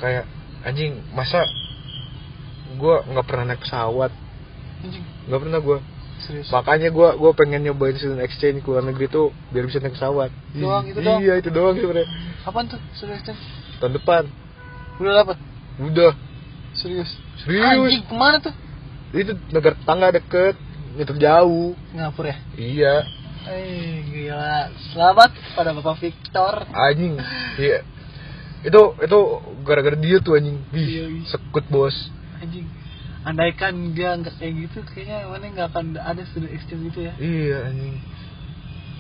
Kayak 0.01 0.26
anjing 0.67 0.91
masa 1.15 1.47
gua 2.76 3.05
nggak 3.07 3.26
pernah 3.28 3.45
naik 3.47 3.61
pesawat? 3.63 4.11
Nggak 5.30 5.39
pernah 5.39 5.59
gua. 5.63 5.78
Serius? 6.22 6.47
Makanya 6.53 6.89
gua 6.93 7.17
gua 7.17 7.32
pengen 7.34 7.65
nyobain 7.65 7.97
student 7.97 8.22
exchange 8.22 8.61
ke 8.61 8.67
luar 8.69 8.86
negeri 8.86 9.09
tuh 9.09 9.34
biar 9.55 9.65
bisa 9.65 9.82
naik 9.82 9.95
pesawat. 9.97 10.30
Doang, 10.53 10.86
itu 10.86 10.99
doang? 11.01 11.19
iya 11.24 11.34
itu 11.39 11.49
doang 11.49 11.74
sebenarnya. 11.80 12.07
Kapan 12.45 12.63
tuh 12.69 12.80
serius 12.97 13.22
tuh 13.26 13.38
tahun 13.82 13.97
depan. 13.97 14.24
Udah 15.01 15.13
dapet? 15.26 15.38
Udah. 15.82 16.13
Serius? 16.78 17.09
Serius. 17.41 17.65
Anjing 17.65 18.05
ke 18.05 18.13
mana 18.13 18.38
tuh 18.38 18.53
itu 19.14 19.32
negara 19.51 19.76
tetangga 19.76 20.09
deket 20.12 20.55
itu 20.93 21.14
jauh. 21.16 21.72
Singapura 21.91 22.32
ya? 22.32 22.38
Iya. 22.55 22.95
Eh 23.41 23.95
gila. 24.05 24.70
Selamat 24.91 25.32
pada 25.53 25.72
bapak 25.72 25.97
Victor. 25.99 26.68
Anjing. 26.70 27.16
Iya. 27.57 27.84
Itu 28.62 28.93
itu 28.97 29.20
gara-gara 29.64 29.97
dia 29.97 30.20
tuh 30.20 30.38
anjing. 30.38 30.59
Iya, 30.70 31.09
Ih, 31.09 31.20
iya. 31.20 31.28
sekut 31.28 31.66
bos. 31.68 31.95
Anjing. 32.38 32.68
Andaikan 33.22 33.93
dia 33.93 34.18
nggak 34.18 34.34
kayak 34.36 34.53
gitu 34.59 34.80
kayaknya 34.88 35.26
mana 35.26 35.45
nggak 35.47 35.68
akan 35.70 35.86
ada 35.95 36.22
student 36.26 36.51
exchange 36.51 36.89
gitu 36.89 36.99
ya? 37.05 37.14
Iya 37.18 37.57
anjing. 37.68 37.95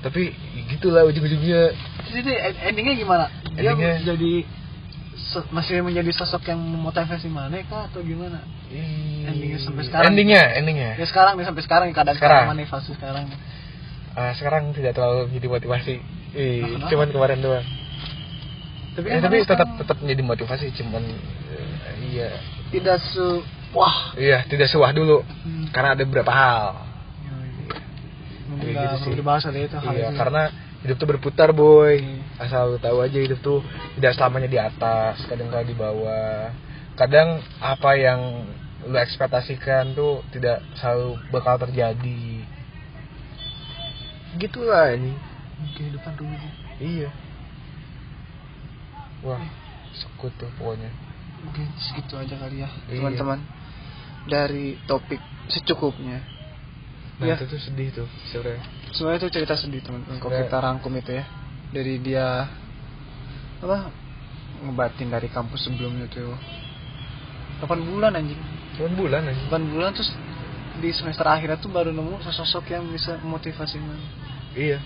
Tapi 0.01 0.33
gitulah 0.67 1.05
ujung-ujungnya. 1.05 1.77
Terus 2.01 2.15
itu 2.19 2.31
en- 2.33 2.61
endingnya 2.65 2.95
gimana? 2.97 3.25
Dia 3.53 3.73
Endingnya- 3.73 4.01
jadi 4.01 4.33
masih 5.49 5.79
menjadi 5.79 6.11
sosok 6.13 6.47
yang 6.47 6.59
memotivasi 6.59 7.27
mana 7.27 7.59
kah 7.65 7.87
atau 7.87 7.99
gimana? 7.99 8.43
Endingnya 8.67 9.59
sampai 9.59 9.83
sekarang. 9.83 10.07
endingnya 10.09 10.43
endingnya. 10.55 10.91
Ya 10.95 11.05
sekarang 11.05 11.35
nih 11.35 11.45
sampai 11.45 11.63
sekarang 11.63 11.87
keadaan 11.91 12.15
Sekarang. 12.15 12.47
sekarang 12.47 12.57
mana 12.57 12.67
fase 12.67 12.91
sekarang. 12.91 13.25
Ah, 14.11 14.31
sekarang 14.33 14.71
tidak 14.71 14.91
terlalu 14.91 15.31
jadi 15.31 15.47
motivasi. 15.47 15.95
Nah, 15.95 16.07
kenapa? 16.31 16.89
cuman 16.89 17.07
kemarin 17.11 17.39
doang. 17.39 17.65
Tapi, 18.91 19.07
Eh, 19.07 19.11
kan 19.13 19.21
tapi 19.23 19.37
tetap 19.41 19.67
tetap 19.77 19.97
menjadi 19.99 20.23
motivasi 20.25 20.65
cuman 20.75 21.03
eh, 21.03 21.67
iya. 22.09 22.29
Tidak 22.69 22.97
se 22.97 23.25
wah. 23.71 24.11
Iya 24.15 24.43
tidak 24.47 24.67
suah 24.67 24.91
dulu 24.91 25.23
Hmm. 25.23 25.71
karena 25.71 25.95
ada 25.95 26.03
beberapa 26.03 26.31
hal. 26.31 26.63
Mungkin 28.47 28.67
Iya. 28.67 28.73
Nggak 28.73 28.83
gitu 28.85 28.99
perlu 28.99 29.11
sih. 29.11 29.19
dibahas 29.19 29.43
ada 29.45 29.59
itu 29.59 29.75
hal 29.75 29.93
iya 29.93 30.07
itu. 30.07 30.17
karena 30.17 30.41
hidup 30.83 30.95
tuh 30.97 31.07
berputar 31.07 31.49
boy 31.51 31.95
asal 32.41 32.73
lu 32.73 32.77
tahu 32.81 33.05
aja 33.05 33.21
hidup 33.21 33.39
tuh 33.45 33.61
tidak 33.97 34.17
selamanya 34.17 34.49
di 34.49 34.57
atas 34.57 35.21
kadang 35.29 35.53
kadang 35.53 35.69
di 35.69 35.77
bawah. 35.77 36.49
Kadang 36.97 37.39
apa 37.61 37.91
yang 37.95 38.49
lu 38.89 38.97
ekspektasikan 38.97 39.93
tuh 39.93 40.25
tidak 40.33 40.65
selalu 40.77 41.21
bakal 41.29 41.61
terjadi. 41.61 42.43
Gitulah 44.41 44.97
ini. 44.97 45.13
Kehidupan 45.77 46.17
rumit 46.17 46.41
iya. 46.81 47.13
Wah 49.21 49.45
sekut 49.93 50.33
tuh 50.41 50.49
pokoknya. 50.57 50.89
Mungkin 51.45 51.69
segitu 51.77 52.17
aja 52.17 52.35
kali 52.41 52.65
ya 52.65 52.69
Iya. 52.89 52.97
teman-teman. 52.97 53.39
Dari 54.25 54.81
topik 54.89 55.21
secukupnya. 55.49 56.25
Nah 57.21 57.25
Iya. 57.29 57.37
itu 57.37 57.45
tuh 57.45 57.61
sedih 57.61 57.89
tuh 57.93 58.09
sebenarnya. 58.33 58.65
Sebenarnya 58.97 59.19
itu 59.21 59.29
cerita 59.29 59.53
sedih 59.53 59.81
teman-teman 59.85 60.17
kalau 60.17 60.33
kita 60.33 60.57
rangkum 60.57 60.93
itu 60.97 61.13
ya 61.21 61.25
dari 61.71 62.03
dia 62.03 62.51
apa 63.63 63.87
ngebatin 64.61 65.07
dari 65.07 65.31
kampus 65.31 65.65
sebelumnya 65.65 66.05
tuh 66.11 66.35
8 67.63 67.67
bulan 67.87 68.13
anjing 68.17 68.37
cuman 68.77 68.93
bulan 68.97 69.21
aja 69.27 69.41
8 69.49 69.71
bulan 69.73 69.91
terus 69.95 70.11
di 70.81 70.89
semester 70.91 71.25
akhirnya 71.27 71.61
tuh 71.61 71.69
baru 71.69 71.93
nemu 71.93 72.23
sosok 72.25 72.73
yang 72.73 72.87
bisa 72.89 73.19
memotivasi 73.21 73.77
man. 73.79 73.99
iya 74.55 74.79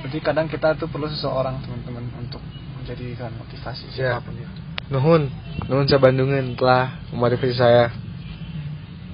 Jadi 0.00 0.16
kadang 0.24 0.48
kita 0.48 0.72
tuh 0.80 0.88
perlu 0.88 1.04
seseorang 1.12 1.60
teman-teman 1.60 2.08
untuk 2.16 2.40
menjadikan 2.80 3.28
motivasi 3.36 3.92
Ya. 3.92 4.16
siapa 4.16 4.24
pun 4.24 4.32
itu. 4.40 4.48
nuhun 4.88 5.28
nuhun 5.68 5.84
saya 5.84 6.00
Bandungan 6.00 6.56
telah 6.56 6.96
memotivasi 7.12 7.54
saya 7.54 7.92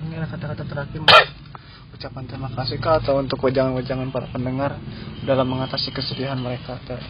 Inilah 0.07 0.31
kata-kata 0.31 0.63
terakhir. 0.63 1.03
Ucapan 1.97 2.25
terima 2.29 2.53
kasih 2.53 2.77
kak 2.77 3.03
atau 3.03 3.19
untuk 3.19 3.41
wejangan-wejangan 3.41 4.13
para 4.13 4.29
pendengar 4.29 4.77
dalam 5.25 5.49
mengatasi 5.49 5.91
kesedihan 5.91 6.37
mereka 6.37 6.77
cara 6.85 7.01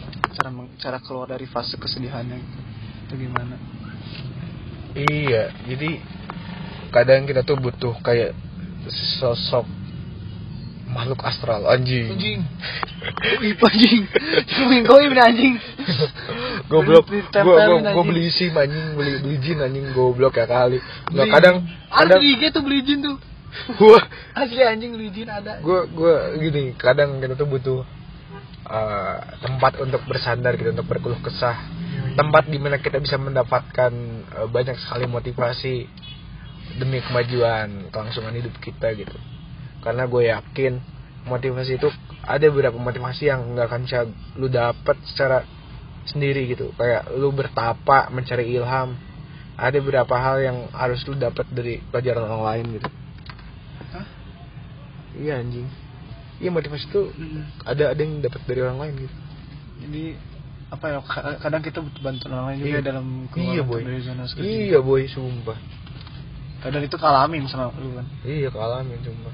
cara 0.79 0.97
keluar 1.03 1.27
dari 1.27 1.43
fase 1.45 1.75
kesedihannya 1.75 2.37
gitu. 2.39 2.59
itu 3.07 3.13
gimana 3.27 3.55
Iya, 4.97 5.53
jadi 5.69 6.01
kadang 6.89 7.29
kita 7.29 7.45
tuh 7.45 7.53
butuh 7.61 7.93
kayak 8.01 8.33
sosok 9.21 9.67
makhluk 10.89 11.21
astral 11.21 11.69
anjing. 11.69 12.09
anjing 12.09 12.41
Wih, 13.43 13.53
anjing 13.53 14.03
goib 14.87 15.13
anjing 15.13 15.53
goblok. 16.65 17.05
Gua 17.29 17.77
anjing. 17.77 18.07
beli 18.09 18.31
SIM 18.33 18.57
anjing, 18.57 18.97
beli 18.97 19.21
beli 19.21 19.37
jin 19.37 19.61
anjing 19.61 19.85
goblok 19.93 20.33
ya 20.33 20.49
kali. 20.49 20.81
Nah, 21.13 21.27
Beli- 21.27 21.33
kadang 21.35 21.55
ada 21.93 22.17
kadang 22.17 22.19
di 22.23 22.27
IG 22.33 22.43
tuh 22.49 22.61
beli 22.65 22.79
jin 22.81 22.99
tuh 23.05 23.15
gua 23.79 23.99
asli 24.37 24.61
anjing 24.63 24.93
jin 25.11 25.29
ada 25.29 25.59
gua 25.61 25.87
gua 25.89 26.35
gini, 26.37 26.75
kadang 26.77 27.17
kita 27.21 27.35
tuh 27.35 27.49
butuh 27.49 27.79
uh, 28.67 29.17
tempat 29.41 29.79
untuk 29.81 30.03
bersandar 30.05 30.55
gitu, 30.59 30.75
untuk 30.75 30.87
berkeluh 30.87 31.19
kesah. 31.23 31.57
Tempat 32.17 32.49
di 32.49 32.57
mana 32.57 32.81
kita 32.81 32.97
bisa 32.97 33.15
mendapatkan 33.21 33.91
uh, 34.37 34.47
banyak 34.49 34.75
sekali 34.77 35.05
motivasi 35.05 35.75
demi 36.77 36.99
kemajuan 36.99 37.89
kelangsungan 37.89 38.35
hidup 38.35 38.53
kita 38.59 38.91
gitu. 38.97 39.17
Karena 39.81 40.03
gue 40.09 40.27
yakin 40.27 40.73
motivasi 41.27 41.79
itu 41.79 41.87
ada 42.27 42.45
beberapa 42.51 42.75
motivasi 42.75 43.31
yang 43.31 43.55
nggak 43.55 43.67
akan 43.71 43.81
bisa 43.87 43.99
lu 44.35 44.47
dapat 44.51 44.97
secara 45.07 45.47
sendiri 46.09 46.47
gitu. 46.51 46.75
Kayak 46.75 47.13
lu 47.15 47.31
bertapa 47.31 48.11
mencari 48.11 48.51
ilham. 48.51 48.97
Ada 49.57 49.81
beberapa 49.81 50.13
hal 50.21 50.37
yang 50.45 50.57
harus 50.69 51.01
lu 51.09 51.17
dapat 51.17 51.49
dari 51.49 51.81
pelajaran 51.89 52.29
orang 52.29 52.43
lain 52.45 52.65
gitu. 52.77 52.89
Iya 55.15 55.39
anjing. 55.39 55.67
Iya 56.37 56.49
motivasi 56.51 56.85
itu 56.89 57.01
ada 57.63 57.95
ada 57.95 58.01
yang 58.01 58.19
dapat 58.19 58.41
dari 58.45 58.59
orang 58.61 58.77
lain 58.77 58.93
gitu. 59.01 59.15
jadi 59.77 60.03
apa 60.67 60.85
ya 60.89 60.99
ka- 60.99 61.37
kadang 61.39 61.61
kita 61.61 61.79
butuh 61.79 62.01
bantuan 62.01 62.33
orang 62.33 62.47
lain 62.51 62.57
juga 62.59 62.69
Iya. 62.75 62.81
dalam 62.83 63.05
keluar 63.31 63.53
Iya 63.55 63.61
boy. 63.63 63.81
dari 63.85 64.01
zona 64.01 64.23
Iya 64.35 64.79
boy 64.81 65.03
sumpah. 65.07 65.57
kadang 66.59 66.81
itu 66.81 66.97
kalamin 66.97 67.45
sama 67.45 67.69
lu 67.77 67.93
kan 67.93 68.05
Iya 68.25 68.49
kealamin 68.49 68.99
sumpah. 68.99 69.33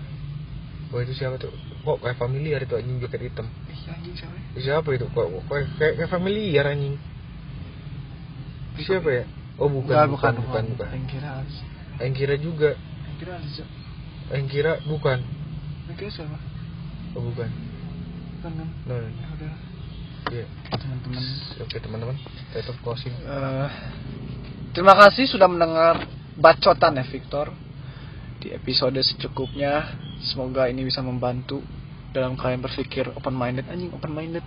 Wah 0.94 1.00
itu 1.02 1.14
siapa 1.18 1.42
tuh? 1.42 1.50
Kok 1.84 2.00
kayak 2.00 2.20
familiar 2.22 2.60
itu 2.62 2.76
anjing 2.78 3.02
jaket 3.02 3.34
hitam? 3.34 3.48
iya 3.66 3.92
anjing 3.98 4.14
siapa 4.14 4.36
ya? 4.38 4.60
Siapa 4.62 4.88
itu? 4.94 5.06
Kok 5.10 5.26
kayak, 5.50 5.66
kayak, 5.80 5.94
kayak 5.98 6.12
familiar 6.12 6.66
anjing? 6.70 6.96
Siapa 8.78 9.10
ya? 9.10 9.24
Oh 9.58 9.70
bukan 9.70 9.90
Enggak, 9.94 10.10
bukan 10.14 10.34
bukan 10.44 10.64
bukan. 10.74 10.88
yang 10.92 11.08
kira. 11.08 11.32
Yang 12.02 12.14
kira 12.18 12.36
juga. 12.38 12.72
yang 12.78 13.16
kira. 13.18 13.36
Yang 14.34 14.46
kira 14.50 14.72
bukan. 14.86 15.20
Kira 15.92 16.10
siapa 16.10 16.38
Oh 17.14 17.22
bukan. 17.30 17.50
kan 18.42 18.52
kan 18.58 18.68
No, 18.90 18.94
no, 18.98 19.08
no. 19.08 19.10
ya 19.12 19.28
udah 19.38 19.54
Iya. 20.32 20.46
teman-teman 20.72 21.24
Oke 21.60 21.78
teman-teman. 21.84 22.16
Tetap 22.56 22.80
closing. 22.80 23.12
Eh, 23.12 23.70
terima 24.72 24.96
kasih 24.96 25.28
sudah 25.28 25.52
mendengar 25.52 26.08
bacotan 26.40 26.96
ya 26.98 27.06
Victor 27.06 27.52
di 28.40 28.50
episode 28.52 28.98
secukupnya 29.04 29.94
semoga 30.24 30.68
ini 30.68 30.84
bisa 30.88 31.00
membantu 31.00 31.62
dalam 32.12 32.36
kalian 32.36 32.64
berpikir 32.64 33.08
open 33.16 33.36
minded 33.36 33.64
anjing 33.72 33.92
open 33.94 34.12
minded 34.12 34.44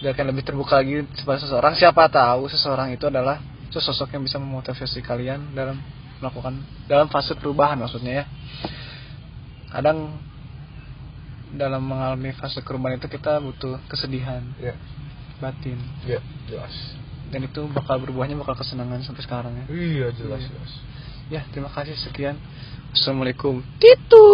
biar 0.00 0.16
kalian 0.16 0.32
lebih 0.34 0.46
terbuka 0.46 0.80
lagi 0.80 1.04
sebagai 1.14 1.46
seseorang 1.46 1.74
siapa 1.78 2.08
tahu 2.10 2.48
seseorang 2.50 2.90
itu 2.90 3.06
adalah 3.06 3.38
sosok 3.70 4.18
yang 4.18 4.26
bisa 4.26 4.40
memotivasi 4.42 4.98
kalian 5.04 5.54
dalam 5.54 5.78
melakukan 6.18 6.58
dalam 6.90 7.06
fase 7.06 7.38
perubahan 7.38 7.78
maksudnya 7.78 8.24
ya 8.24 8.24
kadang 9.70 10.18
dalam 11.52 11.82
mengalami 11.82 12.30
fase 12.32 12.60
perubahan 12.60 12.96
itu 12.96 13.06
kita 13.06 13.38
butuh 13.38 13.78
kesedihan 13.86 14.42
Ya. 14.56 14.74
batin 15.38 15.78
Ya 16.04 16.18
jelas. 16.46 16.74
dan 17.28 17.40
itu 17.42 17.62
bakal 17.68 17.98
berbuahnya 18.00 18.34
bakal 18.36 18.54
kesenangan 18.56 19.00
sampai 19.00 19.22
sekarang 19.22 19.52
ya 19.54 19.64
Iya 19.68 20.06
jelas 20.12 20.40
Iya. 20.40 20.50
jelas. 20.50 20.72
ya 21.28 21.40
terima 21.48 21.68
kasih 21.68 21.94
sekian 21.96 22.34
assalamualaikum 22.90 23.62
titu 23.78 24.26